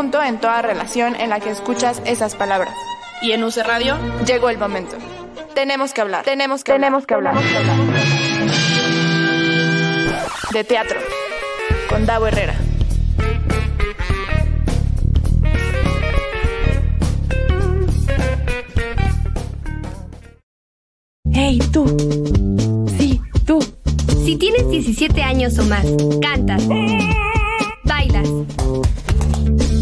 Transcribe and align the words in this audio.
punto 0.00 0.22
en 0.22 0.38
toda 0.38 0.62
relación 0.62 1.14
en 1.14 1.28
la 1.28 1.40
que 1.40 1.50
escuchas 1.50 2.00
esas 2.06 2.34
palabras. 2.34 2.72
Y 3.20 3.32
en 3.32 3.44
UC 3.44 3.58
Radio 3.58 3.98
llegó 4.24 4.48
el 4.48 4.56
momento. 4.56 4.96
Tenemos 5.54 5.92
que 5.92 6.00
hablar, 6.00 6.24
tenemos 6.24 6.64
que 6.64 6.72
tenemos 6.72 7.04
que 7.06 7.12
hablar. 7.12 7.34
De 10.54 10.64
teatro, 10.64 10.98
con 11.90 12.06
Davo 12.06 12.28
Herrera. 12.28 12.54
Hey, 21.30 21.58
tú. 21.70 22.86
Sí, 22.96 23.20
tú. 23.44 23.60
Si 24.24 24.36
tienes 24.36 24.66
17 24.70 25.22
años 25.22 25.58
o 25.58 25.64
más, 25.64 25.84
cantas, 26.22 26.66
bailas, 26.66 27.29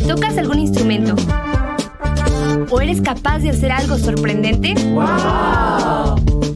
tocas 0.08 0.36
algún 0.38 0.58
instrumento 0.58 1.14
o 2.70 2.80
eres 2.80 3.02
capaz 3.02 3.40
de 3.40 3.50
hacer 3.50 3.70
algo 3.70 3.98
sorprendente, 3.98 4.74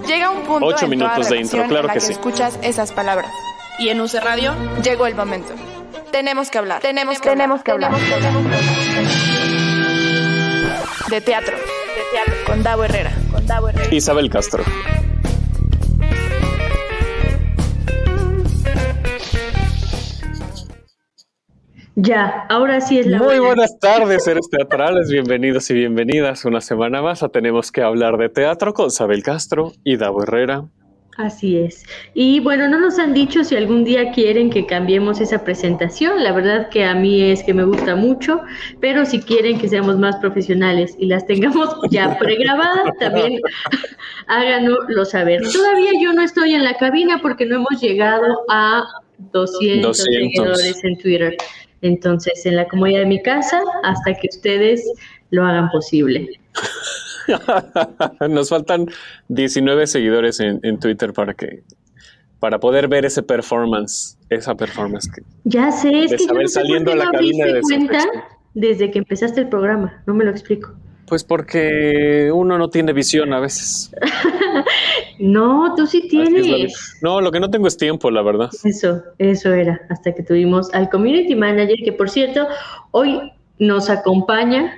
Llega 0.06 0.30
un 0.30 0.44
punto 0.44 0.66
Ocho 0.68 0.86
en 0.86 0.92
minutos 0.92 1.30
de 1.30 1.38
intro, 1.38 1.64
claro 1.64 1.82
en 1.82 1.88
la 1.88 1.94
que 1.94 2.00
que 2.00 2.06
sí. 2.06 2.12
escuchas 2.12 2.60
esas 2.62 2.92
palabras. 2.92 3.32
y 3.80 3.90
en 3.90 4.00
UC 4.02 4.16
Radio 4.22 4.54
Llegó 4.84 5.08
el 5.08 5.16
momento. 5.16 5.54
Tenemos 6.12 6.50
que 6.52 6.58
hablar, 6.58 6.82
tenemos 6.82 7.20
que 7.20 7.30
tenemos 7.30 7.64
que 7.64 7.72
hablar. 7.72 7.92
De 11.10 11.22
teatro, 11.22 11.56
de 11.56 12.04
teatro, 12.12 12.34
con 12.46 12.64
Davo 12.64 12.84
Herrera, 12.84 13.12
con 13.38 13.48
Davo 13.48 13.70
Herrera. 13.70 13.94
Isabel 13.94 14.30
Castro. 14.30 14.64
Ya, 21.96 22.46
ahora 22.50 22.80
sí 22.82 23.00
es 23.00 23.08
la 23.08 23.18
Muy 23.18 23.28
buena. 23.28 23.46
buenas 23.46 23.80
tardes, 23.80 24.24
seres 24.24 24.48
teatrales. 24.50 25.10
Bienvenidos 25.10 25.70
y 25.72 25.74
bienvenidas 25.74 26.46
una 26.46 26.62
semana 26.62 27.02
más 27.02 27.24
a 27.24 27.30
Tenemos 27.30 27.72
que 27.72 27.82
hablar 27.82 28.18
de 28.18 28.30
teatro 28.30 28.74
con 28.74 28.88
Isabel 28.88 29.24
Castro 29.24 29.72
y 29.84 29.98
Davo 29.98 30.22
Herrera. 30.24 30.66
Así 31.18 31.58
es. 31.58 31.84
Y 32.14 32.40
bueno, 32.42 32.68
no 32.68 32.80
nos 32.80 33.00
han 33.00 33.16
dicho 33.16 33.44
si 33.44 33.56
algún 33.56 33.84
día 33.84 34.12
quieren 34.12 34.52
que 34.52 34.68
cambiemos 34.68 35.20
esa 35.20 35.44
presentación. 35.44 36.24
La 36.24 36.32
verdad 36.32 36.70
que 36.70 36.86
a 36.86 36.94
mí 36.94 37.24
es 37.24 37.42
que 37.42 37.56
me 37.56 37.64
gusta 37.64 37.96
mucho, 37.96 38.42
pero 38.82 39.04
si 39.04 39.22
quieren 39.22 39.58
que 39.58 39.68
seamos 39.68 39.98
más 39.98 40.18
profesionales 40.18 40.96
y 41.00 41.08
las 41.08 41.26
tengamos 41.26 41.76
ya 41.92 42.20
pregrabadas, 42.20 42.96
también 43.00 43.42
háganoslo 44.28 45.06
saber. 45.06 45.42
Todavía 45.52 45.92
yo 46.00 46.14
no 46.14 46.22
estoy 46.22 46.54
en 46.54 46.64
la 46.64 46.76
cabina 46.78 47.20
porque 47.20 47.48
no 47.48 47.56
hemos 47.56 47.82
llegado 47.82 48.46
a 48.50 48.84
200, 49.18 49.98
200. 49.98 49.98
seguidores 49.98 50.84
en 50.84 50.98
Twitter. 51.00 51.38
Entonces, 51.82 52.46
en 52.46 52.58
la 52.58 52.68
comodidad 52.68 53.00
de 53.00 53.06
mi 53.08 53.24
casa, 53.24 53.64
hasta 53.84 54.14
que 54.14 54.28
ustedes 54.30 54.88
lo 55.32 55.44
hagan 55.44 55.72
posible. 55.72 56.30
Nos 58.30 58.50
faltan 58.50 58.88
19 59.30 59.88
seguidores 59.88 60.40
en, 60.40 60.60
en 60.64 60.80
Twitter 60.80 61.14
para 61.14 61.34
que 61.34 61.64
para 62.40 62.60
poder 62.60 62.88
ver 62.88 63.04
ese 63.06 63.24
performance, 63.24 64.18
esa 64.30 64.54
performance. 64.56 65.10
que- 65.12 65.24
Ya 65.44 65.72
sé, 65.72 66.04
es 66.04 66.12
De 66.12 66.18
que 66.18 66.26
yo 66.28 66.34
no 66.34 66.42
sé 66.42 66.48
saliendo 66.50 66.92
qué 66.92 66.94
a 66.94 66.96
la 67.00 67.06
no 67.06 67.12
cabina 67.14 67.46
abriste 67.46 67.54
de 67.56 67.62
cuenta 67.62 67.94
desinfección. 67.94 68.24
desde 68.54 68.92
que 68.92 69.00
empezaste 69.00 69.42
el 69.42 69.50
programa. 69.50 70.04
No 70.06 70.14
me 70.14 70.24
lo 70.24 70.30
explico. 70.32 70.74
Pues 71.08 71.24
porque 71.24 72.30
uno 72.34 72.58
no 72.60 72.70
tiene 72.70 72.94
visión 72.94 73.34
a 73.34 73.40
veces. 73.40 73.92
No, 75.20 75.74
tú 75.76 75.88
sí 75.88 76.08
tienes. 76.08 76.98
No, 77.02 77.22
lo 77.22 77.32
que 77.32 77.40
no 77.40 77.50
tengo 77.50 77.68
es 77.68 77.76
tiempo, 77.78 78.12
la 78.12 78.22
verdad. 78.22 78.50
Eso, 78.64 79.02
eso 79.18 79.52
era, 79.54 79.82
hasta 79.90 80.14
que 80.14 80.22
tuvimos 80.22 80.72
al 80.76 80.90
community 80.90 81.34
manager, 81.36 81.76
que 81.84 81.92
por 81.92 82.10
cierto, 82.10 82.48
hoy 82.92 83.32
nos 83.58 83.90
acompaña. 83.90 84.72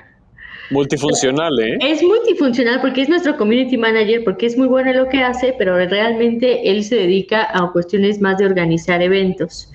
Multifuncional, 0.71 1.59
¿eh? 1.59 1.77
Es 1.81 2.03
multifuncional 2.03 2.79
porque 2.81 3.01
es 3.01 3.09
nuestro 3.09 3.35
community 3.37 3.77
manager, 3.77 4.23
porque 4.23 4.45
es 4.45 4.57
muy 4.57 4.67
bueno 4.67 4.91
en 4.91 4.97
lo 4.97 5.09
que 5.09 5.23
hace, 5.23 5.55
pero 5.57 5.75
realmente 5.75 6.69
él 6.69 6.83
se 6.83 6.95
dedica 6.95 7.47
a 7.51 7.71
cuestiones 7.71 8.21
más 8.21 8.37
de 8.37 8.45
organizar 8.45 9.01
eventos. 9.01 9.71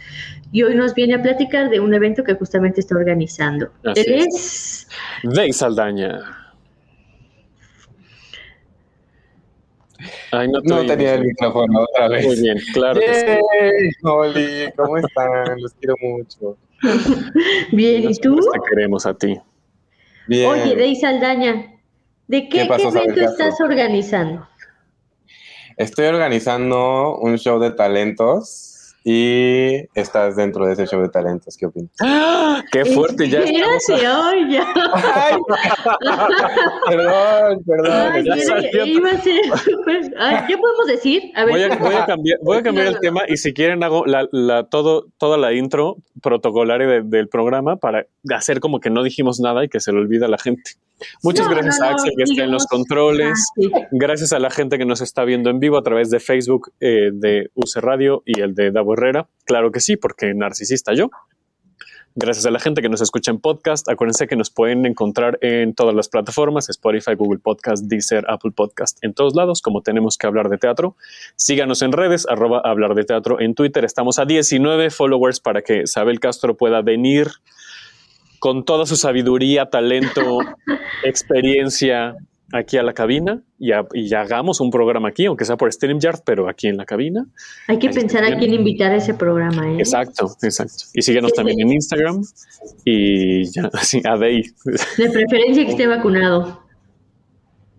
Y 0.52 0.62
hoy 0.62 0.76
nos 0.76 0.94
viene 0.94 1.14
a 1.14 1.22
platicar 1.22 1.68
de 1.68 1.80
un 1.80 1.92
evento 1.94 2.22
que 2.22 2.34
justamente 2.34 2.80
está 2.80 2.94
organizando. 2.94 3.70
Así 3.84 4.04
él 4.06 4.26
es. 4.28 4.88
Saldaña. 5.56 6.20
Ay, 10.30 10.48
no, 10.48 10.60
te 10.62 10.68
No 10.68 10.76
oímos. 10.76 10.92
tenía 10.92 11.14
el 11.14 11.24
micrófono 11.24 11.80
otra 11.80 12.08
vez. 12.08 12.26
Muy 12.26 12.40
bien, 12.40 12.58
claro. 12.72 13.00
que 13.00 13.14
sí. 13.14 13.90
Oli, 14.04 14.72
¿cómo 14.76 14.98
están? 14.98 15.60
Los 15.60 15.72
quiero 15.74 15.94
mucho. 16.00 16.56
bien, 17.72 18.10
¿y 18.10 18.14
tú? 18.14 18.36
Te 18.36 18.60
queremos 18.70 19.06
a 19.06 19.14
ti. 19.14 19.40
Bien. 20.26 20.50
Oye, 20.50 20.74
Dey 20.76 20.96
Saldaña, 20.96 21.66
¿de 22.28 22.48
qué, 22.48 22.62
¿Qué 22.62 22.66
pasó, 22.66 22.90
qué 22.92 22.98
evento 23.00 23.20
estás 23.20 23.60
organizando? 23.60 24.46
Estoy 25.76 26.06
organizando 26.06 27.18
un 27.18 27.36
show 27.36 27.58
de 27.58 27.70
talentos 27.72 28.70
y 29.06 29.82
estás 29.94 30.36
dentro 30.36 30.64
de 30.66 30.72
ese 30.74 30.86
show 30.86 31.02
de 31.02 31.08
talentos. 31.10 31.56
¿Qué 31.58 31.66
opinas? 31.66 31.90
¡Ah! 32.00 32.62
¡Qué 32.72 32.84
fuerte! 32.86 33.28
Ya 33.28 33.40
estamos. 33.40 33.74
Espérate, 33.88 34.06
ay, 34.16 34.52
ya. 34.52 34.66
Ay, 35.14 35.36
perdón, 36.88 37.64
perdón. 37.66 37.92
Ay, 38.12 38.24
ya 38.24 38.34
era- 38.34 38.44
salió. 38.46 38.86
iba 38.86 39.10
a 39.10 39.18
ser 39.20 39.44
súper- 39.64 40.14
Ay, 40.18 40.36
¿Qué 40.46 40.56
podemos 40.56 40.86
decir? 40.86 41.22
A 41.34 41.44
ver, 41.44 41.52
Voy 41.54 41.62
a, 41.64 41.76
voy 41.76 41.94
a 41.96 42.06
cambiar, 42.06 42.38
voy 42.42 42.56
a 42.58 42.62
cambiar 42.62 42.84
No, 42.86 42.90
el 42.90 42.94
no, 42.96 43.00
tema 43.00 43.22
y 43.28 43.36
si 43.36 43.52
quieren 43.52 43.82
hago 43.82 44.06
la, 44.06 44.26
la- 44.32 44.64
todo, 44.68 45.06
toda 45.18 45.36
la 45.36 45.52
intro 45.52 45.96
protocolaria 46.22 46.86
de- 46.86 47.02
del 47.02 47.28
programa 47.28 47.76
para 47.76 48.06
hacer 48.32 48.60
como 48.60 48.80
que 48.80 48.90
no 48.90 49.02
dijimos 49.02 49.40
nada 49.40 49.64
y 49.64 49.68
que 49.68 49.80
se 49.80 49.92
le 49.92 49.98
olvida 49.98 50.26
a 50.26 50.28
la 50.28 50.38
gente. 50.38 50.72
Muchas 51.22 51.46
No, 51.46 51.54
gracias 51.54 51.78
no, 51.80 51.86
a 51.86 51.90
Axel 51.90 52.12
que 52.16 52.22
está 52.22 52.44
en 52.44 52.50
los 52.52 52.66
controles. 52.66 53.50
Ah. 53.74 53.80
Gracias 53.90 54.32
a 54.32 54.38
la 54.38 54.50
gente 54.50 54.78
que 54.78 54.84
nos 54.84 55.00
está 55.00 55.24
viendo 55.24 55.50
en 55.50 55.58
vivo 55.58 55.76
a 55.76 55.82
través 55.82 56.10
de 56.10 56.20
Facebook 56.20 56.72
eh, 56.80 57.10
de 57.12 57.50
UC 57.54 57.76
Radio 57.76 58.22
y 58.24 58.40
el 58.40 58.54
de 58.54 58.70
Davo 58.70 58.94
Herrera. 58.94 59.28
Claro 59.44 59.70
que 59.70 59.80
sí, 59.80 59.96
porque 59.96 60.32
narcisista 60.34 60.94
yo. 60.94 61.10
Gracias 62.16 62.46
a 62.46 62.52
la 62.52 62.60
gente 62.60 62.80
que 62.80 62.88
nos 62.88 63.00
escucha 63.00 63.32
en 63.32 63.40
podcast. 63.40 63.88
Acuérdense 63.88 64.28
que 64.28 64.36
nos 64.36 64.48
pueden 64.48 64.86
encontrar 64.86 65.36
en 65.40 65.74
todas 65.74 65.96
las 65.96 66.08
plataformas, 66.08 66.68
Spotify, 66.68 67.16
Google 67.16 67.40
Podcast, 67.40 67.86
Deezer, 67.86 68.24
Apple 68.28 68.52
Podcast, 68.52 69.02
en 69.02 69.14
todos 69.14 69.34
lados, 69.34 69.60
como 69.60 69.82
tenemos 69.82 70.16
que 70.16 70.28
hablar 70.28 70.48
de 70.48 70.56
teatro. 70.56 70.94
Síganos 71.34 71.82
en 71.82 71.90
redes, 71.90 72.24
arroba 72.28 72.60
hablar 72.64 72.94
de 72.94 73.02
teatro 73.02 73.40
en 73.40 73.56
Twitter. 73.56 73.84
Estamos 73.84 74.20
a 74.20 74.26
19 74.26 74.90
followers 74.90 75.40
para 75.40 75.62
que 75.62 75.82
Isabel 75.82 76.20
Castro 76.20 76.56
pueda 76.56 76.82
venir 76.82 77.32
con 78.44 78.62
toda 78.66 78.84
su 78.84 78.96
sabiduría, 78.96 79.70
talento, 79.70 80.38
experiencia 81.02 82.14
aquí 82.52 82.76
a 82.76 82.82
la 82.82 82.92
cabina 82.92 83.40
y, 83.58 83.72
a- 83.72 83.86
y 83.94 84.12
hagamos 84.12 84.60
un 84.60 84.70
programa 84.70 85.08
aquí, 85.08 85.24
aunque 85.24 85.46
sea 85.46 85.56
por 85.56 85.72
StreamYard, 85.72 86.20
pero 86.26 86.46
aquí 86.46 86.66
en 86.68 86.76
la 86.76 86.84
cabina. 86.84 87.24
Hay 87.68 87.78
que 87.78 87.88
Ahí 87.88 87.94
pensar 87.94 88.22
a 88.22 88.36
quién 88.36 88.52
invitar 88.52 88.92
a 88.92 88.96
ese 88.96 89.14
programa, 89.14 89.66
¿eh? 89.70 89.76
Exacto, 89.78 90.30
exacto. 90.42 90.84
Y 90.92 91.00
síguenos 91.00 91.32
también 91.32 91.58
en 91.58 91.72
Instagram 91.72 92.22
y 92.84 93.44
ya, 93.50 93.62
así, 93.72 94.02
a 94.04 94.18
Dey. 94.18 94.42
De 94.98 95.08
preferencia 95.08 95.64
que 95.64 95.70
esté 95.70 95.86
vacunado. 95.86 96.60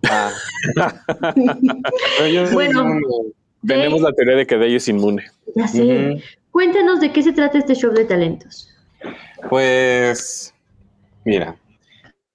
Ah. 0.10 0.32
Yo 2.34 2.50
Bueno. 2.54 2.86
Tenemos 3.68 4.02
la 4.02 4.12
teoría 4.14 4.36
de 4.38 4.48
que 4.48 4.58
Day 4.58 4.74
es 4.76 4.88
inmune. 4.88 5.26
ya 5.56 5.68
sé. 5.68 6.24
Cuéntanos 6.50 7.00
de 7.02 7.12
qué 7.12 7.22
se 7.22 7.34
trata 7.34 7.60
este 7.60 7.76
show 7.76 7.92
de 7.94 8.06
talentos. 8.06 8.72
Pues, 9.48 10.55
mira, 11.26 11.58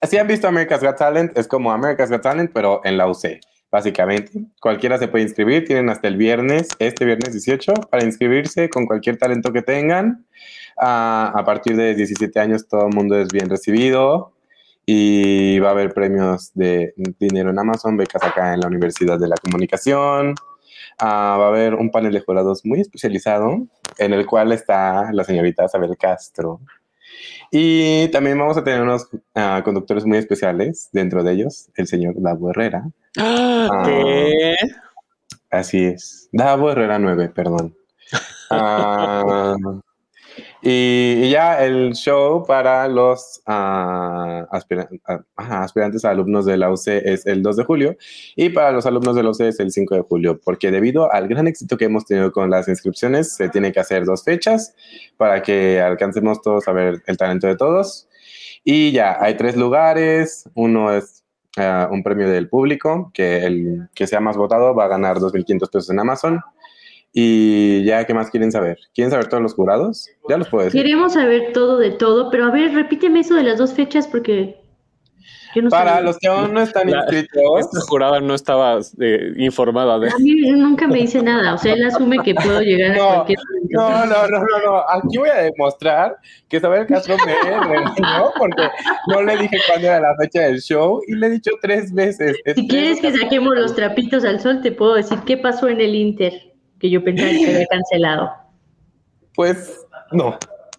si 0.03 0.19
han 0.19 0.27
visto 0.27 0.49
America's 0.49 0.83
Got 0.83 0.97
Talent, 0.97 1.37
es 1.39 1.47
como 1.47 1.73
America's 1.73 2.11
Got 2.11 2.23
Talent, 2.23 2.51
pero 2.53 2.81
en 2.85 2.97
la 2.97 3.07
UC, 3.07 3.41
básicamente. 3.71 4.33
Cualquiera 4.61 4.99
se 4.99 5.09
puede 5.09 5.25
inscribir, 5.25 5.65
tienen 5.65 5.89
hasta 5.91 6.09
el 6.09 6.17
viernes, 6.17 6.69
este 6.79 7.05
viernes 7.05 7.33
18, 7.33 7.75
para 7.91 8.05
inscribirse 8.05 8.69
con 8.69 8.87
cualquier 8.87 9.19
talento 9.19 9.53
que 9.53 9.63
tengan. 9.63 10.27
Ah, 10.79 11.33
a 11.35 11.45
partir 11.45 11.77
de 11.77 11.95
17 11.95 12.41
años 12.41 12.67
todo 12.67 12.87
el 12.89 12.95
mundo 12.95 13.19
es 13.19 13.29
bien 13.29 13.51
recibido 13.51 14.33
y 14.87 15.59
va 15.59 15.69
a 15.69 15.73
haber 15.73 15.93
premios 15.93 16.53
de 16.55 16.95
dinero 17.19 17.51
en 17.51 17.59
Amazon, 17.59 17.97
becas 17.97 18.23
acá 18.23 18.55
en 18.55 18.61
la 18.61 18.69
Universidad 18.69 19.21
de 19.21 19.29
la 19.29 19.37
Comunicación. 19.37 20.35
Ah, 20.99 21.37
va 21.39 21.47
a 21.47 21.49
haber 21.49 21.75
un 21.75 21.91
panel 21.91 22.13
de 22.13 22.21
jurados 22.21 22.65
muy 22.65 22.81
especializado 22.81 23.67
en 23.99 24.13
el 24.15 24.27
cual 24.27 24.53
está 24.53 25.13
la 25.13 25.25
señorita 25.25 25.67
Isabel 25.67 25.97
Castro. 25.99 26.61
Y 27.51 28.09
también 28.09 28.39
vamos 28.39 28.57
a 28.57 28.65
tener 28.65 28.83
unos 28.83 29.09
ah, 29.35 29.63
conductores 29.65 30.05
muy 30.05 30.19
especiales, 30.19 30.89
dentro 30.93 31.23
de 31.23 31.33
ellos 31.33 31.69
el 31.77 31.87
señor 31.87 32.15
Davo 32.17 32.51
Herrera. 32.51 32.85
Ah. 33.19 33.83
¿Qué? 33.85 34.55
Así 35.51 35.85
es, 35.85 36.29
Davo 36.33 36.71
Herrera 36.71 36.99
9, 36.99 37.31
perdón. 37.31 37.75
Ah, 38.51 39.57
y, 40.63 41.31
ya 41.31 41.63
el 41.65 41.95
show 41.95 42.45
para 42.47 42.89
los 42.89 43.43
ajá, 43.47 44.47
aspirantes 45.37 46.05
a 46.05 46.11
alumnos 46.11 46.47
de 46.47 46.57
la 46.57 46.71
UC 46.71 46.89
es 46.89 47.27
el 47.27 47.43
2 47.43 47.57
de 47.57 47.65
julio 47.65 47.97
y 48.37 48.51
para 48.51 48.73
los 48.73 48.87
alumnos 48.87 49.15
de 49.17 49.23
la 49.23 49.31
UC 49.31 49.41
es 49.41 49.61
el 49.61 49.71
5 49.71 49.95
de 49.95 50.03
julio, 50.03 50.41
porque 50.43 50.71
debido 50.71 51.13
al 51.13 51.29
gran 51.29 51.47
éxito 51.47 51.77
que 51.77 51.87
hemos 51.87 52.05
tenido 52.05 52.33
con 52.33 52.51
las 52.51 52.69
inscripciones, 52.69 53.35
se 53.35 53.49
tiene 53.49 53.73
que 53.73 53.81
hacer 53.81 54.05
dos 54.05 54.25
fechas 54.25 54.75
para 55.17 55.43
que 55.43 55.81
alcancemos 55.81 56.43
todos 56.43 56.69
a 56.69 56.73
ver 56.73 57.03
el 57.07 57.17
talento 57.17 57.47
de 57.47 57.57
todos. 57.57 58.09
Y 58.65 58.93
ya, 58.93 59.17
hay 59.21 59.37
tres 59.37 59.57
lugares, 59.57 60.49
uno 60.55 60.93
es 60.93 61.25
ah, 61.57 61.89
un 61.91 62.03
premio 62.03 62.29
del 62.29 62.49
público, 62.49 63.11
que 63.15 63.45
el 63.45 63.89
que 63.95 64.07
sea 64.07 64.21
más 64.21 64.37
votado 64.37 64.75
va 64.75 64.85
a 64.85 64.89
ganar 64.89 65.19
2.500 65.19 65.71
pesos 65.71 65.91
en 65.91 66.01
Amazon. 66.01 66.41
Y 67.13 67.83
ya, 67.85 68.05
¿qué 68.07 68.15
más 68.15 68.31
quieren 68.31 68.53
saber? 68.53 68.79
¿Quieren 68.95 69.11
saber 69.11 69.29
todos 69.29 69.43
los 69.43 69.55
jurados? 69.55 70.07
Ya 70.29 70.37
los 70.39 70.49
puedo 70.49 70.65
decir. 70.65 70.81
Queremos 70.81 71.15
saber 71.15 71.53
todo 71.53 71.79
de 71.79 71.91
todo, 71.91 72.31
pero 72.31 72.45
a 72.47 72.51
ver, 72.51 72.73
repíteme 72.73 73.21
eso 73.21 73.35
de 73.35 73.43
las 73.43 73.59
dos 73.59 73.73
fechas 73.75 74.07
porque 74.07 74.61
yo 75.53 75.63
no 75.63 75.71
Para 75.71 75.95
sabía. 75.95 76.03
los 76.05 76.19
que 76.19 76.29
aún 76.29 76.55
no 76.55 76.61
están 76.61 76.89
La- 76.89 76.99
inscritos, 76.99 77.43
Esta 77.59 77.81
jurada 77.89 78.21
no 78.21 78.35
estaba 78.37 78.79
eh, 79.01 79.33
informada 79.39 79.99
de. 79.99 80.09
A 80.09 80.19
mí 80.21 80.35
nunca 80.53 80.87
me 80.87 80.99
dice 80.99 81.21
nada, 81.21 81.55
o 81.55 81.59
sea, 81.59 81.73
él 81.73 81.85
asume 81.85 82.19
que 82.23 82.33
puedo 82.37 82.61
llegar 82.61 82.97
No, 82.97 83.11
a 83.11 83.15
cualquier 83.17 83.39
no, 83.71 84.07
no, 84.07 84.29
no, 84.29 84.39
no, 84.39 84.59
no. 84.65 84.77
Aquí 84.89 85.19
voy 85.19 85.31
a 85.31 85.43
demostrar 85.43 86.17
que 86.49 86.59
Isabel 86.59 86.87
Castro 86.87 87.17
me 87.27 87.35
regañó 87.51 88.31
porque 88.39 88.63
no 89.09 89.23
le 89.25 89.37
dije 89.37 89.59
cuándo 89.67 89.89
era 89.89 89.99
la 90.01 90.15
fecha 90.21 90.43
del 90.43 90.61
show 90.61 91.01
y 91.09 91.17
le 91.17 91.27
he 91.27 91.31
dicho 91.31 91.51
tres 91.61 91.93
veces. 91.93 92.37
Si 92.55 92.69
quieres 92.69 93.01
que 93.01 93.11
saquemos 93.13 93.57
los 93.57 93.75
trapitos 93.75 94.25
al 94.25 94.39
sol, 94.39 94.61
te 94.63 94.71
puedo 94.71 94.95
decir 94.95 95.19
qué 95.27 95.37
pasó 95.37 95.67
en 95.67 95.81
el 95.81 95.97
Inter, 95.97 96.50
que 96.81 96.91
yo 96.91 97.05
pensaba 97.05 97.31
que 97.31 97.47
había 97.55 97.67
cancelado. 97.67 98.31
Pues 99.37 99.87
no. 100.11 100.37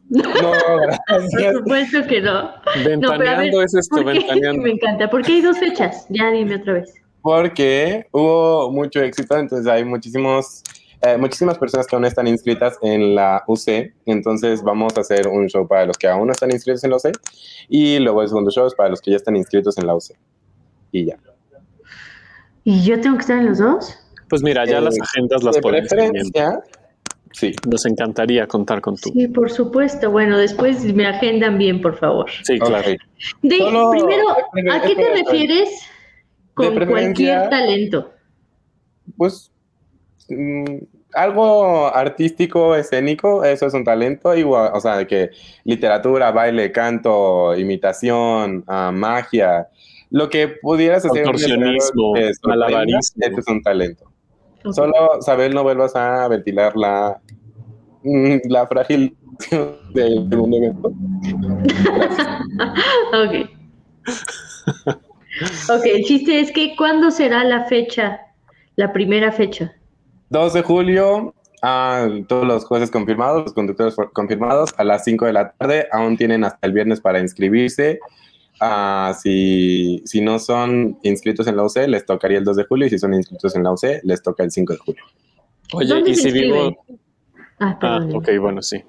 No, 0.09 0.21
Por 0.33 0.81
gracias. 0.81 1.55
supuesto 1.55 2.05
que 2.05 2.21
no. 2.21 2.43
No, 2.43 2.51
pero 2.65 2.77
a 2.77 2.77
ver, 2.77 2.89
Ventaneando 2.99 3.61
es 3.63 3.73
esto, 3.73 3.95
¿por 3.95 4.05
ventaneando. 4.05 4.61
Me 4.63 4.71
encanta. 4.71 5.09
¿Por 5.09 5.23
qué 5.23 5.31
hay 5.31 5.41
dos 5.41 5.57
fechas? 5.57 6.05
Ya 6.09 6.29
dime 6.29 6.57
otra 6.57 6.73
vez. 6.73 6.93
Porque 7.21 8.05
hubo 8.11 8.71
mucho 8.71 8.99
éxito, 9.01 9.37
entonces 9.37 9.65
hay 9.67 9.85
muchísimos, 9.85 10.63
eh, 11.01 11.17
muchísimas 11.17 11.57
personas 11.57 11.87
que 11.87 11.95
aún 11.95 12.05
están 12.05 12.27
inscritas 12.27 12.77
en 12.81 13.15
la 13.15 13.43
UC. 13.47 13.93
Entonces 14.05 14.61
vamos 14.61 14.97
a 14.97 15.01
hacer 15.01 15.27
un 15.29 15.47
show 15.47 15.65
para 15.65 15.85
los 15.85 15.97
que 15.97 16.07
aún 16.09 16.27
no 16.27 16.33
están 16.33 16.51
inscritos 16.51 16.83
en 16.83 16.89
la 16.89 16.97
UC 16.97 17.17
y 17.69 17.99
luego 17.99 18.21
el 18.21 18.27
segundo 18.27 18.51
show 18.51 18.67
es 18.67 18.75
para 18.75 18.89
los 18.89 19.01
que 19.01 19.11
ya 19.11 19.17
están 19.17 19.37
inscritos 19.37 19.77
en 19.77 19.87
la 19.87 19.95
UC. 19.95 20.11
Y 20.91 21.05
ya. 21.05 21.17
¿Y 22.65 22.83
yo 22.83 22.99
tengo 22.99 23.15
que 23.15 23.21
estar 23.21 23.37
en 23.37 23.45
los 23.47 23.59
dos? 23.59 23.97
Pues 24.31 24.43
mira, 24.43 24.63
ya 24.65 24.77
Eh, 24.77 24.81
las 24.81 24.95
agendas 24.99 25.43
las 25.43 25.55
de 25.55 25.61
podemos 25.61 25.89
sí. 27.33 27.53
Nos 27.69 27.85
encantaría 27.85 28.47
contar 28.47 28.79
con 28.79 28.95
tú. 28.95 29.09
Sí, 29.11 29.27
por 29.27 29.51
supuesto. 29.51 30.09
Bueno, 30.09 30.37
después 30.37 30.85
me 30.93 31.05
agendan 31.05 31.57
bien, 31.57 31.81
por 31.81 31.97
favor. 31.97 32.29
Sí, 32.43 32.57
claro. 32.57 32.91
De, 33.41 33.57
Solo- 33.57 33.91
primero, 33.91 34.29
¿a 34.71 34.81
qué 34.83 34.95
te 34.95 35.09
refieres 35.09 35.81
con 36.53 36.73
cualquier 36.87 37.49
talento? 37.49 38.13
Pues 39.17 39.51
mm, 40.29 40.77
algo 41.13 41.93
artístico, 41.93 42.73
escénico, 42.73 43.43
eso 43.43 43.67
es 43.67 43.73
un 43.73 43.83
talento, 43.83 44.33
igual, 44.33 44.71
o 44.73 44.79
sea, 44.79 44.95
de 44.95 45.07
que 45.07 45.31
literatura, 45.65 46.31
baile, 46.31 46.71
canto, 46.71 47.53
imitación, 47.57 48.63
ah, 48.67 48.91
magia, 48.93 49.67
lo 50.09 50.29
que 50.29 50.47
pudieras 50.47 51.03
hacer 51.03 51.23
Contorsionismo, 51.23 52.13
malabarismo. 52.43 52.99
Este 53.19 53.39
es 53.41 53.47
un 53.47 53.61
talento. 53.61 54.10
Solo, 54.71 55.21
Sabel, 55.21 55.53
no 55.53 55.63
vuelvas 55.63 55.95
a 55.95 56.27
ventilar 56.27 56.75
la, 56.75 57.19
mm, 58.03 58.37
la 58.49 58.67
frágil 58.67 59.15
del 59.93 60.27
segundo 60.29 60.57
evento. 60.57 60.91
Ok. 63.13 63.49
Ok, 65.69 65.85
el 65.85 66.03
chiste 66.03 66.39
es 66.39 66.51
que 66.51 66.75
¿cuándo 66.75 67.09
será 67.11 67.43
la 67.43 67.65
fecha? 67.65 68.19
La 68.75 68.93
primera 68.93 69.31
fecha. 69.31 69.73
2 70.29 70.53
de 70.53 70.61
julio, 70.61 71.33
ah, 71.61 72.07
todos 72.27 72.45
los 72.45 72.65
jueces 72.65 72.91
confirmados, 72.91 73.43
los 73.43 73.53
conductores 73.53 73.95
confirmados, 74.13 74.73
a 74.77 74.83
las 74.83 75.03
5 75.03 75.25
de 75.25 75.33
la 75.33 75.51
tarde, 75.51 75.87
aún 75.91 76.17
tienen 76.17 76.43
hasta 76.43 76.67
el 76.67 76.73
viernes 76.73 77.01
para 77.01 77.19
inscribirse. 77.19 77.99
Ah, 78.63 79.15
si, 79.19 80.03
si 80.05 80.21
no 80.21 80.37
son 80.37 80.99
inscritos 81.01 81.47
en 81.47 81.57
la 81.57 81.63
UC, 81.63 81.87
les 81.87 82.05
tocaría 82.05 82.37
el 82.37 82.43
2 82.43 82.57
de 82.57 82.63
julio, 82.65 82.85
y 82.85 82.91
si 82.91 82.99
son 82.99 83.15
inscritos 83.15 83.55
en 83.55 83.63
la 83.63 83.71
UC, 83.71 84.01
les 84.03 84.21
toca 84.21 84.43
el 84.43 84.51
5 84.51 84.73
de 84.73 84.79
julio. 84.79 85.03
Oye, 85.73 85.87
¿Dónde 85.87 86.11
y 86.11 86.15
si 86.15 86.31
vivo. 86.31 86.77
Ah, 87.59 87.75
Ah, 87.81 87.99
ok, 88.13 88.29
bueno, 88.39 88.61
sí. 88.61 88.83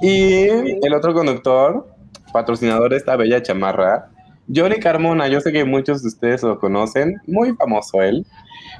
y 0.00 0.44
el 0.46 0.94
otro 0.94 1.12
conductor, 1.12 1.88
patrocinador 2.32 2.90
de 2.90 2.98
esta 2.98 3.16
bella 3.16 3.42
chamarra, 3.42 4.11
Johnny 4.54 4.78
Carmona. 4.78 5.28
Yo 5.28 5.40
sé 5.40 5.52
que 5.52 5.64
muchos 5.64 6.02
de 6.02 6.08
ustedes 6.08 6.42
lo 6.42 6.58
conocen, 6.58 7.20
muy 7.26 7.52
famoso 7.54 8.02
él. 8.02 8.26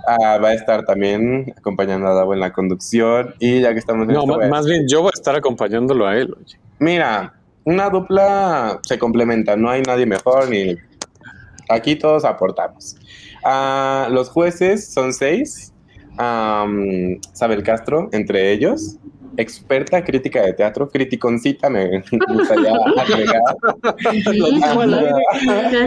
Ah, 0.07 0.39
va 0.39 0.49
a 0.49 0.55
estar 0.55 0.85
también 0.85 1.53
acompañando 1.57 2.07
a 2.09 2.15
Davo 2.15 2.35
en 2.35 2.41
la 2.41 2.53
conducción 2.53 3.35
y 3.39 3.61
ya 3.61 3.73
que 3.73 3.79
estamos 3.79 4.07
en 4.09 4.15
No, 4.15 4.21
esto, 4.21 4.41
a- 4.43 4.49
más 4.49 4.67
bien 4.67 4.87
yo 4.89 5.01
voy 5.03 5.11
a 5.15 5.19
estar 5.19 5.35
acompañándolo 5.37 6.07
a 6.07 6.17
él. 6.17 6.35
oye. 6.39 6.57
Mira, 6.79 7.35
una 7.65 7.89
dupla 7.91 8.81
se 8.83 8.99
complementa, 8.99 9.57
no 9.57 9.71
hay 9.71 9.83
nadie 9.83 10.07
mejor 10.07 10.49
ni 10.51 10.77
aquí 11.69 11.97
todos 11.97 12.25
aportamos. 12.25 12.97
Ah, 13.45 14.09
los 14.11 14.29
jueces 14.31 14.93
son 14.93 15.13
seis, 15.13 15.73
Sabel 17.33 17.63
Castro 17.63 18.09
entre 18.13 18.53
ellos, 18.53 18.97
experta 19.37 20.03
crítica 20.05 20.43
de 20.43 20.53
teatro, 20.53 20.89
criticoncita 20.89 21.69
me 21.71 22.03
gustaría 22.29 22.73
agregar. 22.99 23.43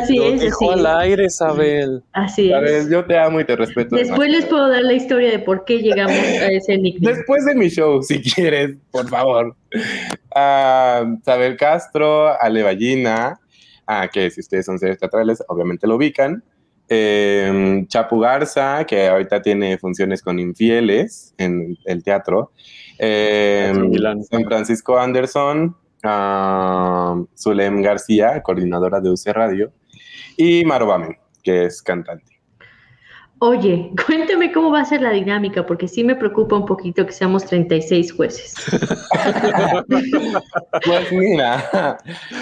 Así 0.01 0.17
Lo 0.17 0.25
es, 0.25 0.39
dejó 0.39 0.71
así 0.71 0.79
al 0.79 0.85
es. 0.85 0.85
aire, 0.97 1.25
Isabel. 1.25 2.03
Así 2.13 2.51
es. 2.51 2.89
yo 2.89 3.05
te 3.05 3.17
amo 3.17 3.39
y 3.39 3.45
te 3.45 3.55
respeto. 3.55 3.95
Después 3.95 4.29
les 4.29 4.45
puedo 4.45 4.67
dar 4.69 4.81
la 4.83 4.93
historia 4.93 5.29
de 5.31 5.39
por 5.39 5.65
qué 5.65 5.79
llegamos 5.79 6.17
a 6.17 6.47
ese 6.51 6.77
nickname. 6.77 7.15
Después 7.17 7.45
de 7.45 7.55
mi 7.55 7.69
show, 7.69 8.01
si 8.03 8.21
quieres, 8.21 8.75
por 8.91 9.07
favor. 9.09 9.55
Ah, 10.33 11.05
Sabel 11.23 11.57
Castro, 11.57 12.39
Ale 12.41 12.63
Ballina, 12.63 13.39
ah, 13.87 14.07
que 14.11 14.29
si 14.31 14.41
ustedes 14.41 14.65
son 14.65 14.79
seres 14.79 14.97
teatrales, 14.99 15.43
obviamente 15.47 15.87
lo 15.87 15.95
ubican. 15.95 16.43
eh, 16.87 17.83
Chapu 17.87 18.19
Garza, 18.19 18.85
que 18.85 19.07
ahorita 19.07 19.41
tiene 19.41 19.77
funciones 19.79 20.21
con 20.21 20.37
infieles 20.39 21.33
en 21.39 21.75
el 21.85 22.03
teatro, 22.03 22.51
eh. 22.99 23.73
San 24.29 24.45
Francisco 24.45 24.97
Anderson, 24.97 25.75
ah, 26.03 27.21
Zulem 27.37 27.81
García, 27.81 28.41
coordinadora 28.41 28.99
de 29.01 29.09
UC 29.11 29.27
Radio, 29.27 29.71
y 30.37 30.65
Maro 30.65 30.87
Bamen, 30.87 31.17
que 31.43 31.65
es 31.65 31.81
cantante. 31.81 32.34
Oye, 33.39 33.91
cuéntame 34.05 34.51
cómo 34.51 34.71
va 34.71 34.81
a 34.81 34.85
ser 34.85 35.01
la 35.01 35.11
dinámica, 35.11 35.65
porque 35.65 35.87
sí 35.87 36.03
me 36.03 36.15
preocupa 36.15 36.55
un 36.55 36.65
poquito 36.65 37.05
que 37.05 37.11
seamos 37.11 37.45
36 37.45 38.13
jueces. 38.13 38.55
Pues 40.85 41.11
mira, 41.11 41.97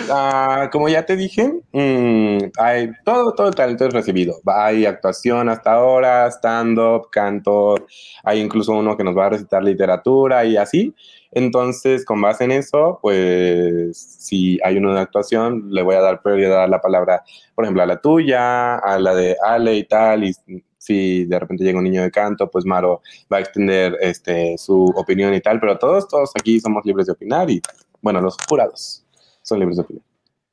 ah, 0.10 0.70
como 0.72 0.90
ya 0.90 1.06
te 1.06 1.16
dije, 1.16 1.54
mm, 1.72 2.38
hay 2.58 2.92
todo, 3.06 3.34
todo 3.34 3.48
el 3.48 3.56
talento 3.56 3.86
es 3.86 3.94
recibido. 3.94 4.36
Hay 4.46 4.86
actuación 4.86 5.50
hasta 5.50 5.74
ahora, 5.74 6.28
stand-up, 6.28 7.10
canto, 7.12 7.76
hay 8.24 8.40
incluso 8.40 8.74
uno 8.74 8.98
que 8.98 9.04
nos 9.04 9.18
va 9.18 9.28
a 9.28 9.30
recitar 9.30 9.64
literatura 9.64 10.44
y 10.46 10.58
así. 10.58 10.94
Entonces, 11.32 12.06
con 12.06 12.22
base 12.22 12.44
en 12.44 12.52
eso, 12.52 13.00
pues 13.02 13.98
si 13.98 14.60
hay 14.64 14.78
uno 14.78 14.94
de 14.94 15.02
actuación, 15.02 15.70
le 15.72 15.82
voy 15.82 15.96
a 15.96 16.02
dar 16.02 16.22
prioridad 16.22 16.68
la 16.70 16.82
palabra, 16.82 17.24
por 17.56 17.66
ejemplo, 17.66 17.84
a 17.84 17.88
la 17.88 18.02
tuya, 18.02 18.76
a 18.76 19.00
la 19.00 19.16
de 19.16 19.36
Ale 19.42 19.76
y 19.76 19.84
tal, 19.86 20.24
y 20.26 20.34
si 20.84 21.26
de 21.26 21.40
repente 21.40 21.64
llega 21.64 21.78
un 21.78 21.86
niño 21.86 22.02
de 22.02 22.12
canto, 22.12 22.52
pues 22.52 22.66
Maro 22.66 23.02
va 23.32 23.38
a 23.38 23.40
extender 23.40 23.96
este, 24.02 24.58
su 24.58 24.92
opinión 24.96 25.34
y 25.34 25.40
tal, 25.40 25.62
pero 25.62 25.78
todos, 25.78 26.10
todos 26.10 26.32
aquí 26.38 26.60
somos 26.60 26.86
libres 26.86 27.06
de 27.06 27.14
opinar 27.14 27.50
y, 27.50 27.62
bueno, 28.02 28.20
los 28.20 28.36
jurados 28.50 29.06
son 29.42 29.60
libres 29.60 29.78
de 29.78 29.84
opinar. 29.84 30.04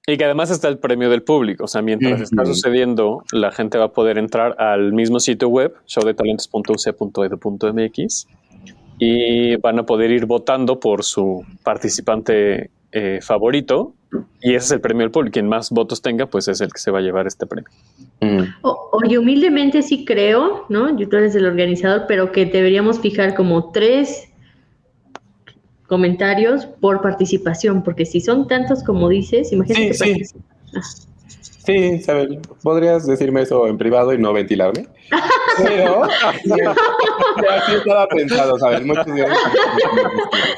Y 0.06 0.16
que 0.16 0.24
además 0.24 0.52
está 0.52 0.68
el 0.68 0.78
premio 0.78 1.10
del 1.10 1.24
público. 1.24 1.64
O 1.64 1.66
sea, 1.66 1.82
mientras 1.82 2.20
está 2.20 2.42
Ujú. 2.42 2.54
sucediendo, 2.54 3.24
la 3.32 3.50
gente 3.50 3.76
va 3.76 3.86
a 3.86 3.92
poder 3.92 4.18
entrar 4.18 4.54
al 4.60 4.92
mismo 4.92 5.18
sitio 5.18 5.48
web, 5.48 5.74
showdetalentos.uc.edu.mx, 5.86 8.28
y 9.00 9.56
van 9.56 9.80
a 9.80 9.82
poder 9.84 10.12
ir 10.12 10.26
votando 10.26 10.78
por 10.78 11.02
su 11.02 11.44
participante 11.64 12.70
eh, 12.92 13.18
favorito. 13.20 13.94
Y 14.42 14.54
ese 14.54 14.66
es 14.66 14.70
el 14.72 14.80
premio 14.80 15.02
del 15.02 15.10
público. 15.10 15.34
Quien 15.34 15.48
más 15.48 15.70
votos 15.70 16.02
tenga, 16.02 16.26
pues 16.26 16.48
es 16.48 16.60
el 16.60 16.72
que 16.72 16.78
se 16.80 16.90
va 16.90 16.98
a 16.98 17.02
llevar 17.02 17.26
este 17.26 17.46
premio. 17.46 17.70
Mm. 18.20 18.42
O- 18.62 18.88
oye, 18.92 19.18
humildemente 19.18 19.82
sí 19.82 20.04
creo, 20.04 20.66
¿no? 20.68 20.96
Yo 20.96 21.08
tú 21.08 21.16
eres 21.16 21.34
el 21.36 21.46
organizador, 21.46 22.06
pero 22.08 22.32
que 22.32 22.46
deberíamos 22.46 22.98
fijar 23.00 23.34
como 23.34 23.70
tres 23.70 24.28
comentarios 25.86 26.66
por 26.66 27.02
participación, 27.02 27.82
porque 27.82 28.06
si 28.06 28.20
son 28.20 28.46
tantos 28.46 28.82
como 28.82 29.08
dices, 29.08 29.52
imagínate. 29.52 29.94
Sí, 29.94 30.14
que 30.18 30.24
sí. 30.24 30.36
Sí, 31.64 31.72
Isabel, 31.72 32.40
podrías 32.62 33.06
decirme 33.06 33.42
eso 33.42 33.66
en 33.66 33.76
privado 33.76 34.14
y 34.14 34.18
no 34.18 34.32
ventilarme. 34.32 34.86
Pero 35.58 36.02
ya, 36.44 36.56
ya 36.56 37.66
sí 37.66 37.72
estaba 37.74 38.06
pensado, 38.08 38.58
¿sabes? 38.58 38.84
Muchos 38.84 39.14
días. 39.14 39.28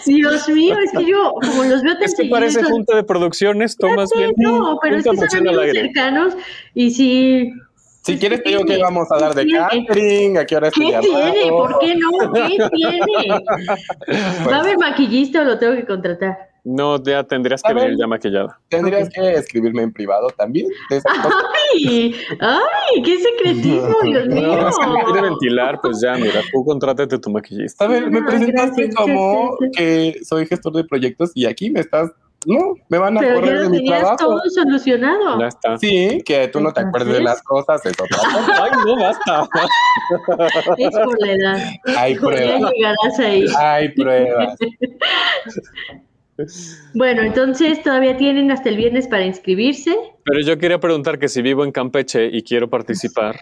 Dios 0.07 0.49
mío, 0.49 0.77
es 0.85 0.93
que 0.93 1.05
yo, 1.05 1.35
como 1.41 1.65
los 1.65 1.83
veo 1.83 1.95
tan 1.95 2.05
Es 2.05 2.15
que 2.15 2.27
parece 2.27 2.63
junta 2.63 2.95
de 2.97 3.03
producciones, 3.03 3.77
tomas 3.77 4.11
Sí, 4.11 4.19
bien. 4.19 4.33
No, 4.37 4.79
pero 4.81 4.97
es 4.99 5.05
que 5.05 5.17
son 5.17 5.49
amigos 5.49 5.67
cercanos 5.73 6.35
y 6.75 6.91
si... 6.91 7.53
Si 8.03 8.19
quieres, 8.19 8.43
te 8.43 8.51
digo 8.51 8.65
que 8.65 8.79
vamos 8.79 9.07
a 9.13 9.19
dar 9.19 9.35
de 9.35 9.47
catering, 9.47 10.37
a 10.37 10.45
qué 10.45 10.57
hora 10.57 10.69
es 10.69 10.75
tu 10.75 10.81
¿Qué 10.81 10.99
tiene? 11.01 11.51
¿Por 11.51 11.79
qué 11.79 11.95
no? 11.95 12.33
¿Qué 12.33 12.59
tiene? 12.75 13.29
¿Va 14.49 14.57
a 14.57 14.61
haber 14.61 14.77
maquillista 14.77 15.43
o 15.43 15.45
lo 15.45 15.59
tengo 15.59 15.77
que 15.77 15.87
contratar? 15.87 16.52
No, 16.65 17.03
ya 17.03 17.25
tendrías 17.25 17.61
que 17.61 17.75
venir 17.75 17.97
ya 17.99 18.07
maquillada. 18.07 18.57
Tendrías 18.69 19.09
que 19.09 19.33
escribirme 19.33 19.83
en 19.83 19.93
privado 19.93 20.29
también. 20.31 20.69
¡Ay! 20.91 22.15
¡Ay! 22.41 23.03
¡Qué 23.03 23.19
secretismo, 23.19 23.97
Dios 24.05 24.27
mío! 24.29 24.57
No, 24.57 24.71
si 24.73 24.87
me 24.91 25.05
quiere 25.05 25.21
ventilar, 25.23 25.81
pues 25.83 26.01
ya, 26.01 26.15
mira, 26.15 26.41
tú 26.53 26.65
contrátate 26.65 27.19
tu 27.19 27.31
maquillista. 27.31 27.85
A 27.85 27.89
ver, 27.89 28.09
me 28.11 28.23
presentaste 28.23 28.83
gracias, 28.83 28.95
como 28.95 29.57
gracias. 29.59 29.77
que 29.77 30.25
soy 30.25 30.47
gestor 30.47 30.73
de 30.75 30.85
proyectos 30.85 31.33
y 31.35 31.47
aquí 31.47 31.69
me 31.71 31.81
estás. 31.81 32.11
No, 32.47 32.75
me 32.89 32.99
van 32.99 33.17
a 33.17 33.21
Pero 33.21 33.35
correr 33.37 33.55
ya 33.57 33.63
de 33.63 33.69
mi 33.69 33.77
tenías 33.79 34.01
trabajo. 34.01 34.17
todo 34.19 34.41
solucionado. 34.51 35.41
Ya 35.41 35.47
está. 35.47 35.79
Sí, 35.79 36.23
que 36.25 36.49
tú 36.49 36.61
no 36.61 36.73
te 36.73 36.81
acuerdes 36.81 37.13
de 37.15 37.23
las 37.23 37.41
cosas, 37.43 37.85
es 37.87 37.93
otra 37.93 38.07
cosa. 38.19 38.65
Ay, 38.65 38.71
no, 38.85 38.97
basta. 39.01 39.49
Es 40.77 40.91
por 40.93 41.21
la 41.27 41.33
edad. 41.33 41.59
Hay 41.97 42.15
Ya 42.15 42.21
pruebas. 42.21 42.73
llegarás 42.73 43.19
ahí. 43.21 43.45
Hay 43.59 43.89
pruebas. 43.95 44.57
Bueno, 46.95 47.23
entonces 47.23 47.83
todavía 47.83 48.17
tienen 48.17 48.51
hasta 48.51 48.69
el 48.69 48.77
viernes 48.77 49.07
para 49.07 49.25
inscribirse. 49.25 49.95
Pero 50.25 50.41
yo 50.41 50.59
quería 50.59 50.81
preguntar 50.81 51.19
que 51.19 51.29
si 51.29 51.43
vivo 51.43 51.65
en 51.65 51.73
Campeche 51.73 52.27
y 52.27 52.43
quiero 52.43 52.71
participar, 52.71 53.37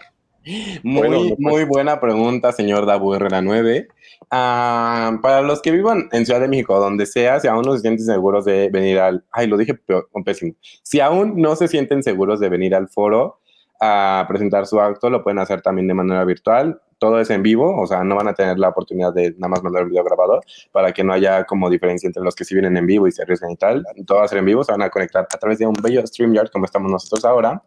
Muy, 0.83 1.07
Bueno, 1.07 1.17
pues. 1.27 1.39
muy 1.39 1.63
buena 1.65 1.99
pregunta, 1.99 2.51
señor 2.51 2.85
Dabu 2.85 3.13
Herrera 3.13 3.41
9. 3.41 3.87
Ah, 4.29 5.19
para 5.21 5.41
los 5.41 5.61
que 5.61 5.71
vivan 5.71 6.09
en 6.11 6.25
Ciudad 6.25 6.39
de 6.39 6.47
México, 6.47 6.79
donde 6.79 7.05
sea, 7.05 7.39
si 7.39 7.47
aún 7.47 7.63
no 7.63 7.73
se 7.73 7.81
sienten 7.81 8.05
seguros 8.05 8.45
de 8.45 8.69
venir 8.69 8.99
al... 8.99 9.23
Ay, 9.31 9.47
lo 9.47 9.57
dije 9.57 9.73
peor, 9.73 10.09
pésimo. 10.25 10.53
Si 10.83 10.99
aún 10.99 11.41
no 11.41 11.55
se 11.55 11.67
sienten 11.67 12.01
seguros 12.01 12.39
de 12.39 12.49
venir 12.49 12.73
al 12.75 12.87
foro 12.87 13.39
a 13.79 14.25
presentar 14.27 14.67
su 14.67 14.79
acto, 14.79 15.09
lo 15.09 15.23
pueden 15.23 15.39
hacer 15.39 15.61
también 15.61 15.87
de 15.87 15.93
manera 15.93 16.23
virtual. 16.23 16.79
Todo 17.01 17.19
es 17.19 17.31
en 17.31 17.41
vivo, 17.41 17.81
o 17.81 17.87
sea, 17.87 18.03
no 18.03 18.15
van 18.15 18.27
a 18.27 18.35
tener 18.35 18.59
la 18.59 18.69
oportunidad 18.69 19.11
de 19.11 19.31
nada 19.31 19.47
más 19.47 19.63
mandar 19.63 19.85
un 19.85 19.89
video 19.89 20.03
grabado 20.03 20.39
para 20.71 20.91
que 20.91 21.03
no 21.03 21.13
haya 21.13 21.45
como 21.45 21.67
diferencia 21.67 22.05
entre 22.05 22.21
los 22.21 22.35
que 22.35 22.45
sí 22.45 22.53
vienen 22.53 22.77
en 22.77 22.85
vivo 22.85 23.07
y 23.07 23.11
se 23.11 23.23
arriesgan 23.23 23.49
y 23.49 23.55
tal. 23.55 23.83
Todo 24.05 24.19
va 24.19 24.25
a 24.25 24.27
ser 24.27 24.37
en 24.37 24.45
vivo, 24.45 24.63
se 24.63 24.71
van 24.71 24.83
a 24.83 24.91
conectar 24.91 25.23
a 25.27 25.37
través 25.39 25.57
de 25.57 25.65
un 25.65 25.73
bello 25.81 26.05
StreamYard 26.05 26.51
como 26.51 26.65
estamos 26.65 26.91
nosotros 26.91 27.25
ahora. 27.25 27.63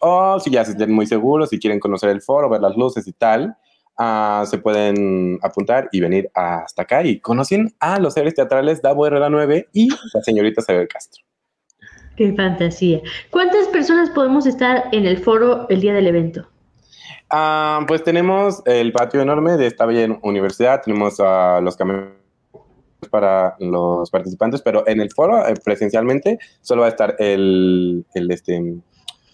O 0.00 0.38
si 0.38 0.50
ya 0.50 0.66
se 0.66 0.72
sienten 0.72 0.92
muy 0.92 1.06
seguros, 1.06 1.48
si 1.48 1.58
quieren 1.58 1.80
conocer 1.80 2.10
el 2.10 2.20
foro, 2.20 2.50
ver 2.50 2.60
las 2.60 2.76
luces 2.76 3.08
y 3.08 3.14
tal, 3.14 3.56
ah, 3.96 4.44
se 4.46 4.58
pueden 4.58 5.38
apuntar 5.40 5.88
y 5.90 6.00
venir 6.00 6.30
hasta 6.34 6.82
acá 6.82 7.02
y 7.02 7.20
conocen 7.20 7.74
a 7.80 7.98
los 7.98 8.12
seres 8.12 8.34
teatrales 8.34 8.82
Davo 8.82 9.06
Herrera 9.06 9.30
9 9.30 9.70
y 9.72 9.88
la 10.12 10.22
señorita 10.22 10.60
Saber 10.60 10.88
Castro. 10.88 11.24
Qué 12.18 12.34
fantasía. 12.34 13.00
¿Cuántas 13.30 13.66
personas 13.68 14.10
podemos 14.10 14.44
estar 14.44 14.90
en 14.92 15.06
el 15.06 15.16
foro 15.16 15.66
el 15.70 15.80
día 15.80 15.94
del 15.94 16.08
evento? 16.08 16.46
Ah, 17.30 17.84
pues 17.86 18.02
tenemos 18.02 18.62
el 18.64 18.92
patio 18.92 19.20
enorme 19.20 19.56
de 19.56 19.66
esta 19.66 19.84
bella 19.84 20.18
universidad, 20.22 20.82
tenemos 20.82 21.20
a 21.20 21.60
los 21.60 21.76
camiones 21.76 22.18
para 23.10 23.56
los 23.60 24.10
participantes, 24.10 24.62
pero 24.62 24.86
en 24.88 25.00
el 25.00 25.10
foro 25.12 25.46
eh, 25.46 25.54
presencialmente 25.62 26.38
solo 26.62 26.82
va 26.82 26.86
a 26.86 26.90
estar 26.90 27.16
el, 27.18 28.04
el, 28.14 28.30
este, 28.30 28.76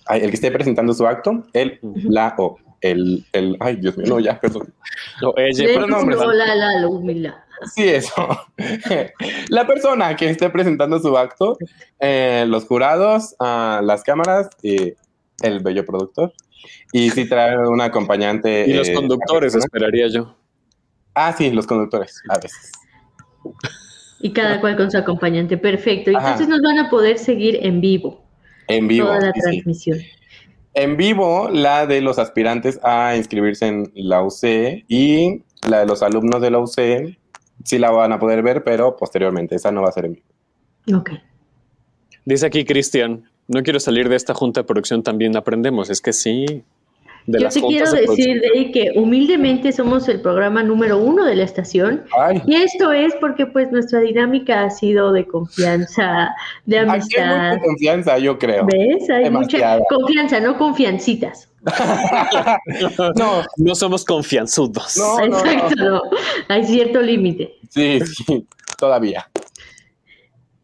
ay, 0.07 0.21
el 0.23 0.31
que 0.31 0.37
esté 0.37 0.51
presentando 0.51 0.93
su 0.93 1.07
acto, 1.07 1.45
el, 1.53 1.79
la 1.83 2.35
o 2.39 2.59
el, 2.81 3.25
el, 3.33 3.57
ay 3.61 3.77
Dios 3.77 3.97
mío, 3.97 4.07
no, 4.09 4.21
ya, 4.21 4.39
perdón. 4.41 4.75
o 5.23 5.33
ella, 5.37 5.65
pero 5.67 5.87
no, 5.87 5.99
hombre, 6.01 6.17
Hola, 6.17 6.55
la, 6.55 6.81
la, 6.81 6.89
humildad. 6.89 7.35
Sí, 7.75 7.89
eso. 7.89 8.29
La 9.49 9.67
persona 9.67 10.17
que 10.17 10.29
esté 10.29 10.51
presentando 10.51 10.99
su 10.99 11.17
acto, 11.17 11.57
eh, 12.01 12.45
los 12.47 12.67
jurados, 12.67 13.37
ah, 13.41 13.81
las 13.83 14.03
cámaras 14.03 14.51
y 14.63 14.95
el 15.43 15.61
bello 15.61 15.87
productor. 15.87 16.33
Y 16.93 17.11
si 17.11 17.29
trae 17.29 17.57
un 17.69 17.81
acompañante. 17.81 18.67
y 18.67 18.75
los 18.75 18.89
eh, 18.89 18.95
conductores, 18.95 19.55
esperaría 19.55 20.09
yo. 20.09 20.37
Ah, 21.15 21.33
sí, 21.37 21.51
los 21.51 21.67
conductores, 21.67 22.23
a 22.29 22.39
veces. 22.39 22.73
Y 24.21 24.33
cada 24.33 24.61
cual 24.61 24.77
con 24.77 24.91
su 24.91 24.99
acompañante. 24.99 25.57
Perfecto. 25.57 26.11
Y. 26.11 26.15
Entonces 26.15 26.49
nos 26.49 26.63
van 26.63 26.79
a 26.79 26.91
poder 26.91 27.19
seguir 27.19 27.59
en 27.63 27.81
vivo. 27.81 28.25
En 28.69 28.89
vivo. 28.89 29.07
Toda 29.07 29.21
la 29.21 29.33
sí, 29.33 29.41
sí. 29.41 29.51
transmisión. 29.51 29.99
En 30.75 30.97
vivo, 30.97 31.51
la 31.53 31.87
de 31.87 32.01
los 32.01 32.19
aspirantes 32.19 32.81
a 32.83 33.17
inscribirse 33.17 33.67
en 33.67 33.93
la 33.95 34.23
UC 34.23 34.85
y 34.89 35.45
la 35.69 35.81
de 35.81 35.87
los 35.87 36.03
alumnos 36.03 36.43
de 36.43 36.51
la 36.51 36.59
UC 36.59 37.17
sí 37.65 37.79
la 37.79 37.91
van 37.91 38.13
a 38.13 38.19
poder 38.19 38.43
ver, 38.43 38.65
pero 38.65 38.97
posteriormente, 38.97 39.55
esa 39.55 39.71
no 39.71 39.83
va 39.83 39.89
a 39.89 39.93
ser 39.93 40.07
en 40.07 40.15
vivo. 40.15 40.99
Ok. 40.99 41.11
Dice 42.25 42.47
aquí 42.47 42.65
Cristian, 42.65 43.31
no 43.49 43.63
quiero 43.63 43.81
salir 43.81 44.09
de 44.09 44.17
esta 44.17 44.35
junta 44.35 44.61
de 44.61 44.65
producción, 44.65 45.03
también 45.03 45.37
aprendemos. 45.37 45.91
Es 45.91 46.01
que 46.01 46.13
sí. 46.13 46.63
De 47.27 47.39
Yo 47.39 47.45
las 47.45 47.55
te 47.55 47.63
quiero 47.63 47.91
de 47.91 48.03
decir, 48.03 48.43
Dey, 48.43 48.71
que 48.71 48.93
humildemente 48.97 49.73
somos 49.73 50.07
el 50.11 50.21
programa 50.21 50.63
número 50.63 50.99
uno 50.99 51.25
de 51.25 51.35
la 51.35 51.45
estación. 51.45 52.05
Ay, 52.21 52.43
Y 52.47 52.57
esto 52.57 52.93
es 52.93 53.15
porque 53.19 53.47
pues 53.47 53.73
nuestra 53.73 54.01
dinámica 54.01 54.65
ha 54.65 54.71
sido 54.71 55.11
de 55.11 55.27
confianza, 55.27 56.35
de 56.67 56.81
aquí 56.81 56.91
hay 56.91 56.97
amistad. 56.97 57.49
mucha 57.53 57.63
confianza, 57.63 58.19
yo 58.19 58.39
creo. 58.39 58.67
¿Ves? 58.67 59.09
Hay 59.09 59.31
mucha 59.31 59.79
confianza, 59.89 60.41
no 60.41 60.59
confiancitas. 60.59 61.49
No, 63.17 63.43
No 63.57 63.75
somos 63.75 64.05
confianzudos. 64.05 64.99
No, 64.99 65.19
no, 65.21 65.27
no. 65.29 65.39
Exacto, 65.39 65.75
no. 65.79 66.03
Hay 66.49 66.65
cierto 66.65 67.01
límite. 67.01 67.55
Sí, 67.71 68.01
sí, 68.01 68.47
todavía. 68.79 69.27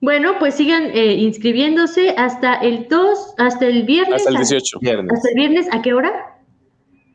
Bueno, 0.01 0.39
pues 0.39 0.55
sigan 0.55 0.85
eh, 0.95 1.15
inscribiéndose 1.15 2.11
hasta 2.17 2.55
el 2.55 2.89
2, 2.89 3.35
hasta 3.39 3.67
el 3.67 3.83
viernes. 3.85 4.17
Hasta 4.17 4.31
el 4.31 4.37
a- 4.37 4.39
18. 4.41 4.79
Viernes, 4.81 5.13
Hasta 5.13 5.29
el 5.29 5.35
viernes, 5.35 5.69
¿a 5.73 5.83
qué 5.83 5.93
hora? 5.93 6.37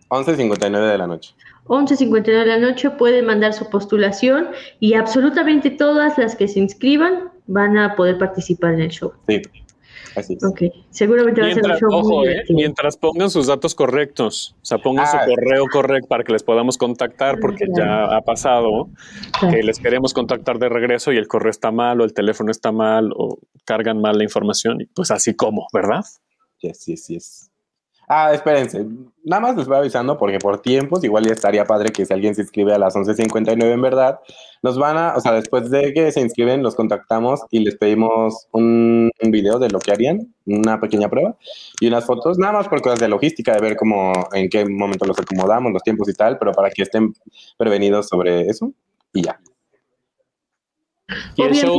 11.59 0.09 0.91
de 0.91 0.97
la 0.97 1.07
noche. 1.07 1.33
11.59 1.65 2.23
de 2.23 2.45
la 2.45 2.59
noche 2.59 2.91
pueden 2.91 3.25
mandar 3.25 3.53
su 3.53 3.67
postulación 3.71 4.49
y 4.79 4.93
absolutamente 4.93 5.71
todas 5.71 6.17
las 6.19 6.35
que 6.35 6.47
se 6.47 6.59
inscriban 6.59 7.31
van 7.47 7.77
a 7.77 7.95
poder 7.95 8.19
participar 8.19 8.75
en 8.75 8.81
el 8.81 8.89
show. 8.91 9.13
Sí. 9.27 9.41
Así 10.15 10.33
es. 10.35 10.43
Ok, 10.43 10.61
seguramente 10.89 11.41
va 11.41 11.47
a 11.47 11.49
ser 11.51 11.63
un 11.63 11.69
Mientras, 11.69 11.79
show 11.81 11.89
ojo, 11.93 12.19
muy 12.19 12.27
eh, 12.29 12.43
mientras 12.49 12.97
pongan 12.97 13.29
sus 13.29 13.47
datos 13.47 13.75
correctos, 13.75 14.55
o 14.61 14.65
sea, 14.65 14.77
pongan 14.77 15.05
Ah. 15.05 15.11
su 15.23 15.29
correo 15.29 15.65
correcto 15.71 16.07
para 16.07 16.23
que 16.23 16.31
les 16.33 16.43
podamos 16.43 16.77
contactar, 16.77 17.39
porque 17.39 17.65
ya 17.75 18.05
ha 18.15 18.21
pasado 18.21 18.89
Claro. 19.39 19.55
que 19.55 19.63
les 19.63 19.79
queremos 19.79 20.13
contactar 20.13 20.57
de 20.59 20.69
regreso 20.69 21.11
y 21.11 21.17
el 21.17 21.27
correo 21.27 21.51
está 21.51 21.71
mal 21.71 21.99
o 22.01 22.03
el 22.05 22.13
teléfono 22.13 22.51
está 22.51 22.71
mal 22.71 23.11
o 23.15 23.37
cargan 23.65 23.99
mal 23.99 24.17
la 24.17 24.23
información 24.23 24.81
y 24.81 24.85
pues 24.85 25.11
así 25.11 25.33
como, 25.35 25.67
¿verdad? 25.73 26.03
Yes, 26.61 26.85
yes, 26.85 27.07
yes. 27.07 27.51
Ah, 28.07 28.31
espérense. 28.35 28.85
Nada 29.23 29.41
más 29.41 29.57
les 29.57 29.67
voy 29.67 29.77
avisando 29.77 30.15
porque 30.17 30.37
por 30.37 30.61
tiempos 30.61 31.03
igual 31.03 31.25
ya 31.25 31.33
estaría 31.33 31.65
padre 31.65 31.89
que 31.91 32.05
si 32.05 32.13
alguien 32.13 32.35
se 32.35 32.41
inscribe 32.43 32.71
a 32.71 32.77
las 32.77 32.95
11.59 32.95 33.71
en 33.73 33.81
verdad, 33.81 34.19
nos 34.65 34.79
van 34.79 34.97
a, 34.97 35.13
o 35.15 35.19
sea, 35.21 35.33
después 35.33 35.69
de 35.69 35.93
que 35.93 36.11
se 36.11 36.21
inscriben, 36.21 36.63
los 36.63 36.73
contactamos 36.73 37.41
y 37.51 37.59
les 37.59 37.77
pedimos 37.77 38.47
un, 38.51 39.11
un 39.21 39.29
video 39.29 39.59
de 39.59 39.69
lo 39.69 39.77
que 39.77 39.91
harían, 39.91 40.33
una 40.43 40.79
pequeña 40.79 41.07
prueba 41.07 41.37
y 41.79 41.85
unas 41.85 42.03
fotos, 42.03 42.39
nada 42.39 42.53
más 42.53 42.67
por 42.67 42.81
cosas 42.81 42.99
de 42.99 43.07
logística, 43.07 43.53
de 43.53 43.61
ver 43.61 43.75
cómo, 43.75 44.11
en 44.33 44.49
qué 44.49 44.65
momento 44.67 45.05
los 45.05 45.19
acomodamos, 45.19 45.71
los 45.71 45.83
tiempos 45.83 46.09
y 46.09 46.13
tal, 46.13 46.39
pero 46.39 46.51
para 46.51 46.71
que 46.71 46.81
estén 46.81 47.13
prevenidos 47.57 48.07
sobre 48.07 48.47
eso 48.47 48.71
y 49.13 49.21
ya. 49.21 49.39
Y 51.35 51.43
el 51.43 51.53
show, 51.53 51.77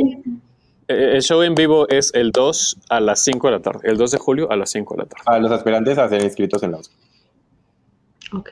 eh, 0.87 1.11
el 1.15 1.23
show 1.23 1.43
en 1.43 1.57
vivo 1.57 1.89
es 1.89 2.15
el 2.15 2.31
2 2.31 2.83
a 2.89 3.01
las 3.01 3.21
5 3.25 3.49
de 3.49 3.53
la 3.53 3.63
tarde, 3.63 3.81
el 3.83 3.97
2 3.97 4.13
de 4.13 4.19
julio 4.19 4.53
a 4.53 4.55
las 4.55 4.71
5 4.71 4.95
de 4.95 5.03
la 5.03 5.09
tarde. 5.09 5.25
A 5.27 5.41
los 5.41 5.51
aspirantes 5.51 5.99
a 5.99 6.09
ser 6.09 6.23
inscritos 6.23 6.63
en 6.63 6.71
la 6.71 6.79
USP. 6.79 6.93
ok. 8.33 8.51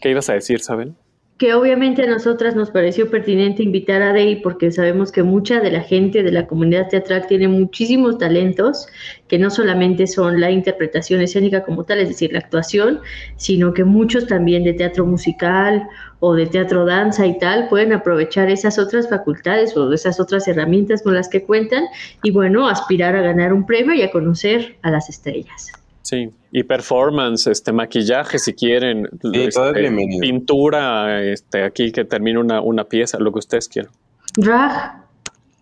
¿Qué 0.00 0.10
ibas 0.10 0.30
a 0.30 0.34
decir, 0.34 0.60
Sabel? 0.60 0.94
Que 1.38 1.54
obviamente 1.54 2.02
a 2.02 2.06
nosotras 2.06 2.56
nos 2.56 2.72
pareció 2.72 3.08
pertinente 3.10 3.62
invitar 3.62 4.02
a 4.02 4.12
Day 4.12 4.42
porque 4.42 4.72
sabemos 4.72 5.12
que 5.12 5.22
mucha 5.22 5.60
de 5.60 5.70
la 5.70 5.82
gente 5.82 6.24
de 6.24 6.32
la 6.32 6.48
comunidad 6.48 6.88
teatral 6.88 7.28
tiene 7.28 7.46
muchísimos 7.46 8.18
talentos 8.18 8.88
que 9.28 9.38
no 9.38 9.48
solamente 9.48 10.08
son 10.08 10.40
la 10.40 10.50
interpretación 10.50 11.20
escénica 11.20 11.62
como 11.62 11.84
tal, 11.84 12.00
es 12.00 12.08
decir, 12.08 12.32
la 12.32 12.40
actuación, 12.40 13.00
sino 13.36 13.72
que 13.72 13.84
muchos 13.84 14.26
también 14.26 14.64
de 14.64 14.72
teatro 14.72 15.06
musical 15.06 15.88
o 16.18 16.34
de 16.34 16.46
teatro 16.46 16.84
danza 16.84 17.24
y 17.24 17.38
tal 17.38 17.68
pueden 17.68 17.92
aprovechar 17.92 18.50
esas 18.50 18.76
otras 18.80 19.08
facultades 19.08 19.76
o 19.76 19.92
esas 19.92 20.18
otras 20.18 20.48
herramientas 20.48 21.02
con 21.02 21.14
las 21.14 21.28
que 21.28 21.44
cuentan 21.44 21.84
y 22.24 22.32
bueno, 22.32 22.68
aspirar 22.68 23.14
a 23.14 23.22
ganar 23.22 23.52
un 23.52 23.64
premio 23.64 23.94
y 23.94 24.02
a 24.02 24.10
conocer 24.10 24.76
a 24.82 24.90
las 24.90 25.08
estrellas. 25.08 25.70
Sí, 26.08 26.30
y 26.52 26.62
performance, 26.62 27.48
este 27.48 27.70
maquillaje 27.70 28.38
si 28.38 28.54
quieren, 28.54 29.06
todo 29.20 29.32
es 29.34 29.54
este, 29.54 29.72
bienvenido. 29.78 30.20
pintura, 30.22 31.22
este 31.22 31.64
aquí 31.64 31.92
que 31.92 32.06
termine 32.06 32.38
una, 32.38 32.62
una 32.62 32.84
pieza, 32.84 33.18
lo 33.18 33.30
que 33.30 33.40
ustedes 33.40 33.68
quieran. 33.68 33.92
Drag, 34.34 35.04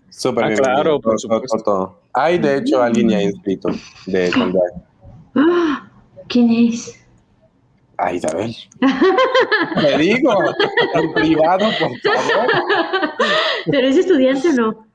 Súper 0.09 0.45
Ah, 0.45 0.47
bien. 0.47 0.59
claro, 0.61 1.01
por 1.01 1.17
Todo, 1.17 1.19
supuesto. 1.19 1.57
todo, 1.59 1.63
todo. 1.65 2.01
Hay, 2.13 2.39
de 2.39 2.59
hecho, 2.59 2.81
alguien 2.81 3.09
ya 3.09 3.21
inscrito 3.23 3.71
de 4.07 4.31
con 4.31 4.53
drag. 4.53 4.73
¡Ah! 5.35 5.89
¿quién 6.29 6.49
es? 6.51 7.05
Ah, 7.99 8.13
Isabel. 8.13 8.55
Te 9.81 9.99
digo, 9.99 10.33
en 10.95 11.13
privado, 11.13 11.67
por 11.81 11.99
favor. 11.99 12.47
¿Pero 13.69 13.89
es 13.89 13.97
estudiante 13.97 14.49
o 14.51 14.53
no? 14.53 14.87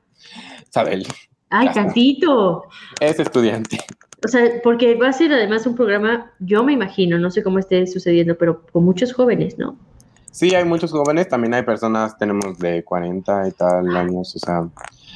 Isabel, 0.66 1.06
Ay, 1.50 1.68
tantito. 1.74 2.64
es 3.00 3.18
estudiante. 3.20 3.78
O 4.24 4.28
sea, 4.28 4.44
porque 4.62 4.94
va 4.94 5.08
a 5.08 5.12
ser 5.12 5.32
además 5.32 5.66
un 5.66 5.74
programa, 5.74 6.30
yo 6.38 6.62
me 6.62 6.72
imagino, 6.72 7.18
no 7.18 7.30
sé 7.30 7.42
cómo 7.42 7.58
esté 7.58 7.86
sucediendo, 7.86 8.36
pero 8.38 8.62
con 8.72 8.84
muchos 8.84 9.12
jóvenes, 9.12 9.58
¿no? 9.58 9.76
Sí, 10.30 10.54
hay 10.54 10.64
muchos 10.64 10.92
jóvenes, 10.92 11.28
también 11.28 11.52
hay 11.54 11.62
personas, 11.62 12.16
tenemos 12.16 12.58
de 12.58 12.82
40 12.84 13.48
y 13.48 13.52
tal 13.52 13.96
años, 13.96 14.34
o 14.34 14.38
sea, 14.38 14.66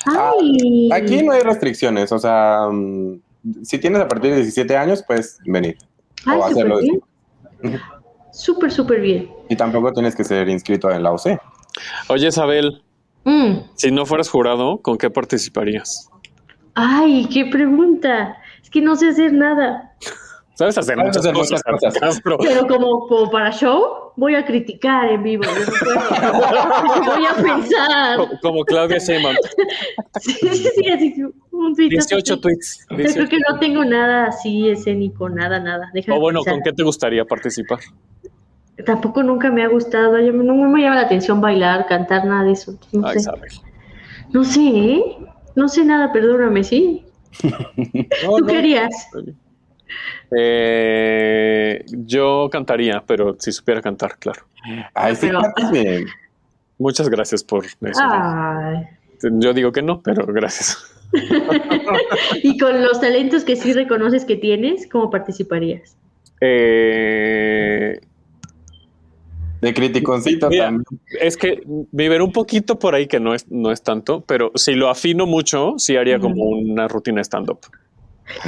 Ay. 0.06 0.90
aquí 0.92 1.22
no 1.22 1.32
hay 1.32 1.40
restricciones, 1.42 2.10
o 2.12 2.18
sea, 2.18 2.68
mm, 2.70 3.20
si 3.62 3.78
tienes 3.78 4.00
a 4.00 4.08
partir 4.08 4.30
de 4.32 4.36
17 4.38 4.76
años, 4.76 5.02
puedes 5.06 5.38
venir. 5.46 5.76
Ay, 6.26 6.38
o 6.38 6.48
súper 6.48 6.50
hacerlo. 6.72 6.78
bien. 6.80 7.80
Súper, 8.32 8.70
súper 8.72 9.00
bien. 9.00 9.30
Y 9.48 9.56
tampoco 9.56 9.92
tienes 9.92 10.14
que 10.14 10.24
ser 10.24 10.48
inscrito 10.48 10.90
en 10.90 11.02
la 11.02 11.12
UC. 11.12 11.38
Oye, 12.08 12.28
Isabel, 12.28 12.82
Mm. 13.24 13.58
si 13.74 13.90
no 13.90 14.04
fueras 14.06 14.28
jurado, 14.28 14.78
¿con 14.78 14.98
qué 14.98 15.10
participarías? 15.10 16.08
Ay, 16.74 17.26
qué 17.32 17.46
pregunta. 17.46 18.36
Que 18.76 18.82
no 18.82 18.94
sé 18.94 19.08
hacer 19.08 19.32
nada. 19.32 19.94
Sabes 20.52 20.76
hacer 20.76 20.98
muchas 20.98 21.16
hacer 21.16 21.32
cosas, 21.32 21.62
muchas 21.66 21.94
cosas. 21.94 21.98
Castro. 21.98 22.36
Pero 22.38 22.66
como, 22.66 23.06
como 23.08 23.30
para 23.30 23.50
show, 23.50 24.12
voy 24.16 24.34
a 24.34 24.44
criticar 24.44 25.08
en 25.12 25.22
vivo. 25.22 25.44
voy 25.46 27.24
a 27.24 27.34
pensar. 27.42 28.18
Co- 28.18 28.28
Como 28.42 28.64
Claudia 28.66 28.98
Sheinbaum. 28.98 29.34
Sí, 30.20 30.32
sí, 30.34 30.68
sí, 30.76 30.88
así, 30.90 31.14
un 31.52 31.74
tuit 31.74 31.98
así. 31.98 32.14
18 32.16 32.38
tweets. 32.40 32.86
Yo 32.90 32.96
creo 32.96 33.28
que 33.30 33.38
no 33.50 33.58
tengo 33.58 33.82
nada 33.82 34.26
así 34.26 34.68
escénico, 34.68 35.30
nada, 35.30 35.58
nada. 35.58 35.90
O 36.10 36.20
bueno, 36.20 36.40
pensar. 36.40 36.52
¿con 36.54 36.62
qué 36.64 36.72
te 36.74 36.82
gustaría 36.82 37.24
participar? 37.24 37.78
Tampoco 38.84 39.22
nunca 39.22 39.50
me 39.50 39.62
ha 39.62 39.68
gustado, 39.68 40.18
yo- 40.20 40.32
no 40.34 40.54
me 40.54 40.82
llama 40.82 40.96
la 40.96 41.00
atención 41.02 41.40
bailar, 41.40 41.86
cantar, 41.86 42.26
nada 42.26 42.44
de 42.44 42.52
eso. 42.52 42.78
No 42.92 43.06
Ay, 43.06 43.14
sé, 43.14 43.20
Isabel. 43.20 43.50
no 44.34 44.44
sé, 44.44 44.60
¿eh? 44.60 45.16
no 45.54 45.66
sé 45.70 45.82
nada, 45.82 46.12
perdóname, 46.12 46.62
¿sí? 46.62 47.02
No, 47.42 48.36
¿Tú 48.38 48.38
no. 48.40 48.46
querías? 48.46 49.08
Eh, 50.36 51.84
yo 51.88 52.48
cantaría, 52.50 53.02
pero 53.06 53.36
si 53.38 53.52
supiera 53.52 53.80
cantar, 53.80 54.18
claro. 54.18 54.42
Ay, 54.94 55.14
sí, 55.16 55.26
Pero- 55.26 55.40
cantas 55.40 55.70
bien. 55.70 56.06
Muchas 56.78 57.08
gracias 57.08 57.42
por 57.42 57.64
eso. 57.64 57.78
Ay. 58.02 58.84
Yo 59.22 59.54
digo 59.54 59.72
que 59.72 59.82
no, 59.82 60.02
pero 60.02 60.26
gracias. 60.26 60.92
Y 62.42 62.58
con 62.58 62.82
los 62.82 63.00
talentos 63.00 63.44
que 63.44 63.54
sí 63.56 63.72
reconoces 63.72 64.24
que 64.24 64.36
tienes, 64.36 64.88
¿cómo 64.90 65.08
participarías? 65.08 65.96
Eh, 66.40 68.00
De 69.66 69.74
criticoncito 69.74 70.48
Mira, 70.48 70.66
también. 70.66 70.84
es 71.20 71.36
que 71.36 71.60
veré 71.90 72.22
un 72.22 72.30
poquito 72.30 72.78
por 72.78 72.94
ahí 72.94 73.08
que 73.08 73.18
no 73.18 73.34
es, 73.34 73.50
no 73.50 73.72
es 73.72 73.82
tanto, 73.82 74.20
pero 74.20 74.52
si 74.54 74.74
lo 74.76 74.88
afino 74.88 75.26
mucho, 75.26 75.74
sí 75.76 75.96
haría 75.96 76.20
como 76.20 76.44
una 76.44 76.86
rutina 76.86 77.20
stand-up. 77.20 77.58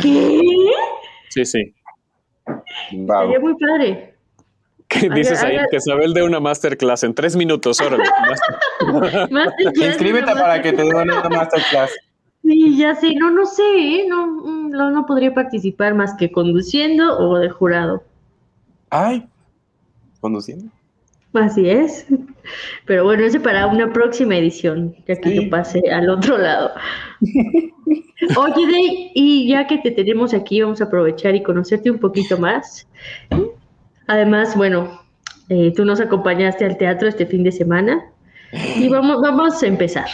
¿Qué? 0.01 0.41
Sí, 1.31 1.45
sí. 1.45 1.75
Wow. 2.93 3.23
Sería 3.23 3.41
muy 3.41 3.55
padre. 3.57 4.15
¿Qué 4.89 5.11
dices 5.11 5.43
ahí? 5.43 5.57
Que 5.73 5.79
Isabel 5.79 6.15
de 6.15 6.23
una 6.23 6.39
masterclass 6.39 7.03
en 7.03 7.13
tres 7.15 7.35
minutos, 7.35 7.81
órale. 7.81 8.05
Masterclass, 9.29 9.89
Inscríbete 9.89 10.33
para 10.35 10.63
que 10.63 10.73
te 10.73 10.85
den 10.85 10.95
una 10.95 11.29
masterclass. 11.29 11.91
Sí, 12.45 12.77
ya 12.79 12.95
sé, 12.95 13.17
no, 13.17 13.33
no 13.33 13.45
sé, 13.45 13.65
¿eh? 13.65 14.07
no, 14.09 14.25
mm, 14.25 14.71
no, 14.71 14.93
no 14.93 15.05
podría 15.05 15.35
participar 15.35 15.97
más 15.97 16.15
que 16.15 16.31
conduciendo 16.31 17.19
o 17.19 17.41
de 17.41 17.51
jurado. 17.51 18.05
Ay, 18.89 19.29
conduciendo. 20.21 20.78
Así 21.35 21.69
es. 21.69 22.07
Pero 22.87 23.05
bueno, 23.05 23.25
ese 23.25 23.39
para 23.41 23.67
una 23.67 23.93
próxima 23.93 24.37
edición, 24.37 24.95
ya 25.07 25.17
que 25.17 25.29
Sí. 25.31 25.45
yo 25.45 25.51
pase 25.51 25.83
al 25.93 26.09
otro 26.09 26.39
lado. 26.39 26.71
Oye, 28.37 28.67
Dey, 28.67 29.13
y 29.15 29.49
ya 29.49 29.67
que 29.67 29.79
te 29.79 29.91
tenemos 29.91 30.35
aquí, 30.35 30.61
vamos 30.63 30.81
a 30.81 30.85
aprovechar 30.85 31.35
y 31.35 31.43
conocerte 31.43 31.91
un 31.91 31.99
poquito 31.99 32.39
más. 32.39 32.87
Además, 34.07 34.57
bueno, 34.57 35.01
eh, 35.49 35.73
tú 35.77 35.85
nos 35.85 36.01
acompañaste 36.01 36.65
al 36.65 36.77
teatro 36.79 37.09
este 37.09 37.27
fin 37.27 37.45
de 37.45 37.53
semana 37.53 38.07
y 38.77 38.89
vamos, 38.89 39.21
vamos 39.23 39.63
a 39.63 39.67
empezar. 39.67 40.07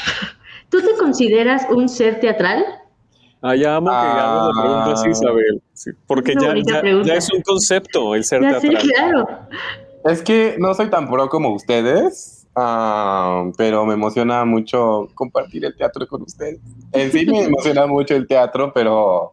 ¿Tú 0.69 0.81
te 0.81 0.95
consideras 0.99 1.67
un 1.71 1.89
ser 1.89 2.21
teatral? 2.21 2.65
Ah, 3.41 3.55
ya 3.55 3.77
amo 3.77 3.91
que 3.91 3.95
hagas 3.97 4.49
la 4.57 4.63
pregunta 4.63 4.93
así, 4.93 5.11
Isabel. 5.11 5.63
Sí, 5.75 5.91
porque 6.07 6.35
ya, 6.41 6.55
ya- 6.57 7.03
ya 7.05 7.15
es 7.15 7.33
un 7.33 7.43
concepto 7.43 8.15
el 8.15 8.25
ser 8.25 8.43
Ya 8.43 8.59
teatral. 8.59 8.83
claro. 8.83 9.29
Es 10.05 10.23
que 10.23 10.57
no 10.59 10.75
soy 10.75 10.91
tan 10.91 11.09
pro 11.09 11.29
como 11.31 11.55
ustedes, 11.55 12.47
ah, 12.55 13.51
pero 13.57 13.87
me 13.87 13.95
emociona 13.95 14.45
mucho 14.45 15.09
compartir 15.15 15.65
el 15.65 15.75
teatro 15.75 16.07
con 16.07 16.23
ustedes. 16.23 16.61
En 16.93 17.11
sí 17.11 17.25
me 17.25 17.43
emociona 17.45 17.87
mucho 17.87 18.15
el 18.15 18.27
teatro, 18.27 18.73
pero, 18.75 19.33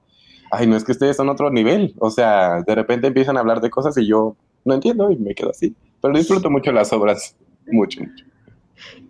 ay, 0.49 0.67
no 0.67 0.77
es 0.77 0.85
que 0.85 0.93
ustedes 0.93 1.17
son 1.17 1.27
otro 1.27 1.51
nivel. 1.51 1.93
O 1.99 2.09
sea, 2.09 2.61
de 2.61 2.73
repente 2.73 3.07
empiezan 3.07 3.35
a 3.35 3.41
hablar 3.41 3.59
de 3.59 3.69
cosas 3.69 3.97
y 3.97 4.07
yo 4.07 4.37
no 4.63 4.73
entiendo 4.73 5.11
y 5.11 5.17
me 5.17 5.35
quedo 5.35 5.49
así. 5.49 5.75
Pero 6.01 6.17
disfruto 6.17 6.49
mucho 6.49 6.71
las 6.71 6.93
obras, 6.93 7.35
mucho, 7.67 8.01
mucho. 8.01 8.25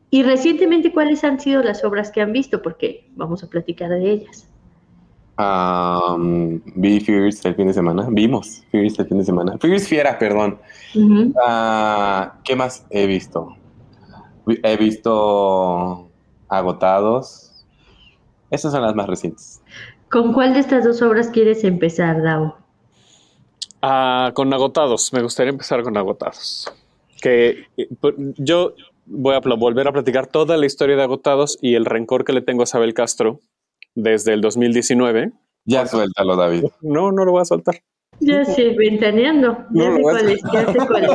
Y 0.09 0.23
recientemente, 0.23 0.91
¿cuáles 0.91 1.23
han 1.23 1.39
sido 1.39 1.61
las 1.61 1.85
obras 1.85 2.11
que 2.11 2.21
han 2.21 2.33
visto? 2.33 2.61
Porque 2.61 3.07
vamos 3.15 3.43
a 3.43 3.49
platicar 3.49 3.89
de 3.89 4.11
ellas. 4.11 4.50
Ah, 5.43 6.15
vi 6.19 6.99
Fierce 6.99 7.47
el 7.49 7.55
fin 7.55 7.65
de 7.67 7.73
semana, 7.73 8.07
vimos 8.11 8.63
Fierce 8.69 9.01
el 9.01 9.07
fin 9.07 9.17
de 9.17 9.23
semana. 9.25 9.57
Fierce 9.59 9.87
Fiera, 9.87 10.19
perdón. 10.19 10.59
Ah, 11.43 12.35
¿Qué 12.43 12.55
más 12.55 12.85
he 12.91 13.07
visto? 13.07 13.55
Vi- 14.45 14.59
He 14.63 14.77
visto 14.77 16.09
Agotados. 16.47 17.65
Esas 18.51 18.71
son 18.71 18.83
las 18.83 18.93
más 18.93 19.07
recientes. 19.07 19.61
¿Con 20.11 20.31
cuál 20.33 20.53
de 20.53 20.59
estas 20.59 20.83
dos 20.83 21.01
obras 21.01 21.29
quieres 21.29 21.63
empezar, 21.63 22.21
Davo? 22.21 22.55
Ah, 23.81 24.31
con 24.35 24.53
agotados. 24.53 25.11
Me 25.13 25.23
gustaría 25.23 25.51
empezar 25.51 25.81
con 25.81 25.97
agotados. 25.97 26.71
Que 27.19 27.65
eh, 27.77 27.87
por- 27.99 28.15
yo 28.37 28.73
voy 29.07 29.33
a 29.35 29.39
volver 29.39 29.87
a 29.87 29.91
platicar 29.91 30.27
toda 30.27 30.55
la 30.57 30.65
historia 30.67 30.95
de 30.97 31.03
agotados 31.03 31.57
y 31.61 31.73
el 31.75 31.85
rencor 31.85 32.25
que 32.25 32.33
le 32.33 32.41
tengo 32.41 32.61
a 32.61 32.65
Isabel 32.65 32.93
Castro 32.93 33.39
desde 33.95 34.33
el 34.33 34.41
2019. 34.41 35.31
Ya 35.65 35.85
suéltalo, 35.85 36.35
David. 36.35 36.65
No, 36.81 37.11
no 37.11 37.25
lo 37.25 37.31
voy 37.31 37.41
a 37.41 37.45
soltar. 37.45 37.75
Ya 38.19 38.45
sé, 38.45 38.75
ventaneando. 38.77 39.65
Ya 39.71 39.95
sé 39.95 40.01
cuál 40.01 40.29
es, 40.29 40.41
ya 40.53 40.71
sé 40.71 40.77
cuál 40.87 41.03
es. 41.03 41.11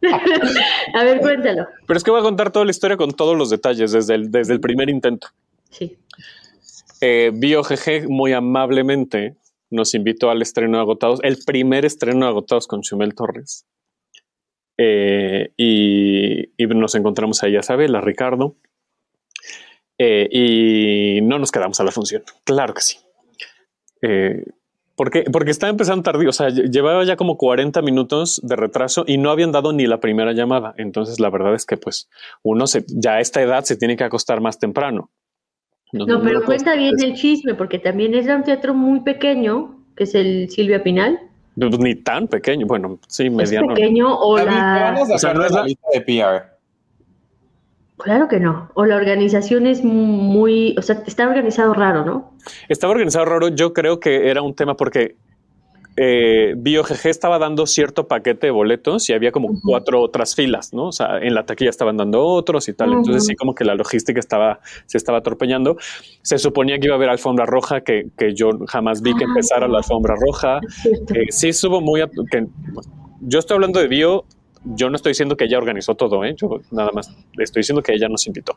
A 0.94 1.04
ver, 1.04 1.20
cuéntalo. 1.20 1.66
Pero 1.86 1.96
es 1.96 2.04
que 2.04 2.10
voy 2.10 2.20
a 2.20 2.22
contar 2.22 2.52
toda 2.52 2.64
la 2.64 2.70
historia 2.70 2.96
con 2.96 3.10
todos 3.12 3.36
los 3.36 3.50
detalles 3.50 3.92
desde 3.92 4.14
el, 4.14 4.30
desde 4.30 4.52
el 4.52 4.60
primer 4.60 4.88
intento. 4.88 5.28
Sí. 5.70 5.98
Eh, 7.00 7.32
BioGG 7.34 8.08
muy 8.08 8.32
amablemente 8.32 9.36
nos 9.70 9.94
invitó 9.94 10.30
al 10.30 10.42
estreno 10.42 10.78
de 10.78 10.82
Agotados, 10.82 11.20
el 11.22 11.38
primer 11.44 11.84
estreno 11.84 12.26
de 12.26 12.30
Agotados 12.30 12.66
con 12.66 12.82
Chumel 12.82 13.14
Torres. 13.14 13.66
Eh, 14.78 15.50
y, 15.56 16.50
y 16.56 16.66
nos 16.68 16.94
encontramos 16.94 17.42
ahí 17.42 17.56
a 17.56 17.60
Isabel, 17.60 17.94
a 17.94 18.00
Ricardo. 18.00 18.54
Eh, 19.98 20.28
y 20.30 21.20
no 21.22 21.38
nos 21.38 21.50
quedamos 21.50 21.80
a 21.80 21.84
la 21.84 21.90
función. 21.90 22.22
Claro 22.44 22.72
que 22.74 22.80
sí. 22.82 22.98
Eh, 24.02 24.44
porque, 24.94 25.24
porque 25.32 25.50
estaba 25.50 25.70
empezando 25.70 26.02
tardío, 26.02 26.30
o 26.30 26.32
sea, 26.32 26.48
lle- 26.48 26.70
llevaba 26.70 27.04
ya 27.04 27.16
como 27.16 27.36
40 27.36 27.82
minutos 27.82 28.40
de 28.42 28.56
retraso 28.56 29.04
y 29.06 29.16
no 29.18 29.30
habían 29.30 29.52
dado 29.52 29.72
ni 29.72 29.86
la 29.86 30.00
primera 30.00 30.32
llamada. 30.32 30.74
Entonces, 30.76 31.20
la 31.20 31.30
verdad 31.30 31.54
es 31.54 31.66
que, 31.66 31.76
pues, 31.76 32.08
uno 32.42 32.66
se, 32.66 32.84
ya 32.88 33.14
a 33.14 33.20
esta 33.20 33.40
edad 33.42 33.64
se 33.64 33.76
tiene 33.76 33.96
que 33.96 34.04
acostar 34.04 34.40
más 34.40 34.58
temprano. 34.58 35.10
No, 35.92 36.04
no 36.04 36.20
pero 36.22 36.44
cuenta 36.44 36.74
bien 36.74 36.94
el 37.02 37.14
chisme, 37.14 37.54
porque 37.54 37.78
también 37.78 38.14
era 38.14 38.36
un 38.36 38.42
teatro 38.44 38.74
muy 38.74 39.00
pequeño, 39.00 39.84
que 39.96 40.04
es 40.04 40.14
el 40.14 40.50
Silvia 40.50 40.82
Pinal. 40.82 41.18
Pues 41.56 41.78
ni 41.78 41.94
tan 41.96 42.28
pequeño, 42.28 42.66
bueno, 42.66 42.98
sí, 43.08 43.26
Es 43.26 43.32
mediano. 43.32 43.74
pequeño 43.74 44.16
o 44.18 44.36
la... 44.38 44.96
o 45.12 45.18
sea, 45.18 45.32
no 45.34 45.44
es 45.44 45.50
la 45.52 45.60
la- 45.60 45.66
lista 45.66 45.88
de 45.92 46.00
PR. 46.02 46.57
Claro 47.98 48.28
que 48.28 48.40
no. 48.40 48.70
O 48.74 48.84
la 48.86 48.96
organización 48.96 49.66
es 49.66 49.82
muy... 49.84 50.74
O 50.78 50.82
sea, 50.82 51.02
está 51.06 51.28
organizado 51.28 51.74
raro, 51.74 52.04
¿no? 52.04 52.32
Estaba 52.68 52.92
organizado 52.92 53.24
raro, 53.24 53.48
yo 53.48 53.72
creo 53.72 53.98
que 54.00 54.30
era 54.30 54.40
un 54.42 54.54
tema 54.54 54.76
porque 54.76 55.16
eh, 56.00 56.54
BioGG 56.56 57.08
estaba 57.08 57.40
dando 57.40 57.66
cierto 57.66 58.06
paquete 58.06 58.46
de 58.46 58.50
boletos 58.52 59.10
y 59.10 59.14
había 59.14 59.32
como 59.32 59.48
cuatro 59.64 60.00
otras 60.00 60.36
filas, 60.36 60.72
¿no? 60.72 60.86
O 60.86 60.92
sea, 60.92 61.18
en 61.18 61.34
la 61.34 61.44
taquilla 61.44 61.70
estaban 61.70 61.96
dando 61.96 62.24
otros 62.24 62.68
y 62.68 62.72
tal. 62.72 62.92
Entonces 62.92 63.26
sí 63.26 63.34
como 63.34 63.52
que 63.52 63.64
la 63.64 63.74
logística 63.74 64.20
estaba, 64.20 64.60
se 64.86 64.96
estaba 64.96 65.18
atropellando. 65.18 65.76
Se 66.22 66.38
suponía 66.38 66.78
que 66.78 66.86
iba 66.86 66.94
a 66.94 66.98
haber 66.98 67.08
alfombra 67.08 67.46
roja, 67.46 67.80
que, 67.80 68.10
que 68.16 68.32
yo 68.32 68.50
jamás 68.68 69.02
vi 69.02 69.12
que 69.16 69.24
Ah. 69.24 69.28
empezara 69.28 69.66
la 69.66 69.78
alfombra 69.78 70.14
roja. 70.14 70.60
Eh, 71.14 71.26
sí 71.30 71.48
estuvo 71.48 71.80
muy... 71.80 72.00
que, 72.30 72.46
yo 73.22 73.38
estoy 73.40 73.56
hablando 73.56 73.80
de 73.80 73.88
Bio, 73.88 74.24
yo 74.64 74.90
no 74.90 74.96
estoy 74.96 75.10
diciendo 75.10 75.36
que 75.36 75.44
ella 75.44 75.58
organizó 75.58 75.94
todo, 75.94 76.24
¿eh? 76.24 76.34
Yo 76.36 76.60
nada 76.70 76.90
más 76.92 77.08
estoy 77.38 77.60
diciendo 77.60 77.82
que 77.82 77.92
ella 77.94 78.08
nos 78.08 78.26
invitó. 78.26 78.56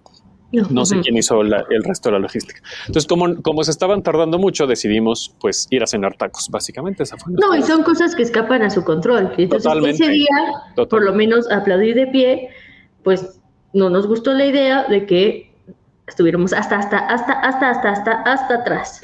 No 0.69 0.85
sé 0.85 0.99
quién 0.99 1.15
hizo 1.17 1.43
la- 1.43 1.63
el 1.69 1.83
resto 1.83 2.09
de 2.09 2.13
la 2.13 2.19
logística. 2.19 2.61
Entonces, 2.87 3.07
como, 3.07 3.41
como 3.41 3.63
se 3.63 3.71
estaban 3.71 4.03
tardando 4.03 4.37
mucho, 4.37 4.67
decidimos 4.67 5.33
pues 5.39 5.67
ir 5.69 5.81
a 5.81 5.87
cenar 5.87 6.15
tacos, 6.17 6.49
básicamente. 6.49 7.03
Esa 7.03 7.15
fue 7.17 7.33
No, 7.39 7.55
y 7.55 7.61
son 7.63 7.83
cosas 7.83 8.15
que 8.15 8.23
escapan 8.23 8.61
a 8.61 8.69
su 8.69 8.83
control. 8.83 9.31
Entonces 9.37 9.63
Totalmente. 9.63 10.03
ese 10.03 10.11
día, 10.11 10.27
Total. 10.75 10.87
por 10.89 11.03
lo 11.03 11.13
menos 11.13 11.49
aplaudir 11.49 11.95
de 11.95 12.07
pie, 12.07 12.49
pues 13.03 13.39
no 13.73 13.89
nos 13.89 14.07
gustó 14.07 14.33
la 14.33 14.45
idea 14.45 14.83
de 14.83 15.05
que 15.05 15.53
estuviéramos 16.07 16.51
hasta, 16.51 16.77
hasta, 16.79 16.97
hasta, 16.97 17.31
hasta, 17.33 17.69
hasta, 17.69 17.89
hasta, 17.91 18.11
hasta 18.23 18.55
atrás. 18.55 19.01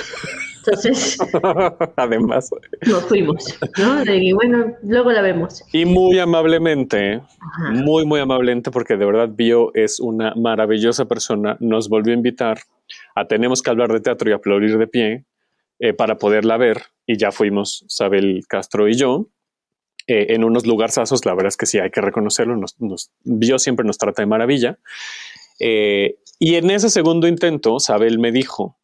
Entonces 0.67 1.17
Además. 1.95 2.49
nos 2.86 3.06
fuimos, 3.06 3.58
¿no? 3.77 4.03
Que, 4.03 4.32
bueno, 4.34 4.73
luego 4.84 5.12
la 5.12 5.21
vemos. 5.21 5.63
Y 5.71 5.86
muy 5.86 6.19
amablemente, 6.19 7.15
Ajá. 7.39 7.71
muy, 7.71 8.06
muy 8.06 8.19
amablemente, 8.19 8.69
porque 8.71 8.97
de 8.97 9.06
verdad 9.06 9.30
Bio 9.32 9.71
es 9.73 9.99
una 9.99 10.34
maravillosa 10.36 11.06
persona, 11.06 11.58
nos 11.60 11.89
volvió 11.89 12.13
a 12.13 12.17
invitar 12.17 12.60
a 13.15 13.25
Tenemos 13.27 13.62
que 13.62 13.69
hablar 13.69 13.91
de 13.91 13.99
teatro 13.99 14.30
y 14.30 14.34
aplaudir 14.34 14.77
de 14.77 14.88
pie 14.88 15.25
eh, 15.80 15.93
para 15.93 16.17
poderla 16.17 16.58
ver. 16.58 16.84
Y 17.06 17.17
ya 17.17 17.32
fuimos, 17.32 17.84
Sabel 17.88 18.43
Castro 18.47 18.88
y 18.88 18.93
yo. 18.95 19.27
eh, 20.10 20.27
en 20.34 20.43
unos 20.45 20.65
lugarzazos, 20.65 21.25
la 21.25 21.34
verdad 21.34 21.49
es 21.49 21.58
que 21.58 21.65
sí 21.65 21.80
hay 21.80 21.89
que 21.91 21.99
reconocerlo. 22.01 22.56
Nos, 22.56 22.80
nos- 22.80 23.12
Bio 23.23 23.60
siempre 23.60 23.86
nos 23.86 23.97
trata 23.97 24.21
de 24.21 24.25
maravilla. 24.25 24.80
Eh, 25.60 26.15
y 26.39 26.56
en 26.56 26.69
ese 26.71 26.89
segundo 26.89 27.27
intento, 27.27 27.80
Sabel 27.80 28.19
me 28.19 28.32
dijo 28.32 28.77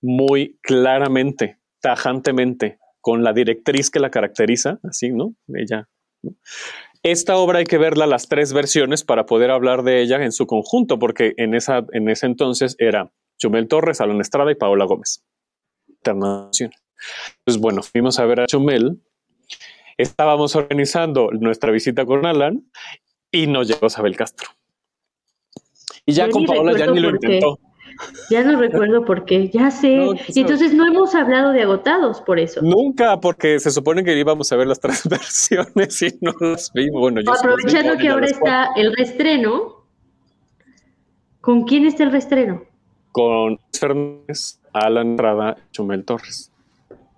muy 0.00 0.58
claramente, 0.62 1.58
tajantemente, 1.80 2.78
con 3.00 3.24
la 3.24 3.32
directriz 3.32 3.90
que 3.90 4.00
la 4.00 4.10
caracteriza, 4.10 4.78
así, 4.82 5.10
¿no? 5.10 5.34
Ella. 5.54 5.88
¿no? 6.22 6.34
Esta 7.02 7.36
obra 7.36 7.60
hay 7.60 7.64
que 7.64 7.78
verla 7.78 8.06
las 8.06 8.28
tres 8.28 8.52
versiones 8.52 9.04
para 9.04 9.24
poder 9.24 9.50
hablar 9.50 9.84
de 9.84 10.02
ella 10.02 10.22
en 10.22 10.32
su 10.32 10.46
conjunto, 10.46 10.98
porque 10.98 11.32
en, 11.38 11.54
esa, 11.54 11.86
en 11.92 12.10
ese 12.10 12.26
entonces 12.26 12.76
era 12.78 13.10
Chumel 13.38 13.68
Torres, 13.68 14.02
Alan 14.02 14.20
Estrada 14.20 14.52
y 14.52 14.54
Paola 14.54 14.84
Gómez. 14.84 15.24
Entonces, 16.04 16.70
bueno, 17.58 17.82
fuimos 17.82 18.18
a 18.18 18.26
ver 18.26 18.40
a 18.40 18.46
Chumel. 18.46 19.00
Estábamos 19.96 20.54
organizando 20.56 21.30
nuestra 21.32 21.72
visita 21.72 22.04
con 22.04 22.26
Alan 22.26 22.70
y 23.30 23.46
nos 23.46 23.66
llegó 23.66 23.88
Sabel 23.88 24.16
Castro. 24.16 24.50
Y 26.04 26.12
ya 26.12 26.26
Yo 26.26 26.32
con 26.32 26.44
Paola 26.44 26.76
ya 26.76 26.86
ni 26.86 27.00
lo 27.00 27.10
intentó. 27.10 27.58
Ya 28.30 28.42
no 28.44 28.58
recuerdo 28.58 29.04
por 29.04 29.24
qué, 29.24 29.48
ya 29.48 29.70
sé. 29.70 29.96
No, 29.96 30.12
¿qué 30.14 30.32
y 30.34 30.40
entonces 30.40 30.72
no 30.74 30.86
hemos 30.86 31.14
hablado 31.14 31.52
de 31.52 31.62
agotados 31.62 32.20
por 32.20 32.38
eso. 32.38 32.60
Nunca, 32.62 33.20
porque 33.20 33.58
se 33.60 33.70
supone 33.70 34.04
que 34.04 34.18
íbamos 34.18 34.50
a 34.52 34.56
ver 34.56 34.66
las 34.66 34.80
tres 34.80 35.08
versiones 35.08 36.02
y 36.02 36.18
no 36.20 36.32
las 36.40 36.72
vimos. 36.72 37.00
Bueno, 37.00 37.20
yo 37.20 37.32
Aprovechando 37.32 37.96
que 37.96 38.08
ahora 38.08 38.26
está 38.26 38.68
el 38.76 38.94
restreno, 38.96 39.84
¿con 41.40 41.64
quién 41.64 41.86
está 41.86 42.04
el 42.04 42.12
restreno? 42.12 42.62
Con 43.12 43.58
Fernández, 43.72 44.60
Alan 44.72 45.18
Rada, 45.18 45.56
Chumel 45.72 46.04
Torres. 46.04 46.52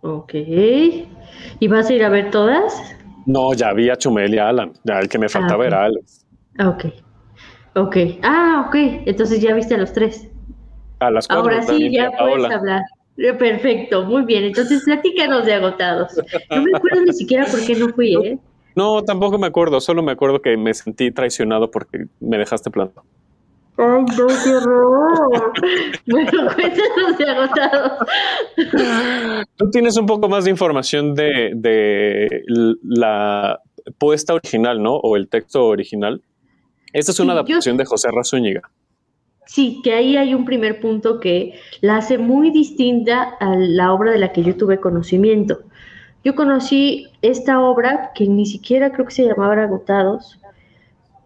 Ok. 0.01 0.35
¿Y 0.35 1.69
vas 1.69 1.89
a 1.89 1.93
ir 1.95 2.05
a 2.05 2.09
ver 2.09 2.31
todas? 2.31 2.97
No, 3.27 3.53
ya 3.55 3.73
vi 3.73 3.89
a 3.89 3.97
Chumel 3.97 4.35
y 4.35 4.39
a 4.39 4.49
Alan. 4.49 4.73
Ya 4.85 4.99
el 4.99 5.09
que 5.09 5.19
me 5.19 5.29
faltaba 5.29 5.65
Ah, 5.65 5.67
era 5.67 5.85
Alex. 5.85 6.27
Ah, 6.59 6.69
Ok. 6.69 6.87
Ok. 7.75 7.97
Ah, 8.23 8.65
ok. 8.67 8.75
Entonces 9.07 9.41
ya 9.41 9.55
viste 9.55 9.75
a 9.75 9.79
los 9.79 9.93
tres. 9.93 10.29
A 11.03 11.11
las 11.11 11.27
cuatro 11.27 11.45
Ahora 11.45 11.63
sí, 11.63 11.91
ya 11.93 12.11
Paola. 12.11 12.35
puedes 12.49 12.57
hablar. 12.61 12.83
Eh, 13.19 13.35
Perfecto, 13.35 14.05
muy 14.05 14.23
bien. 14.25 14.45
Entonces 14.45 14.83
platícanos 14.85 15.45
de 15.45 15.55
agotados. 15.55 16.13
No 16.51 16.63
me 16.63 16.71
acuerdo 16.77 17.03
ni 17.07 17.13
siquiera 17.13 17.45
por 17.47 17.65
qué 17.65 17.75
no 17.75 17.89
fui, 17.91 18.15
¿eh? 18.25 18.39
No, 18.75 19.03
tampoco 19.03 19.39
me 19.39 19.47
acuerdo. 19.47 19.81
Solo 19.81 20.03
me 20.03 20.13
acuerdo 20.13 20.41
que 20.41 20.57
me 20.57 20.73
sentí 20.73 21.11
traicionado 21.11 21.71
porque 21.71 22.07
me 22.21 22.39
dejaste 22.39 22.71
plantado. 22.71 23.05
Ay, 23.79 24.05
no, 24.17 24.27
qué 24.45 24.55
horror. 24.55 25.53
Bueno, 26.07 26.47
cuéntanos 26.55 27.19
de 27.19 27.31
agotados. 27.31 27.93
Tú 29.57 29.71
tienes 29.71 29.97
un 29.97 30.07
poco 30.07 30.29
más 30.29 30.45
de 30.45 30.51
información 30.51 31.15
de, 31.15 32.43
la 32.83 33.59
puesta 33.99 34.35
original, 34.35 34.83
¿no? 34.83 34.97
O 34.97 35.17
el 35.17 35.29
texto 35.29 35.67
original. 35.67 36.23
Esta 36.93 37.13
es 37.13 37.21
una 37.21 37.33
yo- 37.35 37.41
adaptación 37.41 37.77
de 37.77 37.85
José 37.85 38.09
Razúñiga. 38.15 38.63
Sí, 39.55 39.83
que 39.85 39.93
ahí 39.93 40.17
hay 40.17 40.33
un 40.33 40.47
primer 40.47 40.81
punto 40.81 41.21
que 41.21 41.61
la 41.83 41.99
hace 41.99 42.17
muy 42.17 42.51
distinta 42.53 43.37
a 43.39 43.55
la 43.55 43.93
obra 43.93 44.11
de 44.11 44.19
la 44.19 44.33
que 44.33 44.43
yo 44.43 44.57
tuve 44.57 44.81
conocimiento. 44.81 45.61
Yo 46.25 46.35
conocí 46.35 47.09
esta 47.21 47.61
obra 47.61 48.13
que 48.15 48.27
ni 48.27 48.47
siquiera 48.47 48.93
creo 48.93 49.05
que 49.05 49.13
se 49.13 49.27
llamaba 49.27 49.63
Agotados 49.63 50.41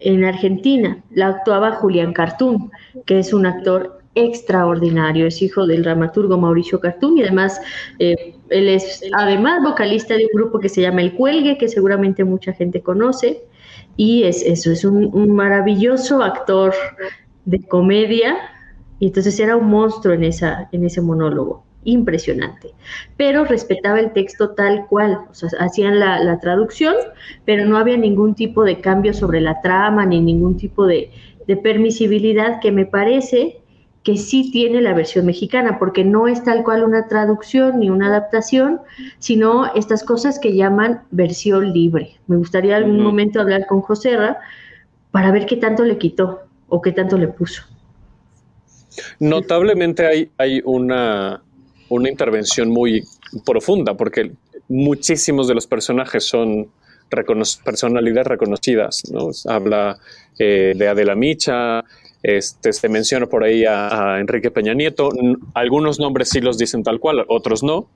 en 0.00 0.24
Argentina. 0.24 1.04
La 1.12 1.28
actuaba 1.28 1.76
Julián 1.76 2.12
Cartún, 2.12 2.72
que 3.04 3.20
es 3.20 3.32
un 3.32 3.46
actor 3.46 4.00
extraordinario, 4.16 5.28
es 5.28 5.40
hijo 5.40 5.64
del 5.64 5.84
dramaturgo 5.84 6.36
Mauricio 6.36 6.80
Cartún 6.80 7.18
y 7.18 7.22
además 7.22 7.60
eh, 8.00 8.34
él 8.48 8.68
es 8.68 9.02
además 9.12 9.62
vocalista 9.62 10.14
de 10.14 10.24
un 10.24 10.30
grupo 10.34 10.58
que 10.58 10.68
se 10.68 10.80
llama 10.80 11.02
El 11.02 11.14
Cuelgue, 11.14 11.58
que 11.58 11.68
seguramente 11.68 12.24
mucha 12.24 12.52
gente 12.52 12.80
conoce, 12.80 13.44
y 13.96 14.24
es 14.24 14.42
eso, 14.42 14.72
es 14.72 14.84
un, 14.84 15.14
un 15.14 15.30
maravilloso 15.30 16.24
actor 16.24 16.74
de 17.46 17.62
comedia, 17.62 18.36
y 18.98 19.06
entonces 19.06 19.40
era 19.40 19.56
un 19.56 19.68
monstruo 19.68 20.12
en, 20.14 20.24
esa, 20.24 20.68
en 20.72 20.84
ese 20.84 21.00
monólogo, 21.00 21.64
impresionante. 21.84 22.72
Pero 23.16 23.44
respetaba 23.44 24.00
el 24.00 24.12
texto 24.12 24.50
tal 24.50 24.86
cual, 24.86 25.20
o 25.30 25.34
sea, 25.34 25.48
hacían 25.60 25.98
la, 25.98 26.22
la 26.22 26.38
traducción, 26.40 26.94
pero 27.44 27.64
no 27.64 27.78
había 27.78 27.96
ningún 27.96 28.34
tipo 28.34 28.64
de 28.64 28.80
cambio 28.80 29.14
sobre 29.14 29.40
la 29.40 29.62
trama, 29.62 30.04
ni 30.04 30.20
ningún 30.20 30.56
tipo 30.56 30.86
de, 30.86 31.10
de 31.46 31.56
permisibilidad 31.56 32.60
que 32.60 32.72
me 32.72 32.84
parece 32.84 33.60
que 34.02 34.16
sí 34.16 34.50
tiene 34.52 34.80
la 34.80 34.94
versión 34.94 35.26
mexicana, 35.26 35.80
porque 35.80 36.04
no 36.04 36.28
es 36.28 36.44
tal 36.44 36.62
cual 36.62 36.84
una 36.84 37.08
traducción 37.08 37.80
ni 37.80 37.90
una 37.90 38.06
adaptación, 38.06 38.80
sino 39.18 39.66
estas 39.74 40.04
cosas 40.04 40.38
que 40.38 40.54
llaman 40.54 41.02
versión 41.10 41.72
libre. 41.72 42.16
Me 42.28 42.36
gustaría 42.36 42.76
algún 42.76 43.02
momento 43.02 43.40
hablar 43.40 43.66
con 43.66 43.80
José 43.80 44.16
Ra 44.16 44.38
para 45.10 45.32
ver 45.32 45.46
qué 45.46 45.56
tanto 45.56 45.84
le 45.84 45.98
quitó 45.98 46.45
o 46.68 46.80
qué 46.80 46.92
tanto 46.92 47.16
le 47.16 47.28
puso. 47.28 47.62
Notablemente 49.20 50.06
hay, 50.06 50.30
hay 50.38 50.62
una, 50.64 51.42
una 51.88 52.08
intervención 52.08 52.70
muy 52.70 53.04
profunda 53.44 53.94
porque 53.94 54.32
muchísimos 54.68 55.48
de 55.48 55.54
los 55.54 55.66
personajes 55.66 56.24
son 56.24 56.68
personalidades 57.64 58.26
reconocidas. 58.26 59.02
¿no? 59.12 59.30
Habla 59.48 59.98
eh, 60.38 60.72
de 60.76 60.88
Adela 60.88 61.14
Micha, 61.14 61.84
Este, 62.22 62.72
se 62.72 62.88
menciona 62.88 63.26
por 63.26 63.44
ahí 63.44 63.64
a, 63.64 64.14
a 64.14 64.20
Enrique 64.20 64.50
Peña 64.50 64.74
Nieto. 64.74 65.10
Algunos 65.54 66.00
nombres 66.00 66.30
sí 66.30 66.40
los 66.40 66.58
dicen 66.58 66.82
tal 66.82 66.98
cual, 66.98 67.24
otros 67.28 67.62
no. 67.62 67.88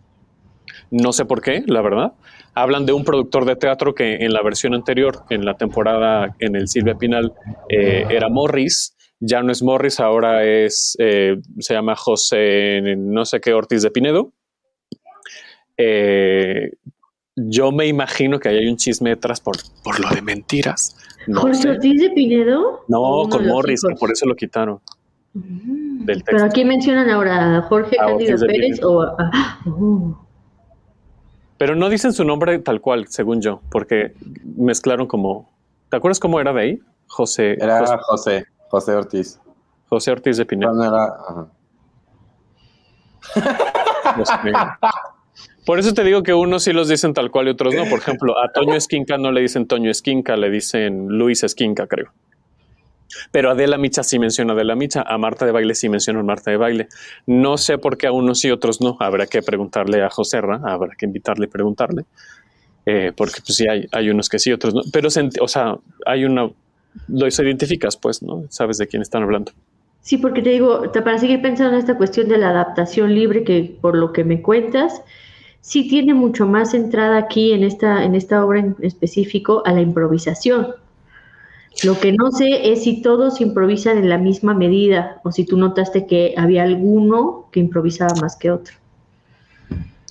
No 0.90 1.12
sé 1.12 1.24
por 1.24 1.40
qué, 1.40 1.62
la 1.66 1.82
verdad. 1.82 2.12
Hablan 2.54 2.84
de 2.84 2.92
un 2.92 3.04
productor 3.04 3.44
de 3.44 3.56
teatro 3.56 3.94
que 3.94 4.16
en 4.16 4.32
la 4.32 4.42
versión 4.42 4.74
anterior, 4.74 5.24
en 5.30 5.44
la 5.44 5.54
temporada 5.56 6.34
en 6.40 6.56
el 6.56 6.68
Silvia 6.68 6.96
Pinal, 6.96 7.32
eh, 7.68 8.06
era 8.10 8.28
Morris. 8.28 8.96
Ya 9.20 9.42
no 9.42 9.52
es 9.52 9.62
Morris, 9.62 10.00
ahora 10.00 10.44
es, 10.44 10.96
eh, 10.98 11.36
se 11.58 11.74
llama 11.74 11.94
José 11.94 12.80
no 12.96 13.24
sé 13.24 13.40
qué 13.40 13.52
Ortiz 13.52 13.82
de 13.82 13.90
Pinedo. 13.90 14.32
Eh, 15.76 16.72
yo 17.36 17.70
me 17.70 17.86
imagino 17.86 18.38
que 18.40 18.48
ahí 18.48 18.58
hay 18.58 18.66
un 18.68 18.76
chisme 18.76 19.10
detrás 19.10 19.40
por, 19.40 19.56
por 19.84 20.00
lo 20.00 20.08
de 20.10 20.22
mentiras. 20.22 20.96
No, 21.26 21.42
¿Jorge 21.42 21.62
sé. 21.62 21.70
Ortiz 21.70 22.00
de 22.00 22.10
Pinedo? 22.10 22.80
No, 22.88 23.00
¿O 23.00 23.24
uno 23.24 23.30
con 23.30 23.46
Morris, 23.46 23.82
que 23.86 23.94
por 23.94 24.10
eso 24.10 24.26
lo 24.26 24.34
quitaron. 24.34 24.80
Mm, 25.34 26.04
del 26.04 26.22
Pero 26.24 26.38
texto. 26.38 26.44
aquí 26.46 26.64
mencionan 26.64 27.08
ahora 27.10 27.58
a 27.58 27.62
Jorge 27.62 27.96
A 28.00 28.06
Cándido 28.06 28.38
Pérez 28.46 28.82
o 28.82 29.02
a... 29.02 29.16
ah, 29.18 29.60
oh. 29.66 30.26
Pero 31.60 31.76
no 31.76 31.90
dicen 31.90 32.14
su 32.14 32.24
nombre 32.24 32.58
tal 32.60 32.80
cual, 32.80 33.06
según 33.08 33.42
yo, 33.42 33.60
porque 33.70 34.14
mezclaron 34.56 35.06
como. 35.06 35.52
¿Te 35.90 35.98
acuerdas 35.98 36.18
cómo 36.18 36.40
era 36.40 36.54
de 36.54 36.60
ahí? 36.62 36.80
José, 37.06 37.52
Era 37.60 37.80
José, 37.80 37.96
José, 38.06 38.44
José 38.70 38.92
Ortiz. 38.94 39.40
José 39.90 40.10
Ortiz 40.12 40.38
de 40.38 40.46
Pinedo. 40.46 40.72
No, 40.72 40.82
era- 40.82 41.04
ajá. 41.28 41.48
Por 45.66 45.78
eso 45.78 45.92
te 45.92 46.02
digo 46.02 46.22
que 46.22 46.32
unos 46.32 46.62
sí 46.64 46.72
los 46.72 46.88
dicen 46.88 47.12
tal 47.12 47.30
cual 47.30 47.48
y 47.48 47.50
otros 47.50 47.74
no. 47.74 47.84
Por 47.84 47.98
ejemplo, 47.98 48.34
a 48.42 48.50
Toño 48.52 48.74
Esquinca 48.74 49.18
no 49.18 49.30
le 49.30 49.42
dicen 49.42 49.66
Toño 49.66 49.90
Esquinca, 49.90 50.38
le 50.38 50.48
dicen 50.48 51.08
Luis 51.08 51.42
Esquinca, 51.44 51.86
creo. 51.86 52.10
Pero 53.30 53.50
Adela 53.50 53.78
Micha 53.78 54.02
sí 54.02 54.18
menciona 54.18 54.52
a 54.52 54.56
Adela 54.56 54.74
Micha, 54.74 55.02
a 55.06 55.18
Marta 55.18 55.46
de 55.46 55.52
Baile 55.52 55.74
sí 55.74 55.88
menciona 55.88 56.22
Marta 56.22 56.50
de 56.50 56.56
Baile. 56.56 56.88
No 57.26 57.58
sé 57.58 57.78
por 57.78 57.96
qué 57.96 58.06
a 58.06 58.12
unos 58.12 58.40
sí, 58.40 58.50
otros 58.50 58.80
no. 58.80 58.96
Habrá 59.00 59.26
que 59.26 59.42
preguntarle 59.42 60.02
a 60.02 60.10
Joserra, 60.10 60.60
habrá 60.64 60.94
que 60.96 61.06
invitarle 61.06 61.46
y 61.46 61.48
preguntarle. 61.48 62.04
Eh, 62.86 63.12
porque 63.16 63.40
pues 63.44 63.56
sí, 63.56 63.68
hay, 63.68 63.86
hay 63.92 64.10
unos 64.10 64.28
que 64.28 64.38
sí, 64.38 64.52
otros 64.52 64.74
no. 64.74 64.82
Pero, 64.92 65.10
se 65.10 65.28
o 65.40 65.48
sea, 65.48 65.76
hay 66.06 66.24
una... 66.24 66.50
Lo 67.08 67.28
identificas, 67.28 67.96
pues, 67.96 68.22
¿no? 68.22 68.44
Sabes 68.48 68.78
de 68.78 68.88
quién 68.88 69.02
están 69.02 69.22
hablando. 69.22 69.52
Sí, 70.02 70.16
porque 70.16 70.42
te 70.42 70.50
digo, 70.50 70.90
para 70.92 71.18
seguir 71.18 71.42
pensando 71.42 71.74
en 71.74 71.78
esta 71.78 71.96
cuestión 71.96 72.28
de 72.28 72.38
la 72.38 72.50
adaptación 72.50 73.14
libre, 73.14 73.44
que 73.44 73.76
por 73.80 73.96
lo 73.96 74.12
que 74.12 74.24
me 74.24 74.42
cuentas, 74.42 75.02
sí 75.60 75.88
tiene 75.88 76.14
mucho 76.14 76.46
más 76.46 76.74
entrada 76.74 77.18
aquí 77.18 77.52
en 77.52 77.62
esta, 77.62 78.04
en 78.04 78.14
esta 78.14 78.44
obra 78.44 78.60
en 78.60 78.76
específico 78.80 79.62
a 79.66 79.72
la 79.72 79.82
improvisación. 79.82 80.74
Lo 81.84 81.98
que 81.98 82.12
no 82.12 82.30
sé 82.30 82.72
es 82.72 82.84
si 82.84 83.00
todos 83.00 83.40
improvisan 83.40 83.98
en 83.98 84.08
la 84.08 84.18
misma 84.18 84.54
medida 84.54 85.20
o 85.24 85.32
si 85.32 85.44
tú 85.44 85.56
notaste 85.56 86.06
que 86.06 86.34
había 86.36 86.62
alguno 86.64 87.48
que 87.52 87.60
improvisaba 87.60 88.14
más 88.20 88.36
que 88.36 88.50
otro. 88.50 88.74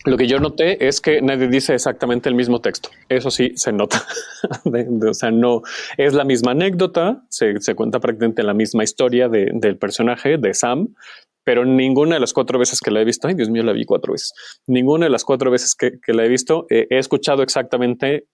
Lo 0.05 0.17
que 0.17 0.27
yo 0.27 0.39
noté 0.39 0.87
es 0.87 1.01
que 1.01 1.21
nadie 1.21 1.47
dice 1.49 1.73
exactamente 1.75 2.29
el 2.29 2.35
mismo 2.35 2.61
texto. 2.61 2.89
Eso 3.09 3.29
sí 3.29 3.51
se 3.55 3.71
nota. 3.71 4.01
O 5.09 5.13
sea, 5.13 5.31
no 5.31 5.61
es 5.97 6.13
la 6.13 6.23
misma 6.23 6.51
anécdota, 6.51 7.23
se, 7.29 7.53
cuenta 7.75 7.99
prácticamente 7.99 8.41
la 8.41 8.53
misma 8.53 8.83
historia 8.83 9.27
de- 9.27 9.51
del 9.53 9.77
personaje, 9.77 10.37
de 10.37 10.53
Sam, 10.53 10.95
pero 11.43 11.65
ninguna 11.65 12.15
de 12.15 12.21
las 12.21 12.31
cuatro 12.31 12.57
veces 12.57 12.79
que 12.79 12.89
la 12.91 13.01
he 13.01 13.05
visto, 13.05 13.27
ay 13.27 13.33
Dios 13.33 13.49
mío, 13.49 13.63
la 13.63 13.73
vi 13.73 13.83
cuatro 13.83 14.13
veces, 14.13 14.33
ninguna 14.67 15.05
de 15.07 15.09
las 15.09 15.25
cuatro 15.25 15.51
veces 15.51 15.75
que, 15.75 15.99
que 15.99 16.13
la 16.13 16.23
he 16.23 16.29
visto 16.29 16.65
eh, 16.69 16.87
he 16.89 16.97
escuchado 16.97 17.43
exactamente 17.43 18.25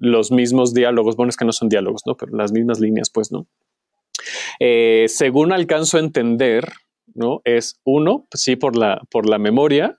los 0.00 0.30
mismos 0.30 0.74
diálogos, 0.74 1.16
bueno, 1.16 1.30
es 1.30 1.36
que 1.36 1.44
no 1.44 1.52
son 1.52 1.68
diálogos, 1.68 2.02
¿no? 2.06 2.16
Pero 2.16 2.36
las 2.36 2.52
mismas 2.52 2.80
líneas, 2.80 3.10
pues, 3.10 3.32
¿no? 3.32 3.46
Eh, 4.60 5.06
según 5.08 5.52
alcanzo 5.52 5.96
a 5.96 6.00
entender, 6.00 6.72
¿no? 7.14 7.40
Es 7.44 7.80
uno, 7.84 8.26
sí, 8.34 8.56
por 8.56 8.76
la, 8.76 9.00
por 9.10 9.28
la 9.28 9.38
memoria, 9.38 9.98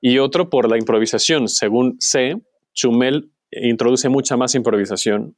y 0.00 0.18
otro 0.18 0.50
por 0.50 0.68
la 0.68 0.78
improvisación. 0.78 1.48
Según 1.48 1.96
sé, 1.98 2.36
Chumel 2.74 3.30
introduce 3.50 4.08
mucha 4.08 4.36
más 4.36 4.54
improvisación 4.54 5.36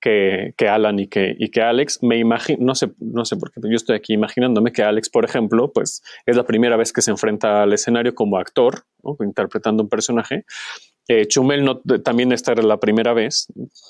que, 0.00 0.54
que 0.56 0.68
Alan 0.68 0.98
y 0.98 1.08
que, 1.08 1.34
y 1.38 1.50
que 1.50 1.62
Alex. 1.62 2.02
Me 2.02 2.18
imagino, 2.18 2.58
no 2.64 2.74
sé, 2.74 2.92
no 2.98 3.24
sé 3.24 3.36
por 3.36 3.50
qué, 3.50 3.60
yo 3.64 3.76
estoy 3.76 3.96
aquí 3.96 4.12
imaginándome 4.12 4.72
que 4.72 4.82
Alex, 4.82 5.10
por 5.10 5.24
ejemplo, 5.24 5.72
pues 5.72 6.02
es 6.26 6.36
la 6.36 6.44
primera 6.44 6.76
vez 6.76 6.92
que 6.92 7.02
se 7.02 7.10
enfrenta 7.10 7.62
al 7.62 7.72
escenario 7.72 8.14
como 8.14 8.38
actor, 8.38 8.84
¿no? 9.02 9.16
interpretando 9.24 9.82
un 9.82 9.88
personaje. 9.88 10.44
Chumel 11.28 11.64
no, 11.64 11.80
también 12.04 12.32
esta 12.32 12.52
era 12.52 12.62
la 12.62 12.78
primera 12.78 13.14
vez, 13.14 13.46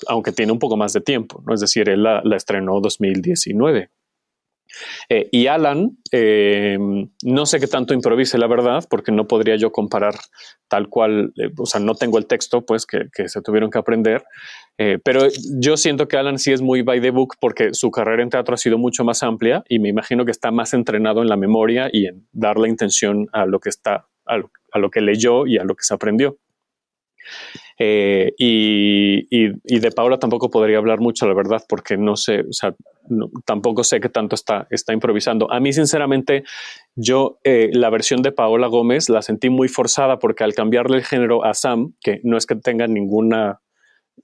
aunque 0.07 0.31
tiene 0.31 0.51
un 0.51 0.59
poco 0.59 0.77
más 0.77 0.93
de 0.93 1.01
tiempo, 1.01 1.43
¿no? 1.45 1.53
es 1.53 1.59
decir, 1.59 1.89
él 1.89 2.03
la, 2.03 2.21
la 2.23 2.37
estrenó 2.37 2.79
2019. 2.79 3.89
Eh, 5.09 5.29
y 5.31 5.47
Alan, 5.47 5.97
eh, 6.11 6.77
no 7.23 7.45
sé 7.45 7.59
qué 7.59 7.67
tanto 7.67 7.93
improvise, 7.93 8.37
la 8.37 8.47
verdad, 8.47 8.85
porque 8.89 9.11
no 9.11 9.27
podría 9.27 9.55
yo 9.55 9.71
comparar 9.71 10.15
tal 10.67 10.89
cual, 10.89 11.33
eh, 11.37 11.49
o 11.57 11.65
sea, 11.65 11.79
no 11.79 11.95
tengo 11.95 12.17
el 12.17 12.27
texto, 12.27 12.65
pues, 12.65 12.85
que, 12.85 13.05
que 13.13 13.27
se 13.27 13.41
tuvieron 13.41 13.69
que 13.69 13.79
aprender, 13.79 14.23
pero 15.03 15.27
yo 15.59 15.75
siento 15.75 16.07
que 16.07 16.15
Alan 16.15 16.39
sí 16.39 16.53
es 16.53 16.61
muy 16.61 16.83
by 16.83 17.01
the 17.01 17.11
book 17.11 17.35
porque 17.41 17.73
su 17.73 17.91
carrera 17.91 18.23
en 18.23 18.29
teatro 18.29 18.53
ha 18.53 18.57
sido 18.57 18.77
mucho 18.77 19.03
más 19.03 19.23
amplia 19.23 19.61
y 19.67 19.77
me 19.79 19.89
imagino 19.89 20.23
que 20.23 20.31
está 20.31 20.51
más 20.51 20.73
entrenado 20.73 21.21
en 21.21 21.27
la 21.27 21.35
memoria 21.35 21.89
y 21.91 22.05
en 22.05 22.25
dar 22.31 22.57
la 22.57 22.69
intención 22.69 23.27
a 23.33 23.45
lo 23.45 23.59
que 23.59 23.67
está, 23.67 24.07
a 24.25 24.79
lo 24.79 24.89
que 24.89 25.01
leyó 25.01 25.45
y 25.47 25.57
a 25.57 25.65
lo 25.65 25.75
que 25.75 25.83
se 25.83 25.93
aprendió. 25.93 26.37
Eh, 27.77 28.33
y, 28.37 29.27
y, 29.29 29.51
y, 29.63 29.79
de 29.79 29.91
Paola 29.91 30.19
tampoco 30.19 30.49
podría 30.49 30.77
hablar 30.77 30.99
mucho, 30.99 31.27
la 31.27 31.33
verdad, 31.33 31.63
porque 31.67 31.95
no 31.97 32.17
sé, 32.17 32.41
o 32.41 32.51
sea, 32.51 32.75
no, 33.07 33.29
tampoco 33.45 33.83
sé 33.83 33.99
qué 33.99 34.09
tanto 34.09 34.35
está, 34.35 34.67
está 34.69 34.93
improvisando. 34.93 35.51
A 35.51 35.59
mí, 35.59 35.71
sinceramente, 35.73 36.43
yo 36.95 37.39
eh, 37.43 37.69
la 37.71 37.89
versión 37.89 38.21
de 38.21 38.31
Paola 38.31 38.67
Gómez 38.67 39.09
la 39.09 39.21
sentí 39.21 39.49
muy 39.49 39.67
forzada 39.67 40.19
porque 40.19 40.43
al 40.43 40.53
cambiarle 40.53 40.97
el 40.97 41.05
género 41.05 41.45
a 41.45 41.53
Sam, 41.53 41.93
que 42.01 42.19
no 42.23 42.37
es 42.37 42.45
que 42.45 42.55
tenga 42.55 42.87
ninguna 42.87 43.61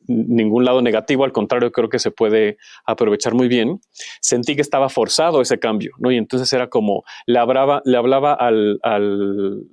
ningún 0.08 0.66
lado 0.66 0.82
negativo, 0.82 1.24
al 1.24 1.32
contrario, 1.32 1.72
creo 1.72 1.90
que 1.90 2.00
se 2.00 2.12
puede 2.12 2.58
aprovechar 2.86 3.34
muy 3.34 3.48
bien. 3.48 3.80
Sentí 4.22 4.56
que 4.56 4.62
estaba 4.62 4.90
forzado 4.90 5.42
ese 5.42 5.58
cambio, 5.58 5.92
¿no? 6.00 6.12
Y 6.12 6.18
entonces 6.18 6.52
era 6.54 6.68
como, 6.68 7.04
le 7.26 7.40
hablaba, 7.40 7.82
le 7.86 7.98
hablaba 7.98 8.34
al, 8.34 8.80
al 8.84 9.64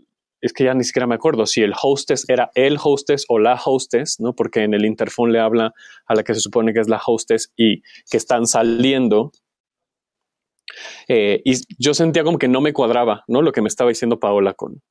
es 0.43 0.53
que 0.53 0.65
ya 0.65 0.75
ni 0.75 0.83
siquiera 0.83 1.07
me 1.07 1.15
acuerdo 1.15 1.47
si 1.47 1.63
el 1.63 1.73
hostess 1.81 2.29
era 2.29 2.51
el 2.55 2.77
hostess 2.83 3.25
o 3.29 3.39
la 3.39 3.59
hostess, 3.65 4.19
¿no? 4.19 4.35
Porque 4.35 4.65
en 4.65 4.75
el 4.75 4.85
interfón 4.85 5.33
le 5.33 5.39
habla 5.39 5.73
a 6.07 6.15
la 6.17 6.25
que 6.25 6.35
se 6.35 6.41
supone 6.41 6.75
que 6.75 6.81
es 6.81 6.89
la 6.89 7.01
hostess 7.05 7.53
y 7.57 7.81
que 8.11 8.17
están 8.17 8.47
saliendo. 8.47 9.31
Eh, 11.07 11.41
y 11.45 11.55
yo 11.79 11.95
sentía 11.95 12.25
como 12.25 12.39
que 12.39 12.49
no 12.49 12.61
me 12.61 12.73
cuadraba, 12.73 13.23
¿no? 13.29 13.41
Lo 13.41 13.53
que 13.53 13.63
me 13.63 13.69
estaba 13.69 13.91
diciendo 13.91 14.19
Paola 14.19 14.55
con, 14.55 14.83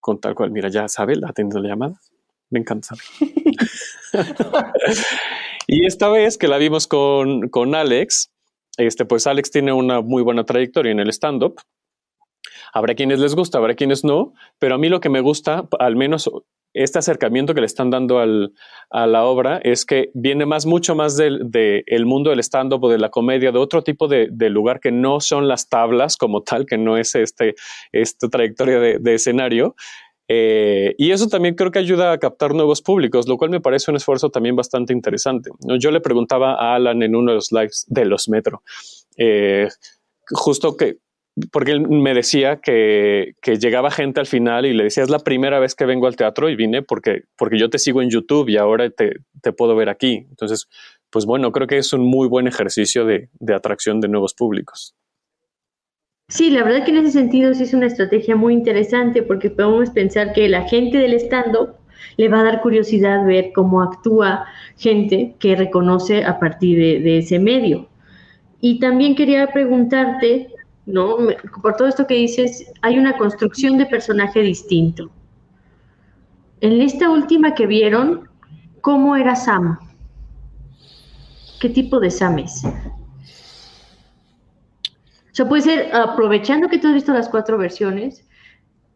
con 0.00 0.18
tal 0.18 0.34
cual. 0.34 0.50
Mira, 0.50 0.70
ya 0.70 0.88
sabe, 0.88 1.14
la 1.16 1.28
atendiendo 1.28 1.60
la 1.60 1.68
llamada. 1.74 2.00
Me 2.48 2.60
encanta 2.60 2.94
y 5.66 5.84
esta 5.84 6.08
vez 6.08 6.38
que 6.38 6.46
la 6.46 6.58
vimos 6.58 6.86
con, 6.86 7.48
con 7.48 7.74
Alex, 7.74 8.30
este, 8.78 9.04
pues 9.04 9.26
Alex 9.26 9.50
tiene 9.50 9.72
una 9.72 10.00
muy 10.00 10.22
buena 10.22 10.44
trayectoria 10.44 10.92
en 10.92 11.00
el 11.00 11.08
stand-up. 11.10 11.60
Habrá 12.76 12.94
quienes 12.94 13.20
les 13.20 13.34
gusta, 13.34 13.56
habrá 13.56 13.74
quienes 13.74 14.04
no, 14.04 14.34
pero 14.58 14.74
a 14.74 14.78
mí 14.78 14.90
lo 14.90 15.00
que 15.00 15.08
me 15.08 15.22
gusta, 15.22 15.66
al 15.78 15.96
menos 15.96 16.30
este 16.74 16.98
acercamiento 16.98 17.54
que 17.54 17.62
le 17.62 17.66
están 17.66 17.88
dando 17.88 18.18
a 18.18 19.06
la 19.06 19.24
obra, 19.24 19.56
es 19.64 19.86
que 19.86 20.10
viene 20.12 20.44
más, 20.44 20.66
mucho 20.66 20.94
más 20.94 21.16
del 21.16 21.50
de 21.50 21.84
el 21.86 22.04
mundo 22.04 22.28
del 22.28 22.40
stand-up 22.40 22.84
o 22.84 22.90
de 22.90 22.98
la 22.98 23.08
comedia, 23.08 23.50
de 23.50 23.58
otro 23.58 23.82
tipo 23.82 24.08
de, 24.08 24.28
lugar 24.50 24.80
que 24.80 24.92
no 24.92 25.20
son 25.20 25.48
las 25.48 25.70
tablas 25.70 26.18
como 26.18 26.42
tal, 26.42 26.66
que 26.66 26.76
no 26.76 26.98
es 26.98 27.14
este, 27.14 27.54
esta 27.92 28.28
trayectoria 28.28 28.78
de, 28.78 28.98
de 28.98 29.14
escenario. 29.14 29.74
Eh, 30.28 30.94
y 30.98 31.12
eso 31.12 31.28
también 31.28 31.54
creo 31.54 31.70
que 31.70 31.78
ayuda 31.78 32.12
a 32.12 32.18
captar 32.18 32.52
nuevos 32.52 32.82
públicos, 32.82 33.26
lo 33.26 33.38
cual 33.38 33.48
me 33.48 33.62
parece 33.62 33.90
un 33.90 33.96
esfuerzo 33.96 34.28
también 34.28 34.54
bastante 34.54 34.92
interesante. 34.92 35.48
Yo 35.80 35.90
le 35.90 36.02
preguntaba 36.02 36.56
a 36.56 36.74
Alan 36.74 37.02
en 37.02 37.16
uno 37.16 37.30
de 37.30 37.36
los 37.36 37.52
lives 37.52 37.86
de 37.88 38.04
los 38.04 38.28
Metro, 38.28 38.62
eh, 39.16 39.68
justo 40.30 40.76
que 40.76 40.98
porque 41.52 41.72
él 41.72 41.82
me 41.82 42.14
decía 42.14 42.56
que, 42.56 43.34
que, 43.42 43.56
llegaba 43.56 43.90
gente 43.90 44.20
al 44.20 44.26
final 44.26 44.64
y 44.64 44.72
le 44.72 44.84
decía, 44.84 45.02
es 45.02 45.10
la 45.10 45.18
primera 45.18 45.58
vez 45.58 45.74
que 45.74 45.84
vengo 45.84 46.06
al 46.06 46.16
teatro 46.16 46.48
y 46.48 46.56
vine 46.56 46.82
porque, 46.82 47.24
porque 47.36 47.58
yo 47.58 47.68
te 47.68 47.78
sigo 47.78 48.00
en 48.00 48.10
YouTube 48.10 48.48
y 48.48 48.56
ahora 48.56 48.88
te, 48.88 49.20
te 49.42 49.52
puedo 49.52 49.76
ver 49.76 49.90
aquí. 49.90 50.26
Entonces, 50.30 50.66
pues 51.10 51.26
bueno, 51.26 51.52
creo 51.52 51.66
que 51.66 51.78
es 51.78 51.92
un 51.92 52.02
muy 52.02 52.26
buen 52.26 52.46
ejercicio 52.46 53.04
de, 53.04 53.28
de, 53.38 53.54
atracción 53.54 54.00
de 54.00 54.08
nuevos 54.08 54.32
públicos. 54.32 54.94
Sí, 56.28 56.50
la 56.50 56.64
verdad 56.64 56.84
que 56.84 56.90
en 56.90 56.98
ese 56.98 57.12
sentido 57.12 57.52
sí 57.54 57.64
es 57.64 57.74
una 57.74 57.86
estrategia 57.86 58.34
muy 58.34 58.54
interesante 58.54 59.22
porque 59.22 59.50
podemos 59.50 59.90
pensar 59.90 60.32
que 60.32 60.48
la 60.48 60.62
gente 60.62 60.98
del 60.98 61.14
stand-up 61.14 61.76
le 62.16 62.28
va 62.28 62.40
a 62.40 62.44
dar 62.44 62.62
curiosidad 62.62 63.26
ver 63.26 63.52
cómo 63.54 63.82
actúa 63.82 64.46
gente 64.76 65.34
que 65.38 65.54
reconoce 65.54 66.24
a 66.24 66.40
partir 66.40 66.78
de, 66.78 67.00
de 67.00 67.18
ese 67.18 67.38
medio. 67.38 67.88
Y 68.60 68.80
también 68.80 69.14
quería 69.14 69.46
preguntarte, 69.52 70.48
¿no? 70.86 71.18
Por 71.62 71.76
todo 71.76 71.88
esto 71.88 72.06
que 72.06 72.14
dices, 72.14 72.72
hay 72.82 72.98
una 72.98 73.16
construcción 73.16 73.76
de 73.78 73.86
personaje 73.86 74.40
distinto. 74.40 75.10
En 76.60 76.80
esta 76.80 77.10
última 77.10 77.54
que 77.54 77.66
vieron, 77.66 78.28
¿cómo 78.80 79.14
era 79.16 79.36
Sam? 79.36 79.78
¿Qué 81.60 81.68
tipo 81.68 82.00
de 82.00 82.10
Sam 82.10 82.38
es? 82.38 82.62
sea, 85.36 85.46
puede 85.46 85.62
ser, 85.62 85.94
aprovechando 85.94 86.68
que 86.68 86.78
tú 86.78 86.88
has 86.88 86.94
visto 86.94 87.12
las 87.12 87.28
cuatro 87.28 87.58
versiones, 87.58 88.24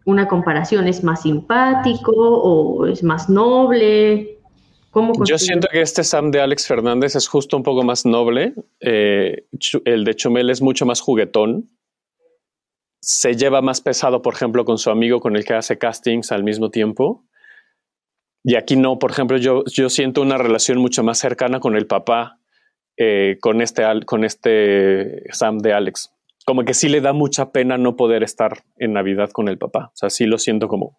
una 0.06 0.26
comparación 0.26 0.88
es 0.88 1.04
más 1.04 1.22
simpático 1.22 2.12
o 2.12 2.86
es 2.86 3.02
más 3.02 3.28
noble. 3.28 4.38
¿Cómo 4.90 5.12
Yo 5.24 5.38
siento 5.38 5.68
que 5.70 5.82
este 5.82 6.02
Sam 6.02 6.30
de 6.30 6.40
Alex 6.40 6.66
Fernández 6.66 7.14
es 7.14 7.28
justo 7.28 7.58
un 7.58 7.62
poco 7.62 7.82
más 7.82 8.06
noble. 8.06 8.54
Eh, 8.80 9.44
el 9.84 10.04
de 10.04 10.14
Chumel 10.16 10.48
es 10.48 10.62
mucho 10.62 10.86
más 10.86 11.00
juguetón. 11.00 11.68
Se 13.00 13.34
lleva 13.34 13.62
más 13.62 13.80
pesado, 13.80 14.22
por 14.22 14.34
ejemplo, 14.34 14.64
con 14.64 14.78
su 14.78 14.90
amigo 14.90 15.20
con 15.20 15.36
el 15.36 15.44
que 15.44 15.54
hace 15.54 15.78
castings 15.78 16.32
al 16.32 16.44
mismo 16.44 16.70
tiempo. 16.70 17.24
Y 18.44 18.56
aquí 18.56 18.76
no, 18.76 18.98
por 18.98 19.10
ejemplo, 19.10 19.36
yo, 19.36 19.64
yo 19.66 19.90
siento 19.90 20.22
una 20.22 20.38
relación 20.38 20.78
mucho 20.78 21.02
más 21.02 21.18
cercana 21.18 21.60
con 21.60 21.76
el 21.76 21.86
papá, 21.86 22.38
eh, 22.96 23.38
con, 23.40 23.60
este, 23.62 23.84
con 24.06 24.24
este 24.24 25.24
Sam 25.32 25.58
de 25.58 25.72
Alex. 25.72 26.12
Como 26.46 26.64
que 26.64 26.74
sí 26.74 26.88
le 26.88 27.00
da 27.00 27.12
mucha 27.12 27.52
pena 27.52 27.78
no 27.78 27.96
poder 27.96 28.22
estar 28.22 28.62
en 28.76 28.94
Navidad 28.94 29.30
con 29.30 29.48
el 29.48 29.58
papá. 29.58 29.90
O 29.92 29.96
sea, 29.96 30.10
sí 30.10 30.26
lo 30.26 30.38
siento 30.38 30.68
como. 30.68 30.98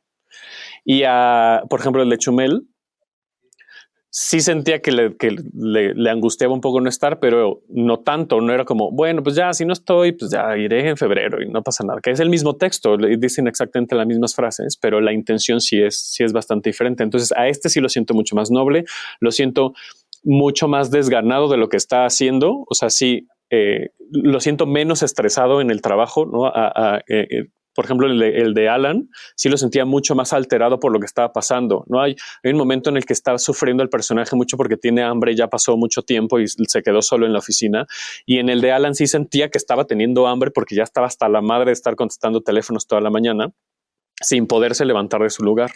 Y 0.83 1.03
a, 1.03 1.63
por 1.69 1.79
ejemplo, 1.79 2.03
el 2.03 2.09
de 2.09 2.17
Chumel, 2.17 2.67
sí 4.13 4.41
sentía 4.41 4.81
que, 4.81 4.91
le, 4.91 6.09
angustiaba 6.11 6.53
un 6.53 6.59
poco 6.59 6.81
no 6.81 6.89
estar, 6.89 7.19
pero 7.19 7.61
no 7.69 7.99
tanto, 7.99 8.41
no 8.41 8.53
era 8.53 8.65
como, 8.65 8.91
bueno, 8.91 9.23
pues 9.23 9.37
ya, 9.37 9.53
si 9.53 9.63
no 9.63 9.71
estoy, 9.71 10.11
pues 10.11 10.31
ya 10.31 10.57
iré 10.57 10.89
en 10.89 10.97
febrero 10.97 11.41
y 11.41 11.49
no 11.49 11.63
pasa 11.63 11.85
nada, 11.85 12.01
que 12.01 12.11
es 12.11 12.19
el 12.19 12.29
mismo 12.29 12.57
texto, 12.57 12.97
dicen 12.97 13.47
exactamente 13.47 13.95
las 13.95 14.05
mismas 14.05 14.35
frases, 14.35 14.75
pero 14.75 14.99
la 14.99 15.13
intención 15.13 15.61
sí 15.61 15.81
es, 15.81 15.97
sí 15.97 16.25
es 16.25 16.33
bastante 16.33 16.69
diferente. 16.69 17.03
Entonces 17.03 17.31
a 17.31 17.47
este 17.47 17.69
sí 17.69 17.79
lo 17.79 17.87
siento 17.87 18.13
mucho 18.13 18.35
más 18.35 18.51
noble, 18.51 18.83
lo 19.21 19.31
siento 19.31 19.73
mucho 20.23 20.67
más 20.67 20.91
desganado 20.91 21.47
de 21.47 21.57
lo 21.57 21.69
que 21.69 21.77
está 21.77 22.05
haciendo, 22.05 22.65
o 22.67 22.75
sea, 22.75 22.89
sí, 22.89 23.27
eh, 23.49 23.91
lo 24.11 24.41
siento 24.41 24.65
menos 24.65 25.03
estresado 25.03 25.61
en 25.61 25.71
el 25.71 25.81
trabajo, 25.81 26.25
¿no? 26.25 26.49
Eh, 27.07 27.27
eh, 27.29 27.47
por 27.73 27.85
ejemplo, 27.85 28.07
el 28.07 28.19
de, 28.19 28.41
el 28.41 28.53
de 28.53 28.69
Alan, 28.69 29.09
sí 29.35 29.49
lo 29.49 29.57
sentía 29.57 29.85
mucho 29.85 30.15
más 30.15 30.33
alterado 30.33 30.79
por 30.79 30.91
lo 30.91 30.99
que 30.99 31.05
estaba 31.05 31.31
pasando. 31.31 31.85
No 31.87 32.01
hay, 32.01 32.15
un 32.43 32.57
momento 32.57 32.89
en 32.89 32.97
el 32.97 33.05
que 33.05 33.13
está 33.13 33.37
sufriendo 33.37 33.83
el 33.83 33.89
personaje 33.89 34.35
mucho 34.35 34.57
porque 34.57 34.77
tiene 34.77 35.03
hambre, 35.03 35.35
ya 35.35 35.47
pasó 35.47 35.77
mucho 35.77 36.01
tiempo 36.01 36.39
y 36.39 36.47
se 36.47 36.81
quedó 36.83 37.01
solo 37.01 37.25
en 37.25 37.33
la 37.33 37.39
oficina. 37.39 37.85
Y 38.25 38.39
en 38.39 38.49
el 38.49 38.61
de 38.61 38.71
Alan 38.71 38.95
sí 38.95 39.07
sentía 39.07 39.49
que 39.49 39.57
estaba 39.57 39.85
teniendo 39.85 40.27
hambre 40.27 40.51
porque 40.51 40.75
ya 40.75 40.83
estaba 40.83 41.07
hasta 41.07 41.29
la 41.29 41.41
madre 41.41 41.67
de 41.67 41.73
estar 41.73 41.95
contestando 41.95 42.41
teléfonos 42.41 42.87
toda 42.87 43.01
la 43.01 43.09
mañana 43.09 43.51
sin 44.21 44.47
poderse 44.47 44.85
levantar 44.85 45.21
de 45.21 45.29
su 45.29 45.43
lugar. 45.43 45.71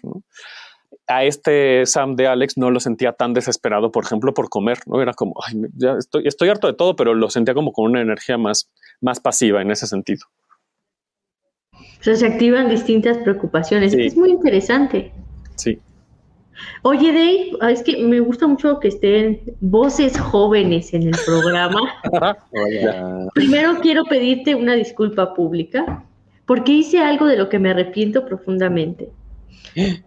A 1.08 1.24
este 1.24 1.86
Sam 1.86 2.16
de 2.16 2.28
Alex 2.28 2.58
no 2.58 2.72
lo 2.72 2.80
sentía 2.80 3.14
tan 3.14 3.34
desesperado, 3.34 3.92
por 3.92 4.04
ejemplo, 4.04 4.34
por 4.34 4.50
comer. 4.50 4.80
No 4.86 5.02
era 5.02 5.14
como, 5.14 5.36
"Ay, 5.46 5.56
ya 5.76 5.94
estoy, 5.98 6.28
estoy 6.28 6.50
harto 6.50 6.68
de 6.68 6.74
todo, 6.74 6.96
pero 6.96 7.14
lo 7.14 7.30
sentía 7.30 7.54
como 7.54 7.72
con 7.72 7.86
una 7.86 8.02
energía 8.02 8.38
más, 8.38 8.72
más 9.02 9.20
pasiva 9.20 9.62
en 9.62 9.72
ese 9.72 9.88
sentido. 9.88 10.26
O 12.00 12.04
sea, 12.04 12.16
se 12.16 12.28
activan 12.28 12.70
distintas 12.70 13.18
preocupaciones. 13.20 13.94
Sí. 13.94 14.06
Es 14.06 14.16
muy 14.16 14.30
interesante. 14.30 15.12
Sí. 15.56 15.80
Oye, 16.84 17.12
Dave, 17.12 17.52
ah, 17.62 17.72
es 17.72 17.84
que 17.84 17.98
me 18.04 18.20
gusta 18.20 18.48
mucho 18.48 18.80
que 18.80 18.90
estén 18.90 19.42
voces 19.60 20.20
jóvenes 20.20 20.94
en 20.94 21.04
el 21.04 21.16
programa. 21.26 21.82
Hola. 22.52 23.28
Primero 23.34 23.80
quiero 23.82 24.06
pedirte 24.06 24.56
una 24.56 24.74
disculpa 24.74 25.34
pública 25.34 26.04
porque 26.46 26.72
hice 26.74 27.00
algo 27.00 27.26
de 27.26 27.38
lo 27.38 27.50
que 27.50 27.60
me 27.60 27.72
arrepiento 27.72 28.26
profundamente. 28.26 29.10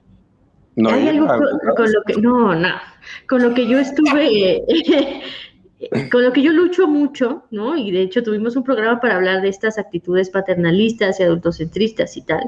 No, 0.80 0.90
Hay 0.90 1.08
algo 1.08 1.26
con, 1.26 1.40
con 1.76 1.92
lo 1.92 2.02
que 2.06 2.20
no, 2.20 2.54
no, 2.54 2.68
con 3.28 3.42
lo 3.42 3.52
que 3.52 3.66
yo 3.66 3.80
estuve, 3.80 4.62
con 6.10 6.24
lo 6.24 6.32
que 6.32 6.42
yo 6.42 6.52
lucho 6.52 6.88
mucho, 6.88 7.44
¿no? 7.50 7.76
Y 7.76 7.90
de 7.92 8.02
hecho 8.02 8.22
tuvimos 8.22 8.56
un 8.56 8.64
programa 8.64 9.00
para 9.00 9.16
hablar 9.16 9.42
de 9.42 9.48
estas 9.48 9.78
actitudes 9.78 10.28
paternalistas 10.30 11.20
y 11.20 11.22
adultocentristas 11.22 12.16
y 12.16 12.22
tal. 12.22 12.42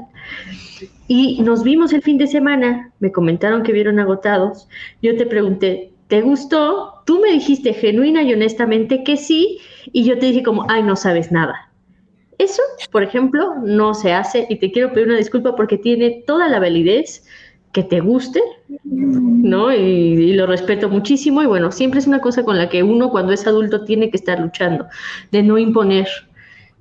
Y 1.07 1.41
nos 1.41 1.63
vimos 1.63 1.93
el 1.93 2.01
fin 2.01 2.17
de 2.17 2.27
semana, 2.27 2.91
me 2.99 3.11
comentaron 3.11 3.63
que 3.63 3.71
vieron 3.71 3.99
agotados. 3.99 4.67
Yo 5.01 5.15
te 5.15 5.25
pregunté, 5.25 5.93
¿te 6.07 6.21
gustó? 6.21 7.03
Tú 7.05 7.21
me 7.21 7.31
dijiste 7.31 7.73
genuina 7.73 8.21
y 8.23 8.33
honestamente 8.33 9.03
que 9.03 9.15
sí, 9.15 9.59
y 9.93 10.03
yo 10.03 10.19
te 10.19 10.27
dije 10.27 10.43
como, 10.43 10.65
ay, 10.69 10.83
no 10.83 10.95
sabes 10.95 11.31
nada. 11.31 11.71
Eso, 12.37 12.63
por 12.91 13.03
ejemplo, 13.03 13.53
no 13.63 13.93
se 13.93 14.13
hace 14.13 14.47
y 14.49 14.57
te 14.57 14.71
quiero 14.71 14.91
pedir 14.91 15.07
una 15.07 15.17
disculpa 15.17 15.55
porque 15.55 15.77
tiene 15.77 16.23
toda 16.25 16.49
la 16.49 16.59
validez 16.59 17.23
que 17.71 17.83
te 17.83 17.99
guste, 18.01 18.41
¿no? 18.83 19.73
Y, 19.73 19.77
y 19.77 20.33
lo 20.33 20.45
respeto 20.45 20.89
muchísimo 20.89 21.41
y 21.41 21.45
bueno, 21.45 21.71
siempre 21.71 21.99
es 21.99 22.07
una 22.07 22.19
cosa 22.19 22.43
con 22.43 22.57
la 22.57 22.69
que 22.69 22.83
uno 22.83 23.09
cuando 23.09 23.31
es 23.31 23.47
adulto 23.47 23.85
tiene 23.85 24.09
que 24.09 24.17
estar 24.17 24.39
luchando, 24.39 24.87
de 25.31 25.43
no 25.43 25.57
imponer, 25.57 26.07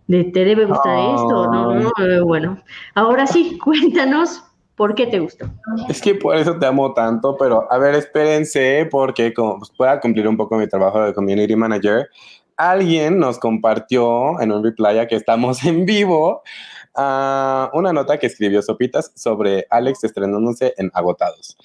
de 0.07 0.25
te 0.25 0.45
debe 0.45 0.65
gustar 0.65 0.99
esto, 0.99 1.47
no, 1.53 1.75
no, 1.75 1.93
eh, 2.05 2.21
bueno. 2.21 2.61
Ahora 2.95 3.27
sí, 3.27 3.59
cuéntanos 3.65 4.43
por 4.75 4.95
qué 4.95 5.07
te 5.07 5.21
gustó. 5.21 5.47
Es 5.89 6.01
que 6.01 6.15
por 6.15 6.37
eso 6.37 6.59
te 6.59 6.67
amo 6.67 6.93
tanto, 6.95 7.37
pero 7.39 7.71
a 7.71 7.79
ver, 7.79 7.95
espérense, 7.95 8.89
porque 8.91 9.33
como 9.33 9.59
pues, 9.59 9.71
pueda 9.71 10.01
cumplir 10.01 10.27
un 10.27 10.37
poco 10.37 10.57
mi 10.57 10.67
trabajo 10.67 11.03
de 11.03 11.15
community 11.15 11.55
manager, 11.55 12.09
alguien 12.57 13.19
nos 13.19 13.39
compartió 13.39 14.41
en 14.41 14.51
un 14.51 14.65
reply 14.65 15.07
que 15.07 15.17
estamos 15.17 15.63
en 15.65 15.85
vivo 15.85 16.43
ah, 17.01 17.71
una 17.75 17.93
nota 17.93 18.19
que 18.19 18.27
escribió 18.27 18.63
Sopitas 18.63 19.13
sobre 19.15 19.67
Alex 19.71 20.05
estrenándose 20.05 20.75
en 20.77 20.91
Agotados. 20.95 21.57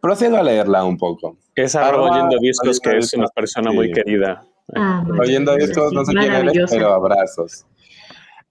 Procedo 0.00 0.36
a 0.36 0.42
leerla 0.42 0.84
un 0.84 0.96
poco. 0.98 1.36
Es 1.54 1.74
arroba 1.74 1.88
Arroba 1.88 2.10
oyendo 2.10 2.36
discos, 2.40 2.80
que 2.80 2.98
es 2.98 3.14
una 3.14 3.28
persona 3.28 3.70
sí. 3.70 3.76
muy 3.76 3.92
querida. 3.92 4.44
Ah, 4.74 5.04
Oyendo 5.20 5.54
discos, 5.54 5.92
no 5.92 6.04
sé 6.04 6.12
quién 6.12 6.32
eres, 6.32 6.70
pero 6.70 6.92
abrazos. 6.92 7.66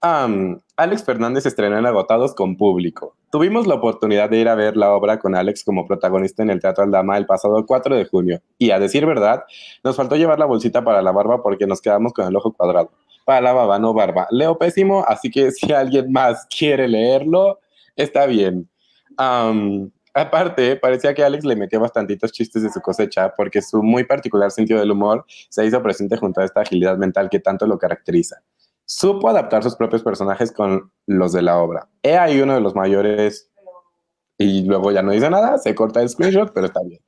Alex 0.01 1.03
Fernández 1.03 1.45
estrenó 1.45 1.77
en 1.77 1.85
Agotados 1.85 2.33
con 2.33 2.57
público. 2.57 3.15
Tuvimos 3.31 3.67
la 3.67 3.75
oportunidad 3.75 4.29
de 4.29 4.37
ir 4.37 4.49
a 4.49 4.55
ver 4.55 4.75
la 4.75 4.93
obra 4.93 5.19
con 5.19 5.35
Alex 5.35 5.63
como 5.63 5.85
protagonista 5.85 6.41
en 6.41 6.49
el 6.49 6.59
Teatro 6.59 6.83
Aldama 6.83 7.17
el 7.17 7.27
pasado 7.27 7.65
4 7.65 7.95
de 7.95 8.05
junio. 8.05 8.41
Y 8.57 8.71
a 8.71 8.79
decir 8.79 9.05
verdad, 9.05 9.43
nos 9.83 9.95
faltó 9.95 10.15
llevar 10.15 10.39
la 10.39 10.45
bolsita 10.45 10.83
para 10.83 11.01
la 11.01 11.11
barba 11.11 11.43
porque 11.43 11.67
nos 11.67 11.81
quedamos 11.81 12.13
con 12.13 12.27
el 12.27 12.35
ojo 12.35 12.51
cuadrado. 12.51 12.91
Para 13.25 13.41
la 13.41 13.53
baba, 13.53 13.79
no 13.79 13.93
barba. 13.93 14.27
Leo 14.31 14.57
pésimo, 14.57 15.03
así 15.07 15.29
que 15.29 15.51
si 15.51 15.71
alguien 15.71 16.11
más 16.11 16.47
quiere 16.47 16.87
leerlo, 16.87 17.59
está 17.95 18.25
bien. 18.25 18.67
Aparte, 20.13 20.75
parecía 20.75 21.13
que 21.13 21.23
Alex 21.23 21.45
le 21.45 21.55
metía 21.55 21.79
bastantitos 21.79 22.31
chistes 22.31 22.63
de 22.63 22.71
su 22.71 22.81
cosecha 22.81 23.33
porque 23.35 23.61
su 23.61 23.81
muy 23.81 24.03
particular 24.03 24.51
sentido 24.51 24.79
del 24.79 24.91
humor 24.91 25.25
se 25.49 25.65
hizo 25.65 25.81
presente 25.81 26.17
junto 26.17 26.41
a 26.41 26.45
esta 26.45 26.61
agilidad 26.61 26.97
mental 26.97 27.29
que 27.29 27.39
tanto 27.39 27.65
lo 27.65 27.77
caracteriza. 27.77 28.41
Supo 28.85 29.29
adaptar 29.29 29.63
sus 29.63 29.75
propios 29.75 30.03
personajes 30.03 30.51
con 30.51 30.91
los 31.05 31.31
de 31.31 31.41
la 31.41 31.59
obra. 31.59 31.87
He 32.03 32.17
ahí 32.17 32.41
uno 32.41 32.55
de 32.55 32.61
los 32.61 32.75
mayores, 32.75 33.49
y 34.37 34.63
luego 34.65 34.91
ya 34.91 35.01
no 35.01 35.11
dice 35.11 35.29
nada, 35.29 35.57
se 35.59 35.73
corta 35.73 36.01
el 36.01 36.09
screenshot, 36.09 36.51
pero 36.53 36.65
está 36.65 36.81
bien. 36.83 37.01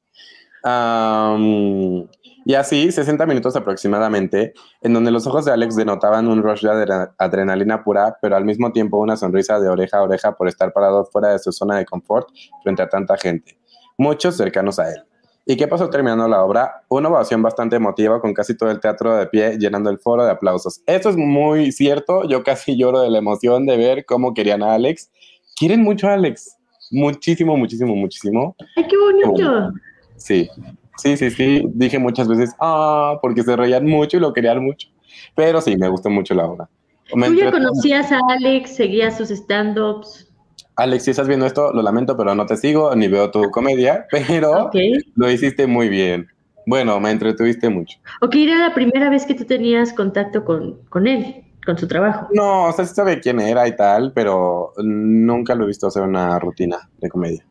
Am, 0.63 2.07
y 2.45 2.53
así, 2.55 2.91
60 2.91 3.25
minutos 3.25 3.55
aproximadamente, 3.55 4.53
en 4.81 4.93
donde 4.93 5.11
los 5.11 5.25
ojos 5.27 5.45
de 5.45 5.51
Alex 5.51 5.75
denotaban 5.75 6.27
un 6.27 6.43
rush 6.43 6.61
de 6.61 6.69
adre- 6.69 7.13
adrenalina 7.17 7.83
pura, 7.83 8.17
pero 8.21 8.35
al 8.35 8.45
mismo 8.45 8.71
tiempo 8.71 8.97
una 8.97 9.15
sonrisa 9.17 9.59
de 9.59 9.69
oreja 9.69 9.97
a 9.97 10.03
oreja 10.03 10.35
por 10.35 10.47
estar 10.47 10.73
parado 10.73 11.05
fuera 11.05 11.29
de 11.29 11.39
su 11.39 11.51
zona 11.51 11.77
de 11.77 11.85
confort 11.85 12.27
frente 12.63 12.81
a 12.81 12.89
tanta 12.89 13.17
gente, 13.17 13.57
muchos 13.97 14.35
cercanos 14.37 14.79
a 14.79 14.89
él. 14.89 15.03
¿Y 15.45 15.57
qué 15.57 15.67
pasó 15.67 15.89
terminando 15.89 16.25
la 16.29 16.41
obra? 16.41 16.83
Una 16.87 17.09
ovación 17.09 17.41
bastante 17.41 17.75
emotiva 17.75 18.21
con 18.21 18.33
casi 18.33 18.55
todo 18.55 18.71
el 18.71 18.79
teatro 18.79 19.13
de 19.17 19.25
pie 19.27 19.57
llenando 19.57 19.89
el 19.89 19.99
foro 19.99 20.23
de 20.23 20.31
aplausos. 20.31 20.81
Esto 20.85 21.09
es 21.09 21.17
muy 21.17 21.73
cierto, 21.73 22.23
yo 22.23 22.43
casi 22.43 22.77
lloro 22.77 23.01
de 23.01 23.09
la 23.09 23.17
emoción 23.17 23.65
de 23.65 23.75
ver 23.75 24.05
cómo 24.05 24.33
querían 24.33 24.63
a 24.63 24.73
Alex. 24.73 25.11
Quieren 25.57 25.81
mucho 25.83 26.07
a 26.07 26.13
Alex, 26.13 26.55
muchísimo, 26.91 27.57
muchísimo, 27.57 27.93
muchísimo. 27.93 28.55
¡Ay, 28.77 28.87
qué 28.87 28.95
bonito! 28.97 29.71
Sí, 30.15 30.49
sí, 30.97 31.17
sí, 31.17 31.29
sí. 31.31 31.63
Dije 31.73 31.99
muchas 31.99 32.27
veces, 32.27 32.55
ah, 32.59 33.17
porque 33.21 33.43
se 33.43 33.55
reían 33.55 33.85
mucho 33.85 34.17
y 34.17 34.19
lo 34.19 34.33
querían 34.33 34.63
mucho. 34.63 34.87
Pero 35.35 35.61
sí, 35.61 35.77
me 35.77 35.89
gustó 35.89 36.09
mucho 36.09 36.33
la 36.33 36.45
obra. 36.45 36.69
Me 37.15 37.27
¿Tú 37.27 37.35
ya 37.35 37.51
conocías 37.51 38.11
a 38.11 38.19
Alex, 38.29 38.75
seguías 38.75 39.17
sus 39.17 39.29
stand-ups? 39.29 40.31
Alex, 40.75 41.03
si 41.03 41.11
estás 41.11 41.27
viendo 41.27 41.45
esto, 41.45 41.71
lo 41.71 41.81
lamento, 41.81 42.17
pero 42.17 42.33
no 42.33 42.45
te 42.45 42.57
sigo 42.57 42.95
ni 42.95 43.07
veo 43.07 43.29
tu 43.29 43.51
comedia, 43.51 44.07
pero 44.11 44.71
lo 45.15 45.31
hiciste 45.31 45.67
muy 45.67 45.89
bien. 45.89 46.27
Bueno, 46.65 46.99
me 46.99 47.11
entretuviste 47.11 47.69
mucho. 47.69 47.99
Ok, 48.21 48.35
era 48.35 48.57
la 48.57 48.73
primera 48.73 49.09
vez 49.09 49.25
que 49.25 49.35
tú 49.35 49.43
tenías 49.43 49.93
contacto 49.93 50.45
con, 50.45 50.79
con 50.89 51.07
él, 51.07 51.43
con 51.65 51.77
su 51.77 51.87
trabajo. 51.87 52.27
No, 52.31 52.65
o 52.65 52.71
sea, 52.71 52.85
sí 52.85 52.95
sabe 52.95 53.19
quién 53.19 53.39
era 53.39 53.67
y 53.67 53.75
tal, 53.75 54.13
pero 54.13 54.73
nunca 54.77 55.55
lo 55.55 55.65
he 55.65 55.67
visto 55.67 55.87
hacer 55.87 56.03
una 56.03 56.39
rutina 56.39 56.89
de 56.99 57.09
comedia. 57.09 57.45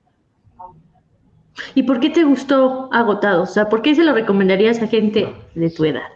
¿Y 1.74 1.82
por 1.82 2.00
qué 2.00 2.10
te 2.10 2.24
gustó 2.24 2.88
Agotados? 2.92 3.50
O 3.50 3.52
sea, 3.52 3.68
¿por 3.68 3.82
qué 3.82 3.94
se 3.94 4.04
lo 4.04 4.12
recomendarías 4.12 4.80
a 4.82 4.86
gente 4.86 5.32
de 5.54 5.70
tu 5.70 5.84
edad? 5.84 6.08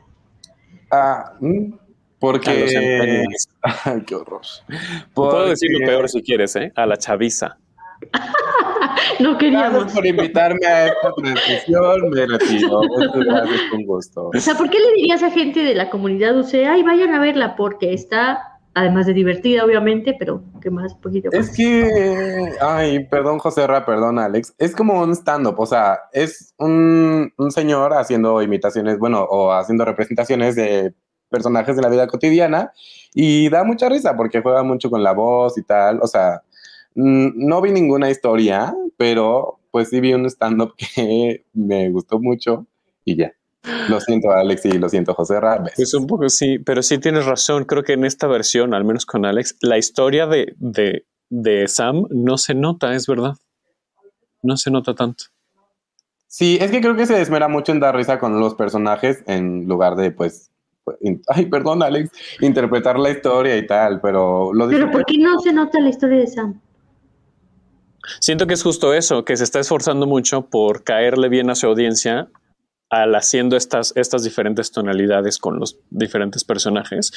Ah, 0.90 1.32
mm, 1.40 1.46
A 1.46 1.74
los 1.74 1.80
porque... 2.18 3.24
Ay, 3.84 4.02
qué 4.06 4.14
horror. 4.14 4.42
Puedo 5.14 5.48
decir 5.48 5.70
lo 5.72 5.86
peor 5.86 6.08
si 6.08 6.22
quieres, 6.22 6.56
¿eh? 6.56 6.72
A 6.76 6.86
la 6.86 6.96
chaviza. 6.96 7.58
No 9.20 9.38
queríamos. 9.38 9.72
Gracias 9.72 9.94
por 9.94 10.06
invitarme 10.06 10.66
a 10.66 10.86
esta 10.86 11.12
transmisión, 11.12 12.10
me 12.10 12.26
retiro. 12.26 12.80
Muchas 12.88 13.24
gracias, 13.24 13.60
con 13.70 13.82
gusto. 13.84 14.30
O 14.34 14.40
sea, 14.40 14.54
¿por 14.54 14.68
qué 14.68 14.78
le 14.78 14.92
dirías 14.94 15.22
a 15.22 15.30
gente 15.30 15.62
de 15.62 15.74
la 15.74 15.90
comunidad 15.90 16.38
UC, 16.38 16.54
ay, 16.66 16.82
vayan 16.82 17.14
a 17.14 17.20
verla 17.20 17.56
porque 17.56 17.92
está 17.92 18.55
Además 18.78 19.06
de 19.06 19.14
divertida, 19.14 19.64
obviamente, 19.64 20.14
pero 20.18 20.42
¿qué 20.60 20.70
más? 20.70 20.94
Poquito 20.96 21.30
más. 21.32 21.48
Es 21.48 21.56
que, 21.56 22.52
ay, 22.60 23.06
perdón, 23.06 23.38
José 23.38 23.66
Ra, 23.66 23.86
perdón, 23.86 24.18
Alex. 24.18 24.54
Es 24.58 24.76
como 24.76 25.00
un 25.00 25.12
stand-up, 25.12 25.58
o 25.58 25.64
sea, 25.64 26.00
es 26.12 26.52
un, 26.58 27.32
un 27.38 27.50
señor 27.52 27.94
haciendo 27.94 28.42
imitaciones, 28.42 28.98
bueno, 28.98 29.22
o 29.22 29.50
haciendo 29.52 29.86
representaciones 29.86 30.56
de 30.56 30.92
personajes 31.30 31.74
de 31.74 31.80
la 31.80 31.88
vida 31.88 32.06
cotidiana 32.06 32.70
y 33.14 33.48
da 33.48 33.64
mucha 33.64 33.88
risa 33.88 34.14
porque 34.14 34.42
juega 34.42 34.62
mucho 34.62 34.90
con 34.90 35.02
la 35.02 35.12
voz 35.12 35.56
y 35.56 35.62
tal. 35.62 36.00
O 36.02 36.06
sea, 36.06 36.42
mm, 36.96 37.28
no 37.34 37.62
vi 37.62 37.70
ninguna 37.70 38.10
historia, 38.10 38.74
pero 38.98 39.58
pues 39.70 39.88
sí 39.88 40.00
vi 40.00 40.12
un 40.12 40.26
stand-up 40.26 40.74
que 40.94 41.46
me 41.54 41.88
gustó 41.88 42.18
mucho 42.18 42.66
y 43.06 43.16
ya. 43.16 43.32
Lo 43.88 44.00
siento, 44.00 44.30
Alex, 44.30 44.64
y 44.66 44.78
lo 44.78 44.88
siento, 44.88 45.14
José 45.14 45.40
Ramos. 45.40 45.72
Pues 45.74 45.94
un 45.94 46.06
poco 46.06 46.28
sí, 46.28 46.58
pero 46.58 46.82
sí 46.82 46.98
tienes 46.98 47.26
razón. 47.26 47.64
Creo 47.64 47.82
que 47.82 47.94
en 47.94 48.04
esta 48.04 48.26
versión, 48.26 48.74
al 48.74 48.84
menos 48.84 49.06
con 49.06 49.24
Alex, 49.24 49.56
la 49.60 49.78
historia 49.78 50.26
de, 50.26 50.54
de, 50.58 51.04
de 51.30 51.68
Sam 51.68 52.06
no 52.10 52.38
se 52.38 52.54
nota, 52.54 52.94
es 52.94 53.06
verdad. 53.06 53.34
No 54.42 54.56
se 54.56 54.70
nota 54.70 54.94
tanto. 54.94 55.24
Sí, 56.28 56.58
es 56.60 56.70
que 56.70 56.80
creo 56.80 56.96
que 56.96 57.06
se 57.06 57.14
desmera 57.14 57.48
mucho 57.48 57.72
en 57.72 57.80
dar 57.80 57.96
risa 57.96 58.18
con 58.18 58.38
los 58.38 58.54
personajes 58.54 59.22
en 59.26 59.66
lugar 59.66 59.96
de, 59.96 60.10
pues, 60.10 60.50
ay, 61.28 61.46
perdón, 61.46 61.82
Alex, 61.82 62.10
interpretar 62.40 62.98
la 62.98 63.10
historia 63.10 63.56
y 63.56 63.66
tal, 63.66 64.00
pero 64.00 64.52
lo 64.52 64.68
Pero. 64.68 64.90
¿por 64.90 65.04
qué 65.04 65.18
no 65.18 65.38
se 65.40 65.52
nota 65.52 65.80
la 65.80 65.88
historia 65.88 66.18
de 66.18 66.26
Sam? 66.26 66.60
Siento 68.20 68.46
que 68.46 68.54
es 68.54 68.62
justo 68.62 68.94
eso, 68.94 69.24
que 69.24 69.36
se 69.36 69.44
está 69.44 69.58
esforzando 69.58 70.06
mucho 70.06 70.42
por 70.42 70.84
caerle 70.84 71.28
bien 71.28 71.50
a 71.50 71.54
su 71.54 71.66
audiencia 71.66 72.28
al 72.88 73.14
haciendo 73.16 73.56
estas, 73.56 73.92
estas 73.96 74.22
diferentes 74.22 74.70
tonalidades 74.70 75.38
con 75.38 75.58
los 75.58 75.78
diferentes 75.90 76.44
personajes. 76.44 77.10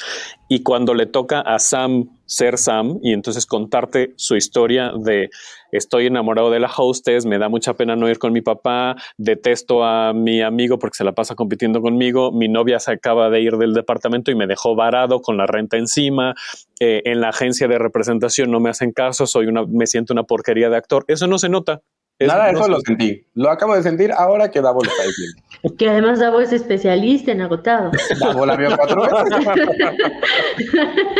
Y 0.48 0.62
cuando 0.64 0.94
le 0.94 1.06
toca 1.06 1.40
a 1.40 1.58
Sam 1.60 2.08
ser 2.26 2.58
Sam 2.58 2.98
y 3.02 3.12
entonces 3.12 3.46
contarte 3.46 4.12
su 4.16 4.34
historia 4.36 4.90
de 4.96 5.30
estoy 5.70 6.06
enamorado 6.06 6.50
de 6.50 6.58
la 6.58 6.70
hostess, 6.76 7.24
me 7.24 7.38
da 7.38 7.48
mucha 7.48 7.74
pena 7.74 7.94
no 7.94 8.08
ir 8.08 8.18
con 8.18 8.32
mi 8.32 8.40
papá, 8.40 8.96
detesto 9.16 9.84
a 9.84 10.12
mi 10.12 10.42
amigo 10.42 10.78
porque 10.80 10.96
se 10.96 11.04
la 11.04 11.12
pasa 11.12 11.36
compitiendo 11.36 11.80
conmigo, 11.80 12.32
mi 12.32 12.48
novia 12.48 12.80
se 12.80 12.90
acaba 12.90 13.30
de 13.30 13.40
ir 13.40 13.56
del 13.56 13.72
departamento 13.72 14.32
y 14.32 14.34
me 14.34 14.48
dejó 14.48 14.74
varado 14.74 15.22
con 15.22 15.36
la 15.36 15.46
renta 15.46 15.76
encima, 15.76 16.34
eh, 16.80 17.02
en 17.04 17.20
la 17.20 17.28
agencia 17.28 17.68
de 17.68 17.78
representación 17.78 18.50
no 18.50 18.58
me 18.58 18.70
hacen 18.70 18.90
caso, 18.90 19.26
soy 19.26 19.46
una, 19.46 19.64
me 19.66 19.86
siento 19.86 20.12
una 20.12 20.24
porquería 20.24 20.68
de 20.68 20.76
actor. 20.76 21.04
Eso 21.06 21.28
no 21.28 21.38
se 21.38 21.48
nota. 21.48 21.80
Nada 22.18 22.46
de 22.46 22.52
no 22.52 22.58
eso 22.58 22.66
se- 22.66 22.70
lo 22.72 22.80
sentí. 22.80 23.24
Lo 23.34 23.50
acabo 23.50 23.74
de 23.76 23.82
sentir 23.82 24.12
ahora 24.12 24.50
que 24.50 24.60
Davo 24.60 24.82
lo 24.82 24.90
está 24.90 25.04
diciendo. 25.04 25.42
Que 25.78 25.88
además 25.90 26.20
Davo 26.20 26.40
es 26.40 26.52
especialista 26.52 27.32
en 27.32 27.42
agotado. 27.42 27.90
Davo 28.20 28.46
la 28.46 28.56
vio 28.56 28.74
cuatro 28.76 29.02
veces. 29.02 29.46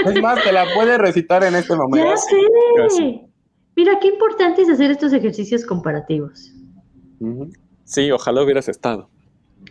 Es 0.06 0.22
más, 0.22 0.42
te 0.42 0.52
la 0.52 0.64
puede 0.74 0.96
recitar 0.98 1.44
en 1.44 1.54
este 1.56 1.76
momento. 1.76 2.08
ya 2.10 2.16
sé. 2.16 2.36
Gracias. 2.76 3.20
Mira, 3.76 3.98
qué 4.00 4.08
importante 4.08 4.62
es 4.62 4.70
hacer 4.70 4.90
estos 4.90 5.12
ejercicios 5.12 5.64
comparativos. 5.64 6.52
Sí, 7.84 8.10
ojalá 8.10 8.42
hubieras 8.42 8.68
estado. 8.68 9.08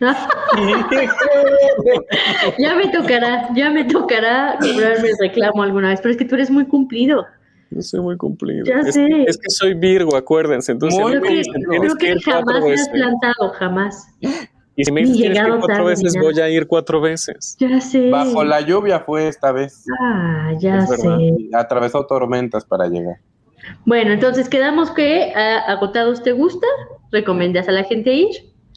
ya 2.58 2.74
me 2.74 2.88
tocará, 2.88 3.48
ya 3.54 3.70
me 3.70 3.84
tocará 3.84 4.56
cobrarme 4.60 5.08
el 5.08 5.16
reclamo 5.20 5.62
alguna 5.62 5.88
vez, 5.88 6.00
pero 6.00 6.12
es 6.12 6.16
que 6.16 6.24
tú 6.24 6.36
eres 6.36 6.50
muy 6.50 6.66
cumplido. 6.66 7.24
No 7.70 7.82
soy 7.82 8.00
muy 8.00 8.16
cumplido. 8.16 8.64
Ya 8.64 8.80
es, 8.80 8.94
sé. 8.94 9.06
Que, 9.06 9.24
es 9.24 9.36
que 9.36 9.48
soy 9.48 9.74
Virgo, 9.74 10.16
acuérdense. 10.16 10.72
Entonces, 10.72 11.00
Creo 11.04 11.22
que, 11.96 12.18
jamás 12.20 12.44
me 12.46 12.58
has 12.58 12.64
veces. 12.64 12.88
plantado, 12.88 13.50
jamás. 13.58 14.08
Y 14.76 14.84
si 14.84 14.92
me 14.92 15.00
dices 15.02 15.16
que 15.16 15.48
cuatro 15.48 15.66
tarde, 15.66 15.84
veces, 15.84 16.16
voy 16.20 16.40
a 16.40 16.48
ir 16.48 16.66
cuatro 16.66 17.00
veces. 17.00 17.56
Ya 17.58 17.80
sé. 17.80 18.08
Bajo 18.10 18.44
la 18.44 18.60
lluvia 18.60 19.00
fue 19.00 19.28
esta 19.28 19.52
vez. 19.52 19.84
Ah, 20.00 20.52
ya 20.58 20.78
Es 20.78 20.88
verdad. 20.88 21.18
sé. 21.18 21.48
Atravesó 21.52 22.06
tormentas 22.06 22.64
para 22.64 22.86
llegar. 22.86 23.16
Bueno, 23.84 24.12
entonces 24.12 24.48
quedamos 24.48 24.90
que 24.90 25.32
a 25.34 25.58
Agotados 25.72 26.22
te 26.22 26.32
gusta, 26.32 26.66
recomiendas 27.12 27.68
a 27.68 27.72
la 27.72 27.84
gente 27.84 28.12
ir. 28.12 28.28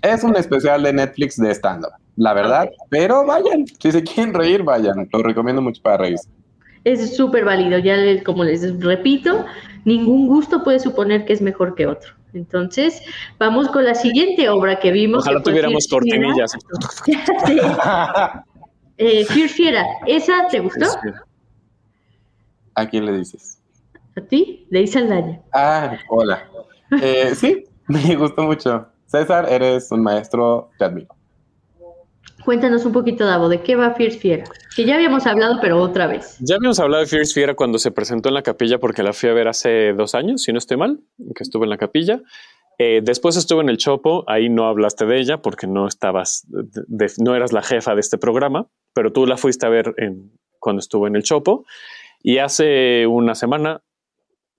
Es 0.02 0.24
un 0.24 0.36
especial 0.36 0.84
de 0.84 0.92
Netflix 0.92 1.38
de 1.38 1.52
stand-up, 1.52 1.94
la 2.18 2.34
verdad. 2.34 2.70
Pero 2.90 3.26
vayan, 3.26 3.66
si 3.80 3.92
se 3.92 4.04
quieren 4.04 4.34
reír, 4.34 4.64
vayan. 4.64 5.08
Lo 5.14 5.24
recomiendo 5.24 5.62
mucho 5.62 5.82
para 5.82 5.98
reírse. 5.98 6.28
Es 6.84 7.16
súper 7.16 7.46
válido, 7.46 7.80
ya 7.80 7.96
como 8.24 8.44
les 8.44 8.78
repito, 8.84 9.46
ningún 9.86 10.28
gusto 10.28 10.64
puede 10.66 10.80
suponer 10.80 11.24
que 11.24 11.32
es 11.32 11.42
mejor 11.42 11.76
que 11.76 11.88
otro. 11.88 12.12
Entonces, 12.34 13.02
vamos 13.40 13.68
con 13.70 13.86
la 13.86 13.96
siguiente 13.96 14.50
obra 14.50 14.80
que 14.80 14.92
vimos. 14.92 15.20
Ojalá 15.24 15.40
que 15.40 15.44
tuviéramos 15.46 15.88
Fiera. 15.88 16.00
cortinillas. 16.00 16.52
Sí. 17.46 17.60
Eh, 18.98 19.26
Fear 19.26 19.50
Fiera, 19.50 19.86
¿esa 20.06 20.48
te 20.50 20.60
gustó? 20.60 20.86
¿A 22.76 22.86
quién 22.88 23.06
le 23.06 23.18
dices? 23.18 23.60
¿A 24.16 24.22
ti? 24.22 24.68
De 24.70 24.86
Saldaña. 24.86 25.42
Ah, 25.52 25.98
hola. 26.10 26.48
Eh, 27.02 27.34
sí, 27.36 27.66
me 27.88 28.16
gustó 28.16 28.44
mucho. 28.44 28.88
César, 29.08 29.48
eres 29.50 29.92
un 29.92 30.04
maestro, 30.04 30.70
te 30.78 30.86
admiro. 30.86 31.16
Cuéntanos 32.46 32.86
un 32.86 32.92
poquito, 32.92 33.26
Davo, 33.26 33.48
¿de 33.50 33.62
qué 33.62 33.76
va 33.76 33.94
Fierce 33.94 34.20
Fiera? 34.20 34.44
Que 34.76 34.86
ya 34.86 34.96
habíamos 34.96 35.26
hablado, 35.26 35.60
pero 35.62 35.82
otra 35.82 36.08
vez. 36.08 36.38
Ya 36.40 36.56
habíamos 36.56 36.80
hablado 36.80 37.04
de 37.04 37.10
Fierce 37.10 37.34
Fiera 37.34 37.56
cuando 37.56 37.78
se 37.78 37.92
presentó 37.92 38.30
en 38.30 38.36
la 38.36 38.44
capilla, 38.44 38.80
porque 38.80 39.04
la 39.04 39.14
fui 39.14 39.30
a 39.30 39.34
ver 39.34 39.48
hace 39.48 39.94
dos 39.94 40.16
años, 40.16 40.44
si 40.44 40.52
no 40.52 40.58
estoy 40.58 40.78
mal, 40.78 41.00
que 41.36 41.44
estuve 41.44 41.66
en 41.66 41.70
la 41.70 41.78
capilla. 41.78 42.22
Eh, 42.80 43.02
después 43.04 43.38
estuve 43.38 43.62
en 43.62 43.70
el 43.70 43.78
Chopo, 43.78 44.24
ahí 44.28 44.50
no 44.50 44.68
hablaste 44.68 45.06
de 45.06 45.20
ella 45.20 45.42
porque 45.42 45.68
no 45.68 45.88
estabas, 45.88 46.46
no 47.20 47.36
eras 47.36 47.54
la 47.54 47.62
jefa 47.62 47.94
de 47.94 48.02
este 48.02 48.18
programa, 48.18 48.68
pero 48.94 49.14
tú 49.14 49.26
la 49.26 49.38
fuiste 49.38 49.66
a 49.66 49.70
ver 49.70 49.94
cuando 50.60 50.80
estuvo 50.80 51.08
en 51.08 51.16
el 51.16 51.24
Chopo. 51.24 51.66
Y 52.22 52.40
hace 52.40 53.06
una 53.06 53.36
semana, 53.36 53.84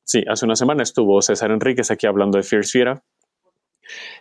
sí, 0.05 0.22
hace 0.28 0.45
una 0.45 0.57
semana 0.57 0.82
estuvo 0.82 1.20
César 1.22 1.51
Enríquez 1.51 1.91
aquí 1.91 2.07
hablando 2.07 2.39
de 2.39 2.45
Fierce 2.45 2.70
Fiera. 2.70 3.03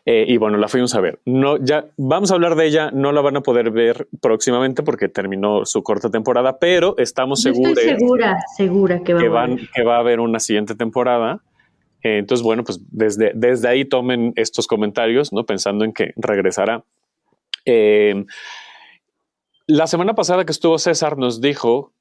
Eh, 0.05 0.25
y 0.27 0.37
bueno, 0.37 0.57
la 0.57 0.67
fuimos 0.67 0.93
a 0.95 1.01
ver. 1.01 1.19
No, 1.25 1.57
ya 1.57 1.85
vamos 1.95 2.31
a 2.31 2.33
hablar 2.33 2.55
de 2.55 2.65
ella. 2.65 2.91
No 2.91 3.11
la 3.13 3.21
van 3.21 3.37
a 3.37 3.41
poder 3.41 3.71
ver 3.71 4.07
próximamente 4.21 4.83
porque 4.83 5.07
terminó 5.07 5.65
su 5.65 5.81
corta 5.81 6.09
temporada, 6.09 6.59
pero 6.59 6.95
estamos 6.97 7.41
seguros 7.41 7.77
estoy 7.77 7.97
segura, 7.97 8.37
segura 8.57 9.01
que 9.01 9.13
va 9.13 9.19
que, 9.21 9.27
a 9.27 9.29
van, 9.29 9.49
volver. 9.51 9.69
que 9.73 9.83
va 9.83 9.95
a 9.95 9.99
haber 9.99 10.19
una 10.19 10.39
siguiente 10.39 10.75
temporada. 10.75 11.41
Eh, 12.03 12.17
entonces, 12.17 12.43
bueno, 12.43 12.65
pues 12.65 12.81
desde, 12.91 13.31
desde 13.33 13.69
ahí 13.69 13.85
tomen 13.85 14.33
estos 14.35 14.67
comentarios, 14.67 15.31
¿no? 15.31 15.45
Pensando 15.45 15.85
en 15.85 15.93
que 15.93 16.11
regresará. 16.17 16.83
Eh, 17.65 18.25
la 19.67 19.87
semana 19.87 20.13
pasada 20.13 20.43
que 20.43 20.51
estuvo 20.51 20.77
César 20.77 21.17
nos 21.17 21.39
dijo, 21.39 21.93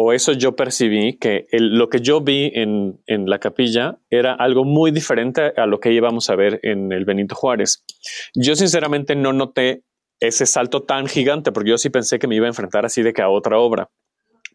o 0.00 0.12
eso 0.12 0.30
yo 0.32 0.54
percibí, 0.54 1.18
que 1.18 1.48
lo 1.50 1.88
que 1.88 1.98
yo 1.98 2.20
vi 2.20 2.52
en, 2.54 3.00
en 3.08 3.28
la 3.28 3.40
capilla 3.40 3.98
era 4.10 4.32
algo 4.32 4.64
muy 4.64 4.92
diferente 4.92 5.52
a 5.56 5.66
lo 5.66 5.80
que 5.80 5.92
íbamos 5.92 6.30
a 6.30 6.36
ver 6.36 6.60
en 6.62 6.92
el 6.92 7.04
Benito 7.04 7.34
Juárez. 7.34 7.84
Yo 8.32 8.54
sinceramente 8.54 9.16
no 9.16 9.32
noté 9.32 9.82
ese 10.20 10.46
salto 10.46 10.84
tan 10.84 11.08
gigante, 11.08 11.50
porque 11.50 11.70
yo 11.70 11.78
sí 11.78 11.90
pensé 11.90 12.20
que 12.20 12.28
me 12.28 12.36
iba 12.36 12.46
a 12.46 12.48
enfrentar 12.48 12.86
así 12.86 13.02
de 13.02 13.12
que 13.12 13.22
a 13.22 13.28
otra 13.28 13.58
obra 13.58 13.90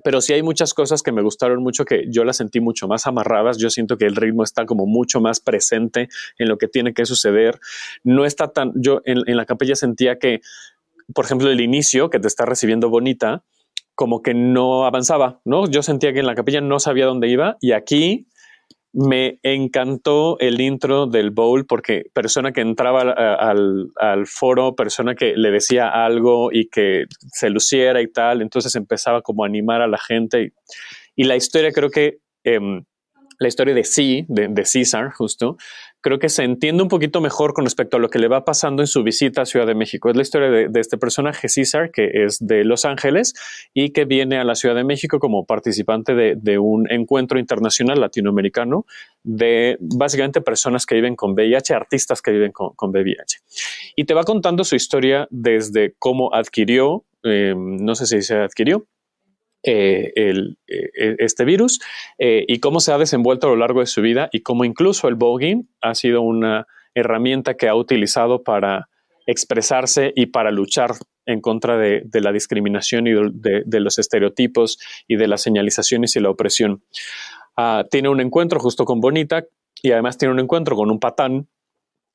pero 0.03 0.21
sí 0.21 0.33
hay 0.33 0.41
muchas 0.41 0.73
cosas 0.73 1.03
que 1.03 1.11
me 1.11 1.21
gustaron 1.21 1.61
mucho 1.61 1.85
que 1.85 2.05
yo 2.09 2.23
las 2.23 2.37
sentí 2.37 2.59
mucho 2.59 2.87
más 2.87 3.05
amarradas. 3.05 3.59
Yo 3.59 3.69
siento 3.69 3.95
que 3.95 4.05
el 4.05 4.15
ritmo 4.15 4.43
está 4.43 4.65
como 4.65 4.87
mucho 4.87 5.21
más 5.21 5.39
presente 5.39 6.09
en 6.39 6.49
lo 6.49 6.57
que 6.57 6.67
tiene 6.67 6.93
que 6.93 7.05
suceder. 7.05 7.59
No 8.03 8.25
está 8.25 8.51
tan, 8.51 8.71
yo 8.75 9.01
en, 9.05 9.19
en 9.27 9.37
la 9.37 9.45
capilla 9.45 9.75
sentía 9.75 10.17
que, 10.17 10.41
por 11.13 11.25
ejemplo, 11.25 11.49
el 11.51 11.61
inicio 11.61 12.09
que 12.09 12.19
te 12.19 12.27
está 12.27 12.43
recibiendo 12.43 12.89
bonita, 12.89 13.43
como 13.95 14.21
que 14.21 14.33
no 14.33 14.85
avanzaba, 14.85 15.41
¿no? 15.45 15.67
Yo 15.69 15.83
sentía 15.83 16.13
que 16.13 16.19
en 16.19 16.25
la 16.25 16.35
capilla 16.35 16.61
no 16.61 16.79
sabía 16.79 17.05
dónde 17.05 17.29
iba 17.29 17.57
y 17.61 17.73
aquí 17.73 18.27
me 18.93 19.39
encantó 19.41 20.37
el 20.39 20.61
intro 20.61 21.07
del 21.07 21.31
bowl 21.31 21.65
porque 21.65 22.03
persona 22.13 22.51
que 22.51 22.61
entraba 22.61 23.01
al, 23.01 24.27
foro, 24.27 24.75
persona 24.75 25.15
que 25.15 25.33
le 25.35 25.49
decía 25.49 25.89
algo 25.89 26.51
y 26.51 26.69
que 26.69 27.05
se 27.31 27.49
luciera 27.49 28.01
y 28.01 28.11
tal, 28.11 28.41
entonces 28.43 28.75
empezaba 28.75 29.21
como 29.21 29.43
a 29.43 29.47
animar 29.47 29.81
a 29.81 29.87
la 29.87 29.97
gente 29.97 30.53
y, 31.15 31.23
la 31.23 31.35
historia 31.35 31.71
creo 31.71 31.89
que 31.89 32.19
eh, 32.43 32.59
la 33.39 33.47
historia 33.47 33.73
de 33.73 33.83
sí, 33.83 34.25
de, 34.27 34.47
de 34.47 34.65
César 34.65 35.11
justo, 35.11 35.57
creo 36.03 36.19
que 36.19 36.27
se 36.27 36.43
entiende 36.43 36.83
un 36.83 36.89
poquito 36.89 37.21
mejor 37.21 37.53
con 37.53 37.63
respecto 37.63 37.95
a 37.95 37.99
lo 37.99 38.09
que 38.09 38.19
le 38.19 38.27
va 38.27 38.43
pasando 38.43 38.83
en 38.83 38.87
su 38.87 39.03
visita 39.03 39.41
a 39.41 39.45
Ciudad 39.45 39.65
de 39.65 39.73
México. 39.73 40.09
Es 40.09 40.17
la 40.17 40.21
historia 40.21 40.49
de, 40.49 40.67
de, 40.67 40.79
este 40.81 40.97
personaje, 40.97 41.47
César, 41.47 41.91
que 41.91 42.25
es 42.25 42.45
de 42.45 42.65
Los 42.65 42.83
Ángeles 42.83 43.33
y 43.73 43.91
que 43.91 44.03
viene 44.03 44.37
a 44.37 44.43
la 44.43 44.55
Ciudad 44.55 44.75
de 44.75 44.83
México 44.83 45.19
como 45.19 45.45
participante 45.45 46.13
de, 46.13 46.35
de 46.35 46.59
un 46.59 46.91
encuentro 46.91 47.39
internacional 47.39 48.01
latinoamericano 48.01 48.85
de 49.23 49.77
básicamente 49.79 50.41
personas 50.41 50.85
que 50.85 50.95
viven 50.95 51.15
con 51.15 51.31
VIH, 51.31 51.73
artistas 51.73 52.21
que 52.21 52.31
viven 52.31 52.51
con, 52.51 52.73
con 52.75 52.91
VIH. 52.91 53.39
Y 53.95 54.03
te 54.03 54.13
va 54.13 54.23
contando 54.23 54.65
su 54.65 54.75
historia 54.75 55.27
desde 55.31 55.95
cómo 55.99 56.33
adquirió, 56.35 57.05
eh, 57.23 57.53
no 57.55 57.95
sé 57.95 58.07
si 58.07 58.21
se 58.21 58.35
adquirió, 58.35 58.85
eh, 59.65 60.11
eh, 60.17 61.15
este 61.19 61.45
virus 61.45 61.79
eh, 62.17 62.43
y 62.49 62.59
cómo 62.59 62.81
se 62.81 62.91
ha 62.91 62.97
desenvuelto 62.97 63.47
a 63.47 63.51
lo 63.51 63.55
largo 63.55 63.79
de 63.79 63.85
su 63.85 64.01
vida 64.01 64.27
y 64.33 64.41
cómo 64.41 64.65
incluso 64.65 65.07
el 65.07 65.15
voguing 65.15 65.69
ha 65.81 65.95
sido 65.95 66.21
una 66.21 66.67
herramienta 66.93 67.55
que 67.55 67.69
ha 67.69 67.75
utilizado 67.75 68.43
para 68.43 68.89
expresarse 69.25 70.11
y 70.17 70.25
para 70.25 70.51
luchar 70.51 70.95
en 71.25 71.39
contra 71.39 71.77
de, 71.77 72.03
la 72.11 72.33
discriminación 72.33 73.07
y 73.07 73.11
de, 73.13 73.79
los 73.79 73.97
estereotipos 73.99 74.79
y 75.07 75.15
de 75.15 75.27
las 75.29 75.41
señalizaciones 75.41 76.17
y 76.17 76.19
la 76.19 76.29
opresión. 76.29 76.83
Ah, 77.55 77.85
tiene 77.89 78.09
un 78.09 78.19
encuentro 78.19 78.59
justo 78.59 78.83
con 78.83 78.99
Bonita 78.99 79.45
y 79.81 79.91
además 79.91 80.17
tiene 80.17 80.33
un 80.33 80.41
encuentro 80.41 80.75
con 80.75 80.91
un 80.91 80.99
patán 80.99 81.47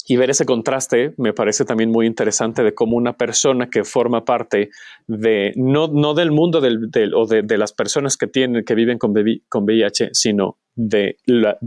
y 0.06 0.16
ver 0.16 0.30
ese 0.30 0.46
contraste 0.46 1.12
me 1.18 1.32
parece 1.32 1.64
también 1.64 1.90
muy 1.90 2.06
interesante 2.06 2.62
de 2.62 2.74
cómo 2.74 2.96
una 2.96 3.16
persona 3.16 3.68
que 3.68 3.84
forma 3.84 4.24
parte 4.24 4.70
de, 5.06 5.52
no, 5.56 5.88
no 5.88 6.14
del 6.14 6.30
mundo 6.30 6.60
del, 6.60 6.88
o 7.14 7.26
de, 7.26 7.58
las 7.58 7.72
personas 7.72 8.16
que 8.16 8.26
tienen, 8.26 8.64
que 8.64 8.74
viven 8.74 8.98
con, 8.98 9.12
con 9.48 9.64
VIH, 9.64 10.10
sino 10.12 10.58
de 10.74 11.18
la, 11.26 11.58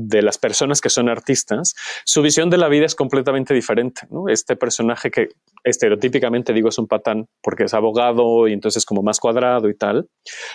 de 0.00 0.22
las 0.22 0.38
personas 0.38 0.80
que 0.80 0.90
son 0.90 1.08
artistas, 1.08 1.74
su 2.04 2.22
visión 2.22 2.50
de 2.50 2.56
la 2.56 2.68
vida 2.68 2.86
es 2.86 2.94
completamente 2.94 3.52
diferente. 3.52 4.02
Este 4.28 4.54
personaje 4.54 5.10
que 5.10 5.30
estereotípicamente 5.64 6.52
digo 6.52 6.68
es 6.68 6.78
un 6.78 6.86
patán 6.86 7.26
porque 7.42 7.64
es 7.64 7.74
abogado 7.74 8.46
y 8.46 8.52
entonces 8.52 8.84
como 8.84 9.02
más 9.02 9.18
cuadrado 9.18 9.68
y 9.68 9.76
tal, 9.76 10.08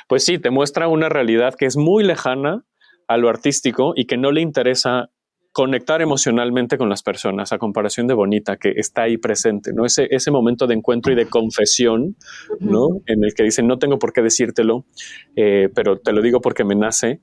pues 0.07 0.23
sí, 0.23 0.39
te 0.39 0.49
muestra 0.49 0.87
una 0.87 1.09
realidad 1.09 1.55
que 1.55 1.65
es 1.65 1.75
muy 1.75 2.05
lejana 2.05 2.63
a 3.09 3.17
lo 3.17 3.27
artístico 3.27 3.91
y 3.97 4.05
que 4.05 4.15
no 4.15 4.31
le 4.31 4.39
interesa 4.39 5.09
conectar 5.53 6.01
emocionalmente 6.01 6.77
con 6.77 6.89
las 6.89 7.01
personas, 7.01 7.53
a 7.53 7.57
comparación 7.57 8.07
de 8.07 8.13
Bonita, 8.13 8.57
que 8.57 8.73
está 8.75 9.03
ahí 9.03 9.17
presente, 9.17 9.71
¿no? 9.71 9.85
Ese, 9.85 10.07
ese 10.11 10.29
momento 10.29 10.67
de 10.67 10.73
encuentro 10.73 11.13
y 11.13 11.15
de 11.15 11.27
confesión, 11.27 12.17
¿no? 12.59 12.87
En 13.05 13.23
el 13.23 13.33
que 13.33 13.43
dicen, 13.43 13.67
no 13.67 13.79
tengo 13.79 13.97
por 13.97 14.11
qué 14.11 14.21
decírtelo, 14.21 14.85
eh, 15.37 15.69
pero 15.73 15.99
te 15.99 16.11
lo 16.11 16.21
digo 16.21 16.41
porque 16.41 16.65
me 16.65 16.75
nace 16.75 17.21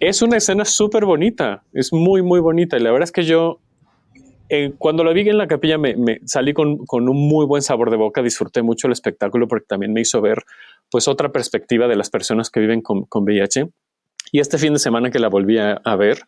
es 0.00 0.22
una 0.22 0.36
escena 0.36 0.64
súper 0.64 1.04
bonita, 1.04 1.64
es 1.72 1.92
muy, 1.92 2.22
muy 2.22 2.40
bonita. 2.40 2.76
Y 2.76 2.80
la 2.80 2.92
verdad 2.92 3.04
es 3.04 3.12
que 3.12 3.24
yo, 3.24 3.60
eh, 4.48 4.72
cuando 4.78 5.04
la 5.04 5.12
vi 5.12 5.28
en 5.28 5.38
la 5.38 5.46
capilla, 5.46 5.78
me, 5.78 5.94
salí 6.24 6.52
con, 6.52 6.80
un 6.90 7.28
muy 7.28 7.46
buen 7.46 7.62
sabor 7.62 7.90
de 7.90 7.96
boca, 7.96 8.22
disfruté 8.22 8.62
mucho 8.62 8.86
el 8.86 8.92
espectáculo 8.92 9.48
porque 9.48 9.66
también 9.66 9.92
me 9.92 10.00
hizo 10.00 10.20
ver 10.20 10.42
pues 10.90 11.08
otra 11.08 11.32
perspectiva 11.32 11.88
de 11.88 11.96
las 11.96 12.10
personas 12.10 12.50
que 12.50 12.60
viven 12.60 12.82
con, 12.82 13.06
VIH. 13.10 13.68
Y 14.36 14.40
este 14.40 14.58
fin 14.58 14.74
de 14.74 14.78
semana 14.78 15.10
que 15.10 15.18
la 15.18 15.30
volví 15.30 15.56
a, 15.58 15.96
ver, 15.96 16.18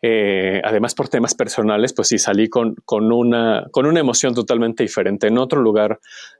eh, 0.00 0.62
además 0.62 0.94
por 0.94 1.08
temas 1.08 1.34
personales, 1.34 1.92
pues 1.92 2.06
sí 2.06 2.16
salí 2.16 2.48
con, 2.48 2.76
con, 2.84 3.10
una, 3.10 3.66
con 3.72 3.84
una 3.84 3.98
emoción 3.98 4.32
totalmente 4.32 4.84
diferente 4.84 5.26
en 5.26 5.38
otro 5.38 5.60
lugar. 5.60 5.98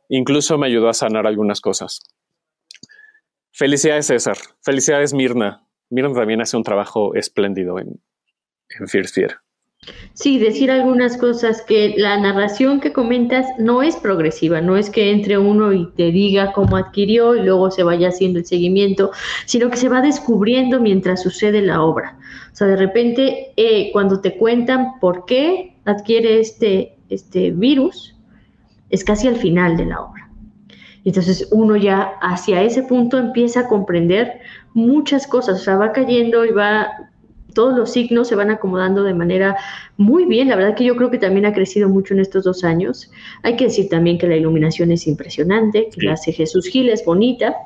Incluso 0.08 0.56
me 0.58 0.68
ayudó 0.68 0.88
a 0.88 0.94
sanar 0.94 1.26
algunas 1.26 1.60
cosas. 1.60 2.02
Felicidades 3.50 4.06
César, 4.06 4.36
felicidades 4.62 5.12
Mirna, 5.12 5.66
Miran 5.90 6.14
también 6.14 6.40
hace 6.40 6.56
un 6.56 6.62
trabajo 6.62 7.16
espléndido 7.16 7.80
en, 7.80 8.00
en 8.78 8.86
Fear. 8.86 9.40
Sí, 10.12 10.38
decir 10.38 10.70
algunas 10.70 11.16
cosas 11.16 11.62
que 11.62 11.94
la 11.96 12.18
narración 12.18 12.80
que 12.80 12.92
comentas 12.92 13.46
no 13.58 13.82
es 13.82 13.96
progresiva, 13.96 14.60
no 14.60 14.76
es 14.76 14.90
que 14.90 15.12
entre 15.12 15.38
uno 15.38 15.72
y 15.72 15.86
te 15.92 16.10
diga 16.10 16.52
cómo 16.52 16.76
adquirió 16.76 17.36
y 17.36 17.42
luego 17.42 17.70
se 17.70 17.84
vaya 17.84 18.08
haciendo 18.08 18.40
el 18.40 18.46
seguimiento, 18.46 19.12
sino 19.46 19.70
que 19.70 19.76
se 19.76 19.88
va 19.88 20.00
descubriendo 20.00 20.80
mientras 20.80 21.22
sucede 21.22 21.62
la 21.62 21.82
obra. 21.82 22.18
O 22.52 22.56
sea, 22.56 22.66
de 22.66 22.76
repente, 22.76 23.52
eh, 23.56 23.90
cuando 23.92 24.20
te 24.20 24.36
cuentan 24.36 24.98
por 25.00 25.24
qué 25.24 25.76
adquiere 25.84 26.40
este, 26.40 26.96
este 27.08 27.52
virus, 27.52 28.16
es 28.90 29.04
casi 29.04 29.28
al 29.28 29.36
final 29.36 29.76
de 29.76 29.86
la 29.86 30.00
obra. 30.00 30.28
Entonces 31.04 31.48
uno 31.52 31.76
ya 31.76 32.14
hacia 32.20 32.62
ese 32.62 32.82
punto 32.82 33.18
empieza 33.18 33.60
a 33.60 33.68
comprender 33.68 34.40
muchas 34.74 35.26
cosas, 35.26 35.60
o 35.60 35.64
sea, 35.64 35.76
va 35.76 35.92
cayendo 35.92 36.44
y 36.44 36.50
va, 36.50 36.88
todos 37.58 37.76
los 37.76 37.90
signos 37.90 38.28
se 38.28 38.36
van 38.36 38.52
acomodando 38.52 39.02
de 39.02 39.14
manera 39.14 39.56
muy 39.96 40.26
bien. 40.26 40.46
La 40.46 40.54
verdad 40.54 40.76
que 40.76 40.84
yo 40.84 40.94
creo 40.94 41.10
que 41.10 41.18
también 41.18 41.44
ha 41.44 41.52
crecido 41.52 41.88
mucho 41.88 42.14
en 42.14 42.20
estos 42.20 42.44
dos 42.44 42.62
años. 42.62 43.10
Hay 43.42 43.56
que 43.56 43.64
decir 43.64 43.88
también 43.88 44.16
que 44.16 44.28
la 44.28 44.36
iluminación 44.36 44.92
es 44.92 45.08
impresionante, 45.08 45.88
que 45.92 46.06
la 46.06 46.12
hace 46.12 46.30
Jesús 46.30 46.68
Gil, 46.68 46.88
es 46.88 47.04
bonita, 47.04 47.56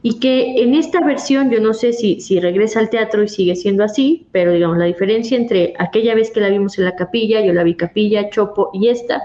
y 0.00 0.18
que 0.18 0.62
en 0.62 0.72
esta 0.72 1.04
versión, 1.04 1.50
yo 1.50 1.60
no 1.60 1.74
sé 1.74 1.92
si, 1.92 2.22
si 2.22 2.40
regresa 2.40 2.80
al 2.80 2.88
teatro 2.88 3.22
y 3.22 3.28
sigue 3.28 3.54
siendo 3.54 3.84
así, 3.84 4.26
pero 4.32 4.50
digamos, 4.50 4.78
la 4.78 4.86
diferencia 4.86 5.36
entre 5.36 5.74
aquella 5.78 6.14
vez 6.14 6.30
que 6.30 6.40
la 6.40 6.48
vimos 6.48 6.78
en 6.78 6.86
la 6.86 6.96
capilla, 6.96 7.44
yo 7.44 7.52
la 7.52 7.64
vi 7.64 7.74
capilla, 7.74 8.30
chopo 8.30 8.70
y 8.72 8.88
esta, 8.88 9.20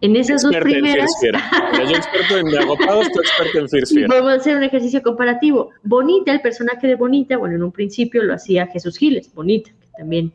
en 0.00 0.16
esas 0.16 0.42
dos 0.42 0.56
primeras. 0.56 1.10
En 1.22 1.32
yo 1.88 1.96
experto 1.96 2.38
en 2.38 2.56
agotados, 2.56 3.08
tú 3.12 3.20
experto 3.20 3.58
en 3.58 3.68
Fear 3.68 4.08
Vamos 4.08 4.32
a 4.32 4.34
hacer 4.36 4.56
un 4.56 4.62
ejercicio 4.62 5.02
comparativo. 5.02 5.70
Bonita, 5.82 6.32
el 6.32 6.40
personaje 6.40 6.86
de 6.86 6.94
Bonita, 6.94 7.36
bueno, 7.36 7.56
en 7.56 7.62
un 7.62 7.72
principio 7.72 8.22
lo 8.22 8.34
hacía 8.34 8.66
Jesús 8.66 8.96
Giles, 8.98 9.32
Bonita, 9.34 9.70
que 9.80 9.88
también. 9.98 10.32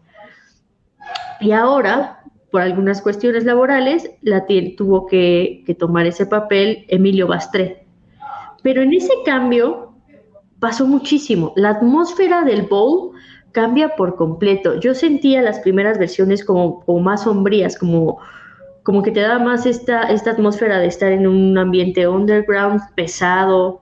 Y 1.39 1.51
ahora, 1.51 2.20
por 2.51 2.61
algunas 2.61 3.01
cuestiones 3.01 3.43
laborales, 3.43 4.09
la 4.22 4.45
tuvo 4.78 5.07
que, 5.07 5.63
que 5.66 5.74
tomar 5.74 6.05
ese 6.05 6.26
papel 6.26 6.86
Emilio 6.88 7.28
Bastré. 7.28 7.86
Pero 8.63 8.82
en 8.82 8.93
ese 8.93 9.13
cambio 9.26 9.93
pasó 10.59 10.88
muchísimo. 10.88 11.53
La 11.55 11.70
atmósfera 11.70 12.43
del 12.43 12.63
bowl 12.63 13.11
cambia 13.51 13.95
por 13.95 14.16
completo. 14.16 14.80
Yo 14.80 14.93
sentía 14.93 15.41
las 15.41 15.59
primeras 15.59 15.97
versiones 15.97 16.43
como, 16.43 16.84
como 16.84 16.99
más 16.99 17.24
sombrías, 17.24 17.78
como 17.78 18.20
como 18.86 19.01
que 19.01 19.09
te 19.09 19.21
da 19.21 19.39
más 19.39 19.65
esta, 19.65 20.03
esta 20.03 20.31
atmósfera 20.31 20.77
de 20.77 20.86
estar 20.86 21.11
en 21.11 21.25
un 21.25 21.57
ambiente 21.57 22.07
underground, 22.07 22.79
pesado, 22.93 23.81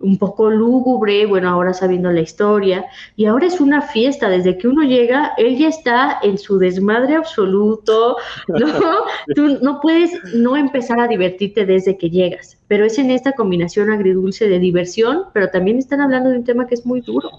un 0.00 0.18
poco 0.18 0.50
lúgubre, 0.50 1.26
bueno, 1.26 1.48
ahora 1.48 1.72
sabiendo 1.72 2.10
la 2.10 2.22
historia, 2.22 2.84
y 3.14 3.26
ahora 3.26 3.46
es 3.46 3.60
una 3.60 3.82
fiesta, 3.82 4.28
desde 4.28 4.58
que 4.58 4.66
uno 4.66 4.82
llega, 4.82 5.32
ella 5.38 5.68
está 5.68 6.18
en 6.24 6.38
su 6.38 6.58
desmadre 6.58 7.14
absoluto, 7.14 8.16
¿no? 8.48 8.66
Tú 9.36 9.60
no 9.62 9.80
puedes 9.80 10.10
no 10.34 10.56
empezar 10.56 10.98
a 10.98 11.06
divertirte 11.06 11.64
desde 11.64 11.96
que 11.96 12.10
llegas, 12.10 12.58
pero 12.66 12.84
es 12.84 12.98
en 12.98 13.12
esta 13.12 13.34
combinación 13.34 13.92
agridulce 13.92 14.48
de 14.48 14.58
diversión, 14.58 15.26
pero 15.32 15.50
también 15.50 15.78
están 15.78 16.00
hablando 16.00 16.30
de 16.30 16.38
un 16.38 16.44
tema 16.44 16.66
que 16.66 16.74
es 16.74 16.84
muy 16.84 17.00
duro. 17.00 17.30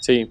Sí. 0.00 0.28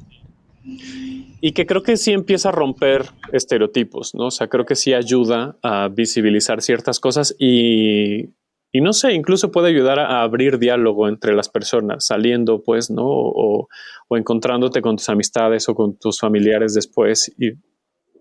Y 1.41 1.53
que 1.53 1.65
creo 1.65 1.81
que 1.81 1.97
sí 1.97 2.13
empieza 2.13 2.49
a 2.49 2.51
romper 2.51 3.05
estereotipos, 3.33 4.13
¿no? 4.13 4.27
O 4.27 4.31
sea, 4.31 4.47
creo 4.47 4.65
que 4.65 4.75
sí 4.75 4.93
ayuda 4.93 5.57
a 5.63 5.87
visibilizar 5.89 6.61
ciertas 6.61 6.99
cosas 6.99 7.35
y, 7.39 8.29
y 8.71 8.81
no 8.81 8.93
sé, 8.93 9.13
incluso 9.13 9.51
puede 9.51 9.69
ayudar 9.69 9.99
a 9.99 10.21
abrir 10.21 10.59
diálogo 10.59 11.09
entre 11.09 11.33
las 11.33 11.49
personas, 11.49 12.05
saliendo, 12.05 12.61
pues, 12.63 12.91
¿no? 12.91 13.05
O, 13.05 13.67
o 14.07 14.17
encontrándote 14.17 14.81
con 14.81 14.97
tus 14.97 15.09
amistades 15.09 15.67
o 15.67 15.75
con 15.75 15.97
tus 15.97 16.19
familiares 16.19 16.75
después. 16.75 17.33
Y 17.37 17.53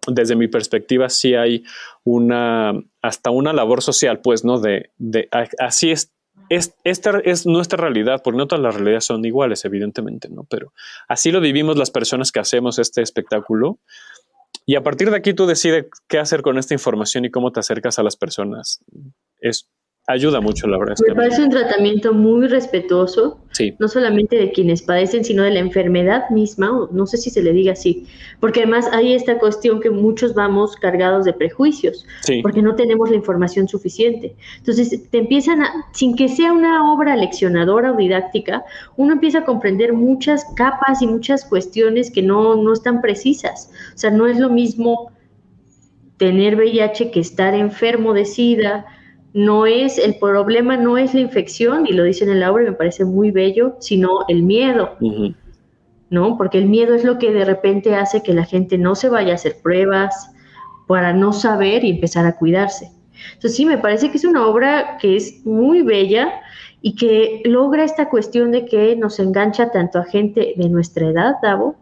desde 0.09 0.35
mi 0.35 0.49
perspectiva, 0.49 1.09
sí 1.09 1.35
hay 1.35 1.63
una, 2.05 2.73
hasta 3.03 3.31
una 3.31 3.53
labor 3.53 3.83
social, 3.83 4.21
pues, 4.21 4.45
¿no? 4.45 4.59
De, 4.59 4.93
de 4.97 5.29
así 5.59 5.91
es 5.91 6.13
es, 6.51 6.75
esta 6.83 7.21
es 7.25 7.47
nuestra 7.47 7.79
realidad, 7.79 8.23
porque 8.23 8.37
no 8.37 8.49
todas 8.49 8.63
las 8.63 8.75
realidades 8.75 9.05
son 9.05 9.25
iguales, 9.25 9.65
evidentemente, 9.65 10.29
¿no? 10.29 10.45
Pero 10.45 10.75
así 11.09 11.31
lo 11.31 11.41
vivimos 11.41 11.79
las 11.79 11.93
personas 11.93 12.33
que 12.33 12.41
hacemos 12.41 12.81
este 12.81 13.03
espectáculo. 13.03 13.79
Y 14.67 14.75
a 14.75 14.83
partir 14.83 15.11
de 15.11 15.17
aquí 15.17 15.33
tú 15.33 15.47
decides 15.47 15.87
qué 16.09 16.19
hacer 16.19 16.43
con 16.43 16.59
esta 16.59 16.75
información 16.75 17.25
y 17.25 17.31
cómo 17.31 17.53
te 17.53 17.61
acercas 17.61 18.01
a 18.01 18.03
las 18.03 18.17
personas. 18.17 18.81
Es, 19.41 19.69
ayuda 20.07 20.41
mucho, 20.41 20.67
la 20.67 20.79
verdad. 20.79 20.95
Me 21.07 21.15
parece 21.15 21.43
un 21.43 21.51
tratamiento 21.51 22.13
muy 22.13 22.49
respetuoso, 22.49 23.39
no 23.79 23.89
solamente 23.89 24.37
de 24.37 24.53
quienes 24.53 24.83
padecen, 24.83 25.25
sino 25.25 25.43
de 25.43 25.51
la 25.51 25.61
enfermedad 25.61 26.31
misma, 26.31 26.89
no 26.91 27.07
sé 27.07 27.19
si 27.19 27.31
se 27.31 27.43
le 27.43 27.53
diga 27.53 27.73
así, 27.73 28.07
porque 28.41 28.61
además 28.61 28.89
hay 28.93 29.13
esta 29.13 29.39
cuestión 29.39 29.81
que 29.81 29.91
muchos 29.91 30.35
vamos 30.35 30.77
cargados 30.77 31.25
de 31.25 31.33
prejuicios, 31.33 32.07
porque 32.43 32.63
no 32.63 32.75
tenemos 32.75 33.11
la 33.11 33.17
información 33.17 33.69
suficiente. 33.69 34.35
Entonces, 34.59 35.11
te 35.11 35.19
empiezan 35.19 35.63
a, 35.63 35.73
sin 35.93 36.17
que 36.17 36.29
sea 36.29 36.53
una 36.53 36.93
obra 36.93 37.17
leccionadora 37.17 37.93
o 37.93 37.97
didáctica, 37.97 38.65
uno 38.97 39.13
empieza 39.13 39.41
a 39.41 39.45
comprender 39.45 39.93
muchas 39.93 40.45
capas 40.57 41.03
y 41.03 41.07
muchas 41.07 41.45
cuestiones 41.45 42.11
que 42.11 42.23
no, 42.23 42.57
no 42.57 42.73
están 42.73 43.01
precisas. 43.01 43.71
O 43.95 43.99
sea, 43.99 44.11
no 44.11 44.27
es 44.27 44.39
lo 44.39 44.49
mismo 44.49 45.13
tener 46.17 46.57
VIH 46.57 47.11
que 47.11 47.21
estar 47.21 47.55
enfermo 47.55 48.13
de 48.13 48.27
SIDA, 48.27 48.87
no 49.33 49.67
es, 49.67 49.99
el 49.99 50.17
problema 50.17 50.77
no 50.77 50.99
es 50.99 51.15
la 51.15 51.21
infección, 51.21 51.87
y 51.87 51.93
lo 51.93 52.05
dice 52.05 52.25
en 52.25 52.31
el 52.31 52.43
obra 52.43 52.65
y 52.65 52.67
me 52.67 52.73
parece 52.73 53.05
muy 53.05 53.31
bello, 53.31 53.77
sino 53.81 54.25
el 54.29 54.43
miedo, 54.43 54.97
¿no? 56.11 56.37
Porque 56.37 56.59
el 56.59 56.67
miedo 56.67 56.95
es 56.95 57.05
lo 57.05 57.19
que 57.19 57.33
de 57.33 57.45
repente 57.45 57.95
hace 57.95 58.23
que 58.23 58.35
la 58.35 58.45
gente 58.45 58.77
no 58.79 58.95
se 58.95 59.09
vaya 59.09 59.33
a 59.33 59.37
hacer 59.37 59.57
pruebas 59.63 60.33
para 60.89 61.13
no 61.13 61.33
saber 61.33 61.85
y 61.85 61.91
empezar 61.91 62.27
a 62.27 62.37
cuidarse. 62.37 62.91
Entonces 63.35 63.57
sí, 63.57 63.67
me 63.67 63.79
parece 63.79 64.11
que 64.11 64.17
es 64.17 64.25
una 64.25 64.47
obra 64.47 64.99
que 64.99 65.15
es 65.15 65.45
muy 65.45 65.83
bella 65.83 66.33
y 66.83 66.97
que 66.97 67.43
logra 67.45 67.85
esta 67.85 68.09
cuestión 68.09 68.51
de 68.51 68.65
que 68.65 68.97
nos 68.97 69.21
engancha 69.21 69.71
tanto 69.71 69.99
a 69.99 70.05
gente 70.05 70.55
de 70.57 70.69
nuestra 70.69 71.09
edad, 71.09 71.37
Davo, 71.43 71.77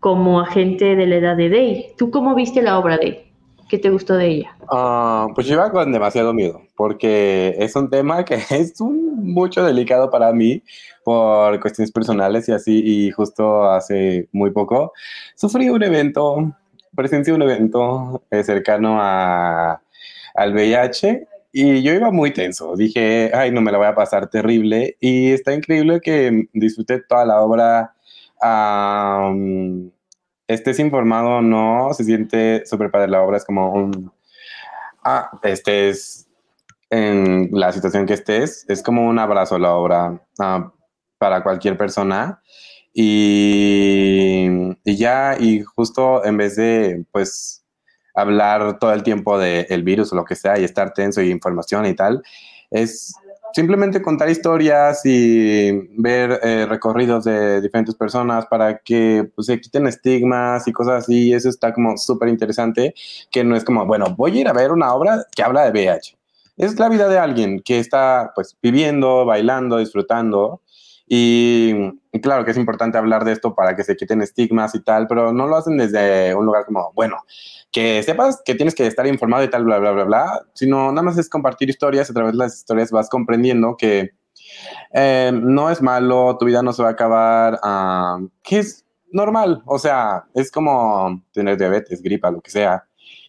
como 0.00 0.40
a 0.40 0.46
gente 0.46 0.96
de 0.96 1.06
la 1.06 1.16
edad 1.16 1.36
de 1.36 1.48
Day. 1.48 1.86
¿Tú 1.96 2.10
cómo 2.10 2.34
viste 2.34 2.60
la 2.60 2.78
obra, 2.78 2.98
Day? 2.98 3.31
¿Qué 3.68 3.78
te 3.78 3.90
gustó 3.90 4.14
de 4.14 4.26
ella? 4.28 4.56
Ah, 4.70 5.28
pues 5.34 5.46
yo 5.46 5.54
iba 5.54 5.70
con 5.70 5.92
demasiado 5.92 6.32
miedo, 6.34 6.62
porque 6.76 7.54
es 7.58 7.74
un 7.76 7.88
tema 7.88 8.24
que 8.24 8.34
es 8.50 8.80
mucho 8.80 9.64
delicado 9.64 10.10
para 10.10 10.32
mí 10.32 10.62
por 11.04 11.58
cuestiones 11.60 11.90
personales 11.90 12.48
y 12.48 12.52
así, 12.52 12.82
y 12.84 13.10
justo 13.10 13.64
hace 13.64 14.28
muy 14.32 14.50
poco 14.50 14.92
sufrí 15.34 15.68
un 15.68 15.82
evento, 15.82 16.54
presencié 16.94 17.32
un 17.32 17.42
evento 17.42 18.22
eh, 18.30 18.44
cercano 18.44 18.98
a, 19.00 19.82
al 20.34 20.54
VIH 20.54 21.26
y 21.52 21.82
yo 21.82 21.92
iba 21.92 22.10
muy 22.10 22.32
tenso. 22.32 22.74
Dije, 22.76 23.30
ay, 23.34 23.50
no 23.50 23.60
me 23.60 23.70
la 23.70 23.78
voy 23.78 23.86
a 23.86 23.94
pasar 23.94 24.28
terrible. 24.30 24.96
Y 25.00 25.32
está 25.32 25.52
increíble 25.52 26.00
que 26.00 26.48
disfruté 26.54 27.00
toda 27.00 27.26
la 27.26 27.40
obra. 27.42 27.94
Um, 28.40 29.90
estés 30.52 30.78
informado 30.78 31.38
o 31.38 31.42
no, 31.42 31.92
se 31.94 32.04
siente 32.04 32.64
súper 32.66 32.90
padre. 32.90 33.08
La 33.08 33.22
obra 33.22 33.36
es 33.36 33.44
como 33.44 33.72
un. 33.72 34.12
Ah, 35.04 35.30
estés 35.42 36.28
en 36.90 37.48
la 37.52 37.72
situación 37.72 38.06
que 38.06 38.14
estés, 38.14 38.66
es 38.68 38.82
como 38.82 39.08
un 39.08 39.18
abrazo 39.18 39.58
la 39.58 39.74
obra 39.74 40.20
ah, 40.38 40.72
para 41.18 41.42
cualquier 41.42 41.76
persona. 41.76 42.42
Y, 42.94 44.46
y 44.84 44.96
ya, 44.96 45.36
y 45.40 45.62
justo 45.62 46.24
en 46.24 46.36
vez 46.36 46.56
de, 46.56 47.06
pues, 47.10 47.64
hablar 48.14 48.78
todo 48.78 48.92
el 48.92 49.02
tiempo 49.02 49.38
del 49.38 49.82
virus 49.82 50.12
o 50.12 50.16
lo 50.16 50.24
que 50.24 50.36
sea 50.36 50.58
y 50.58 50.64
estar 50.64 50.92
tenso 50.92 51.22
y 51.22 51.30
información 51.30 51.86
y 51.86 51.94
tal. 51.94 52.22
Es 52.70 53.14
simplemente 53.54 54.02
contar 54.02 54.30
historias 54.30 55.04
y 55.04 55.72
ver 55.96 56.40
eh, 56.42 56.66
recorridos 56.68 57.24
de 57.24 57.60
diferentes 57.60 57.94
personas 57.94 58.46
para 58.46 58.78
que 58.78 59.30
pues, 59.34 59.46
se 59.46 59.60
quiten 59.60 59.86
estigmas 59.86 60.66
y 60.68 60.72
cosas 60.72 61.04
así. 61.04 61.32
Eso 61.32 61.48
está 61.48 61.72
como 61.72 61.96
súper 61.96 62.28
interesante, 62.28 62.94
que 63.30 63.44
no 63.44 63.56
es 63.56 63.64
como, 63.64 63.86
bueno, 63.86 64.14
voy 64.16 64.38
a 64.38 64.40
ir 64.40 64.48
a 64.48 64.52
ver 64.52 64.72
una 64.72 64.94
obra 64.94 65.24
que 65.34 65.42
habla 65.42 65.64
de 65.64 65.70
VIH. 65.70 66.16
Es 66.56 66.78
la 66.78 66.88
vida 66.88 67.08
de 67.08 67.18
alguien 67.18 67.60
que 67.60 67.78
está 67.78 68.32
pues 68.34 68.56
viviendo, 68.62 69.24
bailando, 69.24 69.78
disfrutando. 69.78 70.60
Y, 71.06 71.74
claro 72.22 72.44
que 72.44 72.52
es 72.52 72.56
importante 72.56 72.98
hablar 72.98 73.24
de 73.24 73.32
esto 73.32 73.54
para 73.54 73.76
que 73.76 73.84
se 73.84 73.96
quiten 73.96 74.22
estigmas 74.22 74.74
y 74.74 74.82
tal, 74.82 75.06
pero 75.06 75.32
no 75.32 75.46
lo 75.46 75.56
hacen 75.56 75.76
desde 75.76 76.34
un 76.34 76.46
lugar 76.46 76.64
como, 76.64 76.92
bueno, 76.94 77.16
que 77.70 78.02
sepas 78.02 78.40
que 78.44 78.54
tienes 78.54 78.74
que 78.74 78.86
estar 78.86 79.06
informado 79.06 79.44
y 79.44 79.48
tal, 79.48 79.64
bla, 79.64 79.78
bla, 79.78 79.92
bla, 79.92 80.04
bla, 80.04 80.42
sino 80.54 80.90
nada 80.90 81.02
más 81.02 81.18
es 81.18 81.28
compartir 81.28 81.70
historias, 81.70 82.10
a 82.10 82.14
través 82.14 82.32
de 82.32 82.38
las 82.38 82.56
historias 82.56 82.90
vas 82.90 83.08
comprendiendo 83.08 83.76
que 83.76 84.10
eh, 84.92 85.32
no 85.34 85.70
es 85.70 85.80
malo, 85.82 86.36
tu 86.38 86.46
vida 86.46 86.62
no 86.62 86.72
se 86.72 86.82
va 86.82 86.90
a 86.90 86.92
acabar, 86.92 87.54
uh, 87.62 88.28
que 88.42 88.58
es 88.58 88.84
normal, 89.10 89.62
o 89.66 89.78
sea, 89.78 90.24
es 90.34 90.50
como 90.50 91.22
tener 91.32 91.56
diabetes, 91.58 92.02
gripa, 92.02 92.30
lo 92.30 92.40
que 92.40 92.50
sea, 92.50 92.84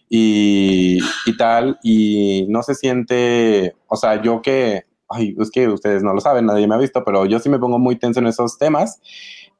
y, 0.08 0.98
y 1.26 1.36
tal, 1.36 1.78
y 1.82 2.46
no 2.48 2.62
se 2.62 2.74
siente, 2.74 3.74
o 3.88 3.96
sea, 3.96 4.20
yo 4.22 4.42
que, 4.42 4.84
ay, 5.08 5.34
es 5.38 5.50
que 5.50 5.68
ustedes 5.68 6.02
no 6.02 6.14
lo 6.14 6.20
saben, 6.20 6.46
nadie 6.46 6.66
me 6.66 6.74
ha 6.74 6.78
visto, 6.78 7.04
pero 7.04 7.26
yo 7.26 7.38
sí 7.38 7.48
me 7.48 7.58
pongo 7.58 7.78
muy 7.78 7.96
tenso 7.96 8.20
en 8.20 8.26
esos 8.26 8.58
temas 8.58 9.00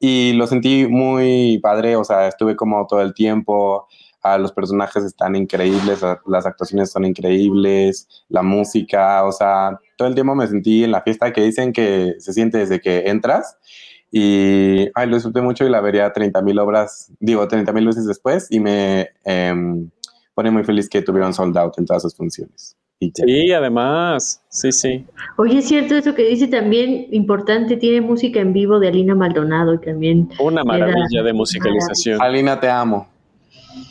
y 0.00 0.32
lo 0.34 0.46
sentí 0.46 0.86
muy 0.86 1.58
padre, 1.62 1.96
o 1.96 2.04
sea, 2.04 2.28
estuve 2.28 2.56
como 2.56 2.86
todo 2.86 3.00
el 3.00 3.14
tiempo 3.14 3.86
los 4.38 4.52
personajes 4.52 5.04
están 5.04 5.36
increíbles, 5.36 6.00
las 6.26 6.46
actuaciones 6.46 6.90
son 6.90 7.04
increíbles, 7.04 8.08
la 8.28 8.42
música, 8.42 9.24
o 9.24 9.32
sea, 9.32 9.78
todo 9.96 10.08
el 10.08 10.14
tiempo 10.14 10.34
me 10.34 10.46
sentí 10.46 10.84
en 10.84 10.92
la 10.92 11.02
fiesta 11.02 11.32
que 11.32 11.42
dicen 11.42 11.72
que 11.72 12.14
se 12.18 12.32
siente 12.32 12.58
desde 12.58 12.80
que 12.80 13.10
entras 13.10 13.58
y 14.10 14.88
ay, 14.94 15.08
lo 15.08 15.16
disfruté 15.16 15.42
mucho 15.42 15.66
y 15.66 15.68
la 15.68 15.80
vería 15.80 16.12
30 16.12 16.40
mil 16.40 16.58
obras, 16.58 17.12
digo, 17.20 17.46
30 17.46 17.72
mil 17.72 17.86
veces 17.86 18.06
después 18.06 18.46
y 18.50 18.60
me 18.60 19.10
em, 19.24 19.90
pone 20.34 20.50
muy 20.50 20.64
feliz 20.64 20.88
que 20.88 21.02
tuvieron 21.02 21.34
sold 21.34 21.56
out 21.58 21.78
en 21.78 21.84
todas 21.84 22.02
sus 22.02 22.16
funciones. 22.16 22.76
Sí, 23.14 23.52
además, 23.52 24.42
sí, 24.48 24.72
sí. 24.72 25.04
Oye, 25.36 25.58
es 25.58 25.68
cierto 25.68 25.96
eso 25.96 26.14
que 26.14 26.24
dice 26.24 26.48
también, 26.48 27.06
importante, 27.10 27.76
tiene 27.76 28.00
música 28.00 28.40
en 28.40 28.52
vivo 28.52 28.78
de 28.78 28.88
Alina 28.88 29.14
Maldonado 29.14 29.74
y 29.74 29.78
también... 29.78 30.28
Una 30.38 30.64
maravilla 30.64 31.22
de 31.22 31.32
musicalización. 31.32 32.22
Alina, 32.22 32.58
te 32.60 32.68
amo. 32.68 33.08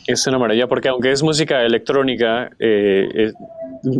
Es 0.06 0.26
una 0.26 0.38
maravilla, 0.38 0.66
porque 0.66 0.88
aunque 0.88 1.12
es 1.12 1.22
música 1.22 1.62
electrónica, 1.62 2.50
eh, 2.58 3.32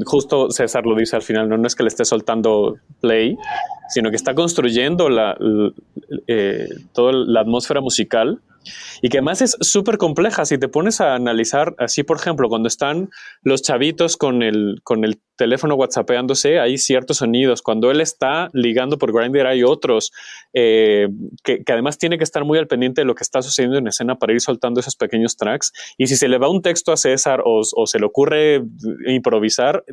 justo 0.04 0.50
César 0.50 0.86
lo 0.86 0.96
dice 0.96 1.16
al 1.16 1.22
final, 1.22 1.48
no, 1.48 1.56
no 1.56 1.66
es 1.66 1.74
que 1.74 1.82
le 1.82 1.88
esté 1.88 2.04
soltando 2.04 2.76
play, 3.00 3.36
sino 3.88 4.10
que 4.10 4.16
está 4.16 4.34
construyendo 4.34 5.08
la, 5.08 5.36
eh, 6.26 6.68
toda 6.92 7.12
la 7.12 7.40
atmósfera 7.40 7.80
musical 7.80 8.40
y 9.02 9.08
que 9.08 9.18
además 9.18 9.42
es 9.42 9.56
súper 9.60 9.98
compleja. 9.98 10.44
Si 10.44 10.58
te 10.58 10.68
pones 10.68 11.00
a 11.00 11.14
analizar, 11.14 11.74
así 11.78 12.02
por 12.02 12.16
ejemplo, 12.16 12.48
cuando 12.48 12.68
están 12.68 13.10
los 13.42 13.62
chavitos 13.62 14.16
con 14.16 14.42
el, 14.42 14.80
con 14.82 15.04
el 15.04 15.20
teléfono 15.36 15.74
whatsappeándose, 15.74 16.60
hay 16.60 16.78
ciertos 16.78 17.18
sonidos. 17.18 17.62
Cuando 17.62 17.90
él 17.90 18.00
está 18.00 18.50
ligando 18.52 18.98
por 18.98 19.12
Grindr, 19.12 19.46
hay 19.46 19.62
otros 19.62 20.12
eh, 20.52 21.08
que, 21.42 21.62
además 21.66 21.98
tiene 21.98 22.18
que 22.18 22.24
estar 22.24 22.44
muy 22.44 22.58
al 22.58 22.66
pendiente 22.66 23.00
de 23.00 23.04
lo 23.04 23.14
que 23.14 23.24
está 23.24 23.42
sucediendo 23.42 23.78
en 23.78 23.88
escena 23.88 24.16
para 24.16 24.32
ir 24.32 24.40
soltando 24.40 24.80
esos 24.80 24.96
pequeños 24.96 25.36
tracks. 25.36 25.72
Y 25.98 26.06
si 26.06 26.16
se 26.16 26.28
le 26.28 26.38
va 26.38 26.48
un 26.48 26.62
texto 26.62 26.92
a 26.92 26.96
César 26.96 27.42
o, 27.44 27.62
se 27.64 27.98
le 27.98 28.06
ocurre 28.06 28.62
improvisar, 29.06 29.84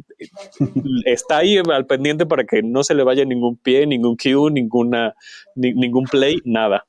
está 1.05 1.37
ahí 1.37 1.57
al 1.57 1.85
pendiente 1.85 2.25
para 2.25 2.43
que 2.45 2.61
no 2.63 2.83
se 2.83 2.95
le 2.95 3.03
vaya 3.03 3.25
ningún 3.25 3.57
pie, 3.57 3.87
ningún 3.87 4.15
cue, 4.15 4.51
ninguna, 4.51 5.15
ningún 5.55 6.05
play, 6.05 6.37
nada. 6.45 6.85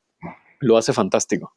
Lo 0.61 0.77
hace 0.77 0.93
fantástico. 0.93 1.55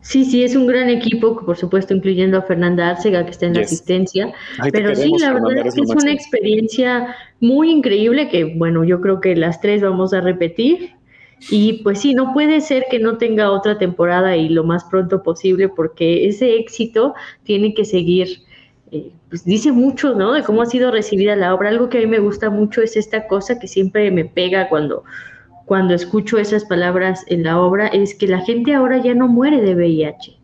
Sí, 0.00 0.24
sí, 0.24 0.42
es 0.42 0.56
un 0.56 0.66
gran 0.66 0.88
equipo, 0.88 1.44
por 1.44 1.56
supuesto, 1.56 1.94
incluyendo 1.94 2.38
a 2.38 2.42
Fernanda 2.42 2.90
Arcega, 2.90 3.24
que 3.24 3.30
está 3.30 3.46
en 3.46 3.54
la 3.54 3.60
asistencia. 3.60 4.32
pero 4.72 4.94
sí, 4.94 5.12
la 5.18 5.32
verdad 5.32 5.66
es 5.66 5.74
que 5.74 5.80
es 5.82 5.90
una 5.90 6.12
experiencia 6.12 7.14
muy 7.40 7.70
increíble 7.70 8.28
que, 8.28 8.44
bueno, 8.44 8.84
yo 8.84 9.00
creo 9.00 9.20
que 9.20 9.36
las 9.36 9.60
tres 9.60 9.82
vamos 9.82 10.12
a 10.12 10.20
repetir. 10.20 10.92
Y 11.50 11.84
pues 11.84 12.00
sí, 12.00 12.14
no 12.14 12.32
puede 12.32 12.60
ser 12.60 12.86
que 12.90 12.98
no 12.98 13.16
tenga 13.16 13.52
otra 13.52 13.78
temporada 13.78 14.36
y 14.36 14.48
lo 14.48 14.64
más 14.64 14.84
pronto 14.84 15.22
posible, 15.22 15.68
porque 15.68 16.26
ese 16.26 16.56
éxito 16.56 17.14
tiene 17.44 17.74
que 17.74 17.84
seguir. 17.84 18.42
Eh, 18.90 19.10
pues 19.28 19.44
dice 19.44 19.70
mucho, 19.70 20.14
¿no? 20.14 20.32
De 20.32 20.42
cómo 20.42 20.62
ha 20.62 20.66
sido 20.66 20.90
recibida 20.90 21.36
la 21.36 21.54
obra. 21.54 21.68
Algo 21.68 21.88
que 21.90 21.98
a 21.98 22.00
mí 22.00 22.06
me 22.06 22.18
gusta 22.18 22.50
mucho 22.50 22.82
es 22.82 22.96
esta 22.96 23.26
cosa 23.28 23.58
que 23.58 23.68
siempre 23.68 24.10
me 24.10 24.24
pega 24.24 24.68
cuando 24.68 25.04
cuando 25.68 25.92
escucho 25.92 26.38
esas 26.38 26.64
palabras 26.64 27.24
en 27.26 27.42
la 27.42 27.60
obra 27.60 27.88
es 27.88 28.14
que 28.14 28.26
la 28.26 28.40
gente 28.40 28.72
ahora 28.72 29.02
ya 29.02 29.14
no 29.14 29.28
muere 29.28 29.60
de 29.60 29.74
VIH, 29.74 30.38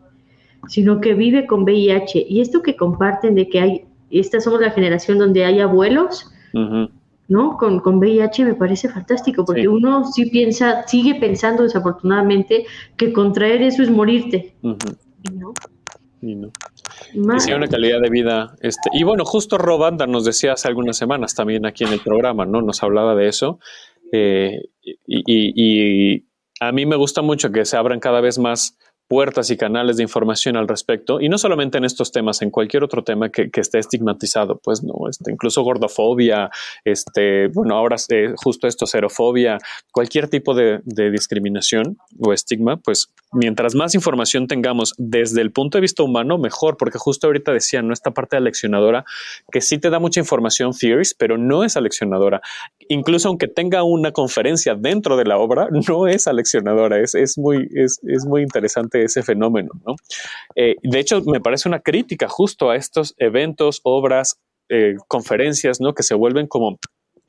sino 0.68 1.00
que 1.00 1.14
vive 1.14 1.46
con 1.46 1.62
VIH. 1.62 2.26
Y 2.28 2.42
esto 2.42 2.60
que 2.62 2.76
comparten 2.76 3.34
de 3.34 3.48
que 3.48 3.58
hay, 3.58 3.84
esta 4.10 4.38
somos 4.38 4.60
la 4.60 4.70
generación 4.70 5.16
donde 5.16 5.46
hay 5.46 5.60
abuelos, 5.60 6.30
¿no? 6.52 7.56
Con, 7.56 7.80
con, 7.80 8.00
VIH 8.00 8.44
me 8.44 8.54
parece 8.54 8.90
fantástico, 8.90 9.46
porque 9.46 9.66
uno 9.66 10.04
sí 10.04 10.26
piensa, 10.26 10.86
sigue 10.86 11.14
pensando 11.14 11.62
desafortunadamente 11.62 12.66
que 12.98 13.14
contraer 13.14 13.62
eso 13.62 13.82
es 13.82 13.90
morirte. 13.90 14.54
¿no? 14.60 15.54
Y 16.20 16.34
no. 16.34 16.52
Y 17.14 17.52
una 17.52 17.66
calidad 17.66 18.00
de 18.02 18.10
vida. 18.10 18.54
Este, 18.60 18.90
y 18.92 19.04
bueno, 19.04 19.24
justo 19.24 19.56
Robanda 19.56 20.06
nos 20.06 20.26
decía 20.26 20.52
hace 20.52 20.68
algunas 20.68 20.98
semanas 20.98 21.34
también 21.34 21.64
aquí 21.64 21.84
en 21.84 21.94
el 21.94 22.00
programa, 22.00 22.44
¿no? 22.44 22.60
Nos 22.60 22.82
hablaba 22.82 23.14
de 23.14 23.28
eso. 23.28 23.58
Eh, 24.16 24.60
y, 25.06 26.24
a 26.60 26.70
mí 26.70 26.86
me 26.86 26.94
gusta 26.94 27.20
mucho 27.20 27.50
que 27.50 27.64
se 27.64 27.76
abran 27.76 27.98
cada 27.98 28.20
vez 28.20 28.38
más 28.38 28.78
puertas 29.08 29.50
y 29.50 29.56
canales 29.56 29.96
de 29.98 30.02
información 30.02 30.56
al 30.56 30.66
respecto, 30.66 31.20
y 31.20 31.28
no 31.28 31.36
solamente 31.36 31.78
en 31.78 31.84
estos 31.84 32.10
temas, 32.10 32.40
en 32.42 32.50
cualquier 32.50 32.82
otro 32.84 33.04
tema 33.04 33.28
que, 33.30 33.50
esté 33.54 33.78
estigmatizado, 33.78 34.60
pues 34.62 34.82
no, 34.82 34.94
este, 35.10 35.30
incluso 35.30 35.62
gordofobia, 35.62 36.50
este, 36.84 37.48
bueno, 37.48 37.76
ahora 37.76 37.96
eh, 38.08 38.32
justo 38.36 38.66
esto, 38.66 38.86
xerofobia, 38.86 39.58
cualquier 39.92 40.28
tipo 40.28 40.54
de, 40.54 40.80
discriminación 40.84 41.98
o 42.18 42.32
estigma, 42.32 42.78
pues 42.78 43.12
mientras 43.32 43.74
más 43.74 43.94
información 43.94 44.46
tengamos 44.46 44.94
desde 44.96 45.42
el 45.42 45.52
punto 45.52 45.76
de 45.76 45.82
vista 45.82 46.02
humano, 46.02 46.38
mejor, 46.38 46.76
porque 46.78 46.98
justo 46.98 47.26
ahorita 47.26 47.52
decía, 47.52 47.82
¿no? 47.82 47.92
Esta 47.92 48.12
parte 48.12 48.36
aleccionadora, 48.36 49.04
que 49.52 49.60
sí 49.60 49.78
te 49.78 49.90
da 49.90 49.98
mucha 49.98 50.20
información 50.20 50.72
fierce, 50.72 51.14
pero 51.18 51.36
no 51.36 51.62
es 51.64 51.76
aleccionadora. 51.76 52.40
Incluso 52.89 53.28
aunque 53.28 53.49
tenga 53.49 53.82
una 53.82 54.12
conferencia 54.12 54.74
dentro 54.74 55.16
de 55.16 55.24
la 55.24 55.39
obra, 55.39 55.68
no 55.89 56.07
es 56.07 56.26
aleccionadora, 56.26 57.01
es, 57.01 57.14
es 57.14 57.39
muy, 57.39 57.68
es, 57.74 58.01
es 58.07 58.24
muy 58.26 58.43
interesante 58.43 59.05
ese 59.05 59.22
fenómeno. 59.22 59.70
¿no? 59.87 59.95
Eh, 60.57 60.76
de 60.82 60.99
hecho, 60.99 61.22
me 61.22 61.41
parece 61.41 61.68
una 61.68 61.80
crítica 61.80 62.28
justo 62.28 62.70
a 62.70 62.76
estos 62.76 63.14
eventos, 63.18 63.80
obras, 63.82 64.41
eh, 64.68 64.95
conferencias, 65.09 65.80
¿no? 65.80 65.95
que 65.95 66.03
se 66.03 66.14
vuelven 66.14 66.47
como 66.47 66.78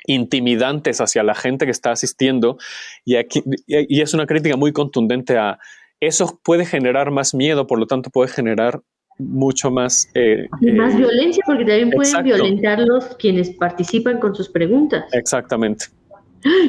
intimidantes 0.08 1.02
hacia 1.02 1.24
la 1.24 1.34
gente 1.34 1.66
que 1.66 1.72
está 1.72 1.92
asistiendo 1.92 2.58
y, 3.04 3.16
aquí, 3.16 3.42
y 3.66 4.02
es 4.02 4.14
una 4.14 4.28
crítica 4.28 4.56
muy 4.56 4.72
contundente 4.72 5.36
a 5.36 5.58
eso 6.00 6.40
puede 6.44 6.66
generar 6.66 7.12
más 7.12 7.34
miedo, 7.34 7.68
por 7.68 7.80
lo 7.80 7.88
tanto 7.88 8.10
puede 8.10 8.30
generar 8.30 8.82
mucho 9.18 9.72
más... 9.72 10.10
Eh, 10.14 10.48
más 10.74 10.96
violencia, 10.96 11.44
porque 11.46 11.66
también 11.66 11.92
pueden 11.92 12.24
violentarlos 12.24 13.16
quienes 13.18 13.52
participan 13.52 14.20
con 14.20 14.36
sus 14.36 14.50
preguntas. 14.50 15.06
Exactamente 15.14 15.86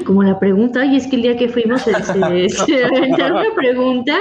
como 0.05 0.23
la 0.23 0.39
pregunta, 0.39 0.85
y 0.85 0.97
es 0.97 1.07
que 1.07 1.17
el 1.17 1.23
día 1.23 1.37
que 1.37 1.49
fuimos 1.49 1.83
se, 1.83 1.93
se, 1.93 2.85
una 2.85 3.45
pregunta 3.55 4.17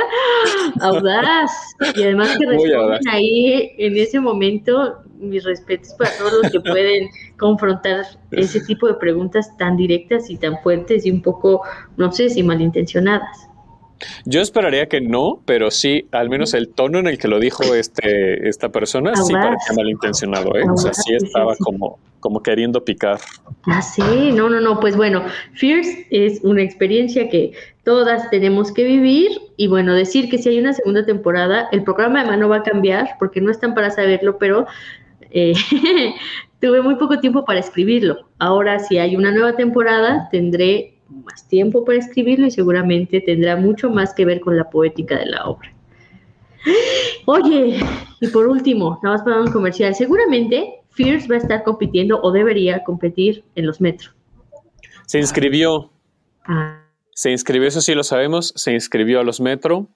audaz 0.82 1.51
y 1.95 2.03
además 2.03 2.38
que 2.38 2.45
responden 2.45 3.07
ahí 3.09 3.71
en 3.78 3.97
ese 3.97 4.19
momento, 4.19 4.97
mis 5.17 5.43
respetos 5.45 5.93
para 5.97 6.11
todos 6.17 6.43
los 6.43 6.51
que 6.51 6.59
pueden 6.59 7.07
confrontar 7.38 8.05
ese 8.32 8.59
tipo 8.61 8.88
de 8.88 8.95
preguntas 8.95 9.55
tan 9.57 9.78
directas 9.78 10.30
y 10.30 10.36
tan 10.36 10.61
fuertes 10.61 11.05
y 11.05 11.11
un 11.11 11.21
poco, 11.21 11.61
no 11.95 12.11
sé 12.11 12.30
si 12.30 12.43
malintencionadas. 12.43 13.49
Yo 14.25 14.41
esperaría 14.41 14.87
que 14.87 15.01
no, 15.01 15.39
pero 15.45 15.71
sí, 15.71 16.07
al 16.11 16.29
menos 16.29 16.53
el 16.53 16.69
tono 16.69 16.99
en 16.99 17.07
el 17.07 17.17
que 17.17 17.27
lo 17.27 17.39
dijo 17.39 17.63
este, 17.75 18.47
esta 18.47 18.69
persona, 18.69 19.15
sí 19.15 19.33
parecía 19.33 19.75
malintencionado, 19.75 20.55
¿eh? 20.55 20.63
O 20.71 20.77
sea, 20.77 20.93
sí 20.93 21.05
sí, 21.05 21.25
estaba 21.25 21.53
sí, 21.53 21.57
sí. 21.57 21.63
como, 21.63 21.99
como 22.19 22.41
queriendo 22.41 22.83
picar. 22.83 23.19
Ya 23.67 23.81
sé, 23.81 24.31
no, 24.31 24.49
no, 24.49 24.59
no, 24.59 24.79
pues 24.79 24.95
bueno, 24.95 25.23
Fierce 25.53 26.07
es 26.09 26.39
una 26.43 26.61
experiencia 26.61 27.29
que 27.29 27.53
todas 27.83 28.29
tenemos 28.29 28.71
que 28.71 28.83
vivir 28.83 29.29
y 29.57 29.67
bueno, 29.67 29.93
decir 29.93 30.29
que 30.29 30.37
si 30.37 30.49
hay 30.49 30.59
una 30.59 30.73
segunda 30.73 31.05
temporada, 31.05 31.69
el 31.71 31.83
programa 31.83 32.21
además 32.21 32.39
no 32.39 32.49
va 32.49 32.57
a 32.57 32.63
cambiar 32.63 33.09
porque 33.19 33.41
no 33.41 33.51
están 33.51 33.75
para 33.75 33.91
saberlo, 33.91 34.37
pero 34.37 34.65
eh, 35.31 35.53
tuve 36.59 36.81
muy 36.81 36.95
poco 36.95 37.19
tiempo 37.19 37.45
para 37.45 37.59
escribirlo. 37.59 38.27
Ahora 38.39 38.79
si 38.79 38.97
hay 38.97 39.15
una 39.15 39.31
nueva 39.31 39.55
temporada, 39.55 40.27
tendré 40.31 40.94
más 41.09 41.47
tiempo 41.47 41.85
para 41.85 41.99
escribirlo 41.99 42.47
y 42.47 42.51
seguramente 42.51 43.21
tendrá 43.21 43.55
mucho 43.55 43.89
más 43.89 44.13
que 44.13 44.25
ver 44.25 44.39
con 44.39 44.57
la 44.57 44.69
poética 44.69 45.17
de 45.17 45.27
la 45.27 45.45
obra. 45.45 45.73
Oye, 47.25 47.79
y 48.21 48.27
por 48.27 48.47
último, 48.47 48.99
nada 49.03 49.17
más 49.17 49.23
para 49.23 49.41
un 49.41 49.51
comercial, 49.51 49.93
seguramente 49.93 50.81
Fierce 50.91 51.27
va 51.27 51.35
a 51.35 51.39
estar 51.39 51.63
compitiendo 51.63 52.19
o 52.21 52.31
debería 52.31 52.83
competir 52.83 53.43
en 53.55 53.67
los 53.67 53.81
metros. 53.81 54.15
Se 55.05 55.19
inscribió, 55.19 55.91
Ah, 56.47 56.81
se 57.11 57.31
inscribió, 57.31 57.67
eso 57.67 57.81
sí 57.81 57.95
lo 57.95 58.03
sabemos, 58.03 58.53
se 58.55 58.73
inscribió 58.73 59.19
a 59.19 59.23
los 59.23 59.39
Metro. 59.39 59.87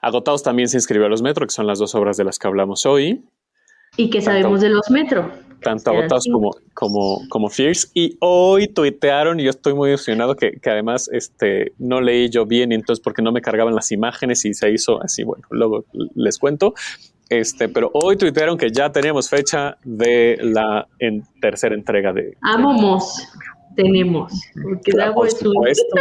Agotados 0.00 0.42
también 0.42 0.68
se 0.68 0.76
inscribió 0.76 1.06
a 1.06 1.10
los 1.10 1.22
Metro, 1.22 1.46
que 1.46 1.52
son 1.52 1.66
las 1.66 1.78
dos 1.78 1.94
obras 1.94 2.16
de 2.16 2.24
las 2.24 2.38
que 2.38 2.46
hablamos 2.46 2.86
hoy. 2.86 3.24
Y 3.96 4.10
que 4.10 4.18
Tanto- 4.18 4.30
sabemos 4.30 4.60
de 4.60 4.68
los 4.70 4.90
metro. 4.90 5.30
tanto 5.62 5.90
así. 6.14 6.30
como, 6.30 6.50
como, 6.74 7.20
como 7.28 7.48
Fierce. 7.48 7.88
Y 7.94 8.16
hoy 8.20 8.68
tuitearon, 8.68 9.40
y 9.40 9.44
yo 9.44 9.50
estoy 9.50 9.74
muy 9.74 9.90
emocionado, 9.90 10.36
que, 10.36 10.52
que 10.60 10.70
además 10.70 11.08
este, 11.12 11.72
no 11.78 12.00
leí 12.00 12.28
yo 12.30 12.46
bien, 12.46 12.70
entonces 12.72 13.02
porque 13.02 13.22
no 13.22 13.32
me 13.32 13.40
cargaban 13.40 13.74
las 13.74 13.90
imágenes 13.90 14.44
y 14.44 14.54
se 14.54 14.70
hizo 14.70 15.02
así, 15.02 15.24
bueno, 15.24 15.44
luego 15.50 15.84
les 16.14 16.38
cuento. 16.38 16.74
Este, 17.28 17.68
pero 17.68 17.90
hoy 17.92 18.16
tuitearon 18.16 18.56
que 18.56 18.70
ya 18.70 18.92
teníamos 18.92 19.28
fecha 19.28 19.76
de 19.82 20.38
la 20.40 20.86
en, 21.00 21.24
tercera 21.40 21.74
entrega 21.74 22.12
de. 22.12 22.36
Amamos, 22.42 23.26
tenemos. 23.74 24.32
Porque 24.62 24.92
Davo 24.96 25.14
por 25.16 25.26
es 25.28 25.34
un- 25.42 25.52
supuesto. 25.52 25.96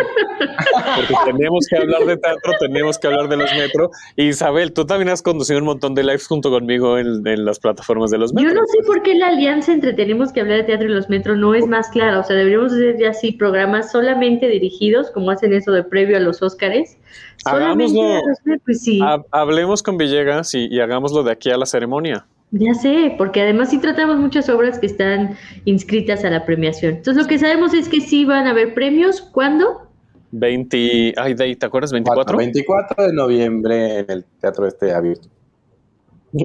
Porque 0.95 1.13
tenemos 1.31 1.65
que 1.69 1.77
hablar 1.77 2.05
de 2.05 2.17
teatro, 2.17 2.53
tenemos 2.59 2.97
que 2.99 3.07
hablar 3.07 3.27
de 3.29 3.37
los 3.37 3.51
metro. 3.53 3.91
Y 4.15 4.27
Isabel, 4.29 4.71
tú 4.73 4.85
también 4.85 5.09
has 5.09 5.21
conducido 5.21 5.59
un 5.59 5.65
montón 5.65 5.95
de 5.95 6.03
lives 6.03 6.27
junto 6.27 6.49
conmigo 6.49 6.97
en, 6.97 7.25
en 7.27 7.45
las 7.45 7.59
plataformas 7.59 8.11
de 8.11 8.17
los 8.17 8.33
metro. 8.33 8.49
Yo 8.49 8.55
no 8.55 8.61
sé 8.67 8.77
por 8.85 9.01
qué 9.03 9.15
la 9.15 9.27
alianza 9.27 9.73
entre 9.73 9.93
tenemos 9.93 10.31
que 10.31 10.41
hablar 10.41 10.57
de 10.59 10.63
teatro 10.65 10.87
y 10.87 10.91
los 10.91 11.09
metros 11.09 11.37
no 11.37 11.53
es 11.55 11.65
más 11.67 11.89
clara. 11.89 12.19
O 12.19 12.23
sea, 12.23 12.35
deberíamos 12.35 12.71
hacer 12.73 12.97
ya 12.99 13.09
así 13.09 13.31
programas 13.31 13.91
solamente 13.91 14.47
dirigidos, 14.47 15.11
como 15.11 15.31
hacen 15.31 15.53
eso 15.53 15.71
de 15.71 15.83
previo 15.83 16.17
a 16.17 16.19
los 16.19 16.41
Óscares. 16.41 16.97
Solamente 17.37 17.85
Hagámoslo. 17.85 18.27
los 18.27 18.37
metros, 18.45 18.61
pues 18.65 18.81
sí. 18.81 18.99
Ha- 19.03 19.23
hablemos 19.31 19.83
con 19.83 19.97
Villegas 19.97 20.53
y, 20.55 20.67
y 20.69 20.79
hagámoslo 20.79 21.23
de 21.23 21.31
aquí 21.31 21.49
a 21.51 21.57
la 21.57 21.65
ceremonia. 21.65 22.25
Ya 22.51 22.73
sé, 22.73 23.13
porque 23.17 23.41
además 23.41 23.69
sí 23.69 23.79
tratamos 23.79 24.17
muchas 24.17 24.47
obras 24.49 24.79
que 24.79 24.85
están 24.85 25.35
inscritas 25.65 26.23
a 26.23 26.29
la 26.29 26.45
premiación. 26.45 26.95
Entonces 26.95 27.21
lo 27.23 27.27
que 27.27 27.37
sabemos 27.37 27.73
es 27.73 27.89
que 27.89 27.99
sí 28.01 28.23
van 28.23 28.47
a 28.47 28.51
haber 28.51 28.73
premios. 28.73 29.21
¿Cuándo? 29.21 29.89
20, 30.31 31.13
ay, 31.17 31.33
de 31.33 31.43
ahí, 31.43 31.55
¿te 31.55 31.65
acuerdas? 31.65 31.91
24. 31.91 32.37
24 32.37 33.07
de 33.07 33.13
noviembre 33.13 33.99
en 33.99 34.05
el 34.09 34.25
Teatro 34.39 34.67
Este 34.67 34.93
Abierto. 34.93 35.27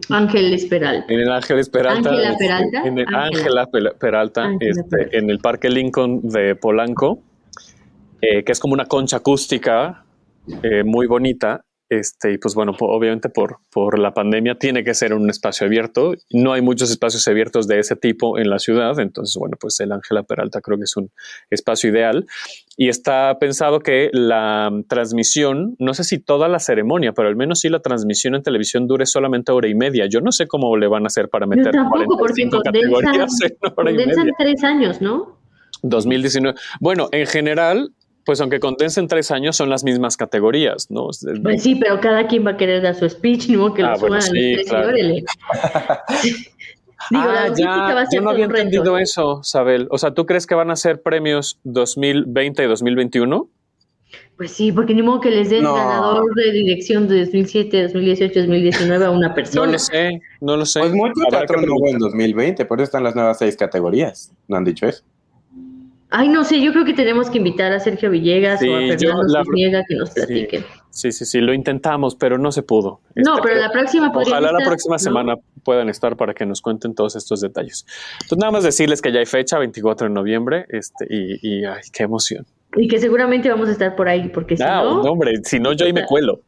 Ángeles 0.09 0.67
Peralta. 0.67 1.13
En 1.13 1.21
el 1.21 1.33
Ángeles 1.33 1.69
Peralta. 1.69 2.11
Ángela 2.11 2.31
este, 2.31 2.45
Peralta. 2.45 2.83
En 2.87 2.99
el 2.99 3.07
Ángela. 3.09 3.25
Ángela 3.25 3.67
Pe- 3.67 3.99
Peralta, 3.99 4.45
Ángela 4.45 4.71
este, 4.71 4.85
Peralta. 4.85 5.17
en 5.19 5.31
el 5.31 5.39
Parque 5.41 5.69
Lincoln 5.71 6.21
de 6.29 6.55
Polanco, 6.55 7.21
eh, 8.23 8.45
que 8.45 8.53
es 8.53 8.61
como 8.61 8.75
una 8.75 8.85
concha 8.87 9.17
acústica 9.19 10.05
eh, 10.63 10.85
muy 10.85 11.07
bonita. 11.07 11.63
Este, 11.91 12.31
y 12.33 12.39
pues 12.39 12.55
bueno, 12.55 12.73
obviamente 12.79 13.29
por, 13.29 13.59
por 13.69 13.99
la 13.99 14.15
pandemia 14.15 14.55
tiene 14.55 14.85
que 14.85 14.95
ser 14.95 15.13
un 15.13 15.29
espacio 15.29 15.67
abierto. 15.67 16.15
No 16.31 16.53
hay 16.53 16.63
muchos 16.63 16.89
espacios 16.89 17.27
abiertos 17.27 17.67
de 17.67 17.81
ese 17.81 17.97
tipo 17.97 18.39
en 18.39 18.49
la 18.49 18.61
ciudad. 18.61 19.01
Entonces, 19.01 19.37
bueno, 19.37 19.57
pues 19.61 19.81
el 19.81 19.91
Ángela 19.91 20.23
Peralta 20.23 20.61
creo 20.61 20.79
que 20.79 20.85
es 20.85 20.97
un 20.97 21.11
espacio 21.51 21.91
ideal. 21.91 22.27
Y 22.77 22.91
está 22.91 23.37
pensado 23.41 23.81
que 23.81 24.09
la 24.13 24.71
transmisión, 24.89 25.75
no 25.81 25.93
sé 25.93 26.05
si 26.05 26.21
toda 26.21 26.49
la 26.49 26.61
ceremonia, 26.61 27.13
pero 27.13 27.27
al 27.27 27.35
menos 27.35 27.59
sí 27.59 27.69
la 27.69 27.81
transmisión 27.81 28.37
en 28.37 28.45
televisión 28.45 28.87
dure 28.87 29.05
solamente 29.05 29.51
hora 29.51 29.67
y 29.67 29.75
media. 29.75 30.07
Yo 30.07 30.21
no 30.21 30.31
sé 30.31 30.47
cómo 30.47 30.77
le 30.77 30.87
van 30.87 31.03
a 31.03 31.07
hacer 31.09 31.29
para 31.29 31.47
Yo 31.47 31.51
meter 31.51 31.73
tampoco, 31.73 32.17
porque 32.17 32.47
45 32.47 32.63
condensan, 32.63 32.73
categorías 32.73 33.41
en 33.43 33.57
hora 33.77 33.91
y 33.91 33.97
condensan 33.97 34.25
media. 34.27 34.35
tres 34.39 34.63
años, 34.63 35.01
¿no? 35.03 35.41
2019. 35.83 36.57
Bueno, 36.79 37.09
en 37.11 37.27
general, 37.27 37.93
pues 38.31 38.41
aunque 38.41 38.61
condensen 38.61 39.09
tres 39.09 39.33
años, 39.33 39.57
son 39.57 39.71
las 39.71 39.83
mismas 39.83 40.17
categorías, 40.17 40.89
¿no? 40.89 41.11
Es- 41.11 41.27
Pues 41.43 41.65
sí, 41.65 41.75
pero 41.75 41.99
cada 42.01 42.29
quien 42.29 42.47
va 42.47 42.53
a 42.53 42.57
querer 42.57 42.81
dar 42.81 42.95
su 42.95 43.09
speech, 43.11 43.49
¿no? 43.49 43.75
Que 43.75 43.83
Ah, 43.83 43.95
lo 43.95 43.99
bueno, 43.99 44.21
suban 44.23 44.37
sí, 44.37 44.53
y 44.53 44.65
claro. 44.67 44.93
Digo, 47.11 47.25
la 47.25 47.43
ah, 47.43 47.49
logística 47.49 47.71
va 47.73 47.91
a 47.91 48.05
ya, 48.05 48.07
ser 48.07 48.21
yo 48.21 48.23
no 48.23 48.31
había 48.31 48.45
entendido 48.45 48.99
eso, 48.99 49.43
Sabel. 49.43 49.89
O 49.91 49.99
sea, 49.99 50.15
¿tú 50.15 50.27
crees 50.27 50.47
que 50.47 50.55
van 50.55 50.71
a 50.71 50.77
ser 50.77 51.03
premios 51.03 51.59
2020 51.65 52.63
y 52.63 52.67
2021? 52.69 53.49
Pues 54.37 54.53
sí, 54.53 54.71
porque 54.71 54.95
ni 54.95 55.03
modo 55.03 55.21
que 55.21 55.31
les 55.33 55.51
den 55.51 55.65
No. 55.65 55.75
ganador 55.75 56.33
de 56.37 56.53
dirección 56.53 57.09
de 57.09 57.25
2007, 57.25 57.83
2018, 57.83 58.39
2019 58.39 59.07
a 59.07 59.11
una 59.11 59.29
No 59.31 59.35
persona. 59.35 59.73
lo 59.73 59.79
sé, 59.81 60.21
no 60.41 60.57
lo 60.57 60.65
sé. 60.65 60.79
Pues 60.79 60.93
mucho 60.93 61.15
teatro 61.31 61.61
no 61.63 61.75
hubo 61.75 61.89
en 61.89 61.95
preguntar. 61.95 62.11
2020, 62.13 62.65
por 62.65 62.79
eso 62.79 62.85
están 62.85 63.03
las 63.03 63.17
nuevas 63.17 63.39
seis 63.39 63.57
categorías. 63.57 64.31
¿No 64.47 64.57
han 64.57 64.63
dicho 64.65 64.87
eso? 64.87 65.03
Ay, 66.11 66.29
no 66.29 66.43
sé, 66.45 66.61
yo 66.61 66.73
creo 66.73 66.85
que 66.85 66.93
tenemos 66.95 67.31
que 67.31 67.39
invitar 67.39 67.73
a 67.73 67.79
Sergio 67.81 68.11
Villegas 68.11 68.59
Sí, 68.61 68.69
o 68.69 68.77
a 68.77 68.81
Fernando 68.81 69.23
la- 69.29 69.45
Cisniega 69.45 69.83
que 69.89 69.95
nos 69.95 70.11
platiquen. 70.11 70.65
Sí, 70.91 71.13
sí, 71.13 71.25
sí, 71.25 71.41
lo 71.41 71.55
intentamos, 71.55 72.17
pero 72.17 72.37
no 72.37 72.51
se 72.51 72.63
pudo. 72.63 73.01
No, 73.15 73.37
Este, 73.37 73.49
pero 73.49 73.61
la 73.61 73.71
próxima 73.71 74.11
Ojalá 74.13 74.41
la 74.41 74.59
estar, 74.59 74.67
próxima 74.67 74.95
¿no? 74.97 74.99
semana 74.99 75.35
puedan 75.63 75.89
estar 75.89 76.17
para 76.17 76.35
que 76.35 76.45
nos 76.47 76.61
cuenten 76.63 76.95
todos 76.97 77.15
estos 77.15 77.41
detalles. 77.41 77.87
Entonces, 78.23 78.39
nada 78.39 78.51
más 78.51 78.65
decirles 78.65 79.01
que 79.01 79.13
ya 79.13 79.21
hay 79.21 79.27
fecha, 79.27 79.57
24 79.59 80.09
de 80.09 80.13
noviembre, 80.15 80.67
este, 80.69 81.07
y, 81.09 81.39
y 81.61 81.65
ay, 81.65 81.83
qué 81.93 82.03
emoción. 82.03 82.45
Y 82.77 82.87
que 82.87 82.99
seguramente 83.01 83.49
vamos 83.51 83.69
a 83.69 83.73
estar 83.73 83.97
por 83.97 84.09
ahí, 84.09 84.29
porque 84.29 84.57
si 84.57 84.63
Ah, 84.63 84.83
no, 84.85 85.03
no, 85.03 85.11
hombre, 85.13 85.33
si 85.45 85.59
no, 85.59 85.73
yo 85.73 85.87
ahí 85.87 85.93
me 85.93 86.05
cuelo. 86.07 86.41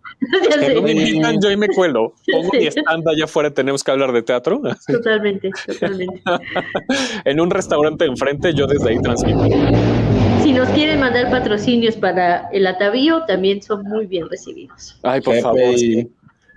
ya 0.51 0.66
Si 0.68 0.75
no 0.75 0.83
me 0.83 0.93
invitan, 0.93 1.41
yo 1.43 1.49
ahí 1.49 1.57
me 1.57 1.68
cuelo. 1.68 2.14
Pongo 2.33 2.51
mi 2.53 2.66
stand 2.66 3.09
allá 3.09 3.25
afuera, 3.25 3.51
tenemos 3.51 3.83
que 3.83 3.91
hablar 3.91 4.12
de 4.12 4.23
teatro. 4.23 4.61
totalmente, 4.87 5.51
totalmente. 5.66 6.23
en 7.25 7.41
un 7.41 7.51
restaurante 7.51 8.05
enfrente, 8.05 8.55
yo 8.55 8.66
desde 8.68 8.91
ahí 8.91 9.01
transmito. 9.03 9.41
Si 10.43 10.53
nos 10.53 10.68
quieren 10.70 11.01
mandar 11.01 11.31
patrocinios 11.31 11.97
para 11.97 12.49
el 12.53 12.66
atavío, 12.66 13.25
también 13.27 13.61
son 13.62 13.83
muy 13.85 14.07
bien 14.07 14.29
recibidos. 14.29 14.99
Ay, 15.03 15.20
por 15.20 15.37
favor. 15.41 15.77
sí. 15.77 16.09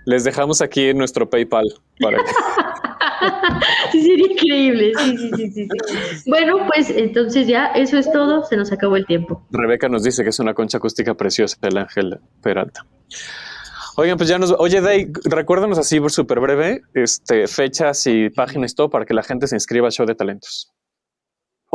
Les 0.04 0.22
dejamos 0.22 0.62
aquí 0.62 0.90
en 0.90 0.98
nuestro 0.98 1.28
PayPal. 1.28 1.66
Para 2.00 2.18
que- 2.18 2.22
Sí, 3.92 4.02
sería 4.02 4.32
increíble. 4.32 4.92
Sí, 4.98 5.16
sí, 5.16 5.30
sí, 5.36 5.50
sí. 5.52 5.68
Bueno, 6.30 6.66
pues 6.66 6.90
entonces 6.90 7.46
ya 7.46 7.66
eso 7.66 7.98
es 7.98 8.10
todo. 8.10 8.44
Se 8.44 8.56
nos 8.56 8.72
acabó 8.72 8.96
el 8.96 9.06
tiempo. 9.06 9.46
Rebeca 9.50 9.88
nos 9.88 10.02
dice 10.02 10.22
que 10.22 10.30
es 10.30 10.38
una 10.38 10.54
concha 10.54 10.78
acústica 10.78 11.14
preciosa, 11.14 11.56
el 11.62 11.78
Ángel 11.78 12.18
Peralta. 12.42 12.86
Oigan, 13.96 14.18
pues 14.18 14.28
ya 14.28 14.38
nos. 14.38 14.54
Oye, 14.58 14.80
Day, 14.80 15.10
recuérdanos 15.24 15.78
así 15.78 16.00
súper 16.08 16.40
breve, 16.40 16.82
este, 16.92 17.46
fechas 17.46 18.06
y 18.06 18.28
páginas 18.28 18.74
todo 18.74 18.90
para 18.90 19.06
que 19.06 19.14
la 19.14 19.22
gente 19.22 19.46
se 19.46 19.56
inscriba 19.56 19.86
al 19.86 19.92
show 19.92 20.04
de 20.04 20.14
talentos. 20.14 20.75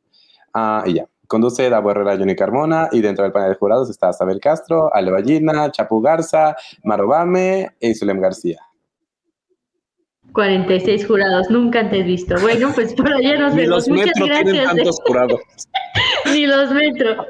Ah, 0.54 0.84
y 0.86 0.94
ya. 0.94 1.06
Conduce 1.26 1.68
Davo 1.68 1.90
Herrera, 1.90 2.16
Johnny 2.16 2.36
Carmona 2.36 2.88
y 2.92 3.00
dentro 3.00 3.24
del 3.24 3.32
panel 3.32 3.50
de 3.50 3.56
jurados 3.56 3.90
está 3.90 4.12
Sabel 4.12 4.38
Castro, 4.40 4.94
Ale 4.94 5.10
Ballina, 5.10 5.72
Chapu 5.72 6.00
Garza, 6.00 6.54
Marobame 6.84 7.70
y 7.80 7.96
Zulem 7.96 8.20
García. 8.20 8.60
46 10.32 11.06
jurados, 11.06 11.50
nunca 11.50 11.80
antes 11.80 12.04
visto. 12.06 12.34
Bueno, 12.40 12.70
pues 12.74 12.94
por 12.94 13.12
allá 13.12 13.38
nos 13.38 13.54
Ni 13.54 13.62
vemos. 13.62 13.88
los 13.88 13.88
Muchas 13.88 14.12
gracias. 14.18 14.64
tantos 14.66 15.00
jurados. 15.04 15.40
Ni 16.32 16.46
los 16.46 16.70
metro. 16.72 17.26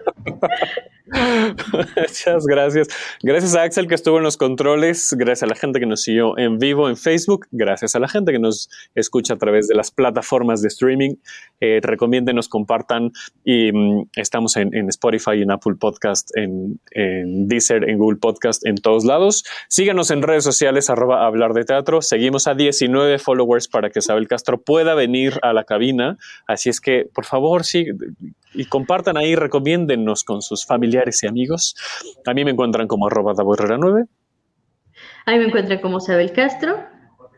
Muchas 1.96 2.46
gracias. 2.46 2.88
Gracias 3.22 3.54
a 3.54 3.62
Axel 3.62 3.86
que 3.86 3.94
estuvo 3.94 4.18
en 4.18 4.24
los 4.24 4.36
controles, 4.36 5.14
gracias 5.16 5.42
a 5.44 5.46
la 5.46 5.54
gente 5.54 5.80
que 5.80 5.86
nos 5.86 6.02
siguió 6.02 6.36
en 6.38 6.58
vivo 6.58 6.88
en 6.88 6.96
Facebook, 6.96 7.46
gracias 7.50 7.94
a 7.94 7.98
la 7.98 8.08
gente 8.08 8.32
que 8.32 8.38
nos 8.38 8.68
escucha 8.94 9.34
a 9.34 9.38
través 9.38 9.68
de 9.68 9.74
las 9.74 9.90
plataformas 9.90 10.62
de 10.62 10.68
streaming. 10.68 11.14
Eh, 11.60 11.80
recomiéndenos, 11.82 12.48
compartan 12.48 13.12
y 13.44 13.72
mm, 13.72 14.10
estamos 14.16 14.56
en, 14.56 14.74
en 14.74 14.88
Spotify, 14.88 15.42
en 15.42 15.50
Apple 15.50 15.74
Podcast, 15.78 16.30
en, 16.36 16.80
en 16.92 17.48
Deezer, 17.48 17.88
en 17.88 17.98
Google 17.98 18.18
Podcast, 18.18 18.66
en 18.66 18.76
todos 18.76 19.04
lados. 19.04 19.44
Síganos 19.68 20.10
en 20.10 20.22
redes 20.22 20.44
sociales, 20.44 20.90
arroba 20.90 21.26
hablar 21.26 21.54
de 21.54 21.64
teatro. 21.64 22.02
Seguimos 22.02 22.46
a 22.46 22.54
19 22.54 23.18
followers 23.18 23.68
para 23.68 23.90
que 23.90 24.00
Isabel 24.00 24.28
Castro 24.28 24.60
pueda 24.60 24.94
venir 24.94 25.38
a 25.42 25.52
la 25.52 25.64
cabina. 25.64 26.18
Así 26.46 26.68
es 26.68 26.80
que, 26.80 27.06
por 27.12 27.24
favor, 27.24 27.64
sí, 27.64 27.86
y 28.54 28.64
compartan 28.66 29.16
ahí, 29.16 29.34
recomiéndennos 29.34 30.24
con 30.24 30.42
sus 30.42 30.64
familiares 30.66 31.22
y 31.22 31.26
amigos. 31.26 31.74
A 32.26 32.34
mí 32.34 32.44
me 32.44 32.50
encuentran 32.52 32.86
como 32.88 33.06
arroba 33.06 33.32
Davo 33.36 33.54
Herrera 33.54 33.76
9. 33.78 34.04
Ahí 35.26 35.38
me 35.38 35.44
encuentran 35.46 35.80
como 35.80 36.00
Sabel 36.00 36.32
Castro, 36.32 36.76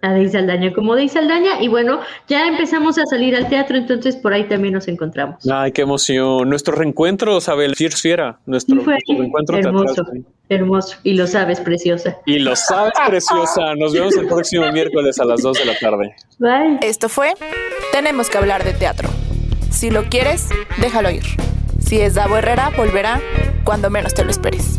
a 0.02 0.14
Dey 0.14 0.28
Saldaña 0.28 0.72
como 0.72 0.94
Dey 0.94 1.08
Saldaña. 1.08 1.60
Y 1.60 1.68
bueno, 1.68 2.00
ya 2.28 2.46
empezamos 2.46 2.96
a 2.98 3.04
salir 3.06 3.34
al 3.36 3.48
teatro, 3.48 3.76
entonces 3.76 4.16
por 4.16 4.32
ahí 4.32 4.44
también 4.48 4.74
nos 4.74 4.86
encontramos. 4.88 5.46
Ay, 5.50 5.72
qué 5.72 5.82
emoción. 5.82 6.48
Nuestro 6.48 6.74
reencuentro, 6.76 7.40
Sabel, 7.40 7.74
Fierce 7.76 7.98
Fiera. 8.00 8.38
Nuestro, 8.46 8.76
Sí, 8.76 8.82
fue 8.84 8.92
nuestro 8.94 9.16
reencuentro 9.18 9.56
hermoso, 9.58 9.94
teatral. 10.04 10.24
hermoso. 10.48 10.96
Y 11.02 11.14
lo 11.14 11.26
sabes, 11.26 11.60
preciosa. 11.60 12.16
Y 12.26 12.38
lo 12.38 12.54
sabes, 12.56 12.92
preciosa. 13.08 13.74
Nos 13.74 13.92
vemos 13.92 14.16
el 14.16 14.26
próximo 14.28 14.70
miércoles 14.72 15.18
a 15.18 15.24
las 15.24 15.42
2 15.42 15.58
de 15.58 15.64
la 15.66 15.78
tarde. 15.78 16.14
Bye. 16.38 16.78
Esto 16.82 17.08
fue 17.08 17.32
Tenemos 17.92 18.30
que 18.30 18.38
hablar 18.38 18.64
de 18.64 18.72
teatro. 18.72 19.08
Si 19.70 19.90
lo 19.90 20.04
quieres, 20.04 20.48
déjalo 20.78 21.10
ir. 21.10 21.24
Si 21.84 22.00
es 22.00 22.14
Davo 22.14 22.36
Herrera, 22.36 22.70
volverá 22.76 23.20
cuando 23.64 23.90
menos 23.90 24.14
te 24.14 24.24
lo 24.24 24.30
esperes. 24.30 24.78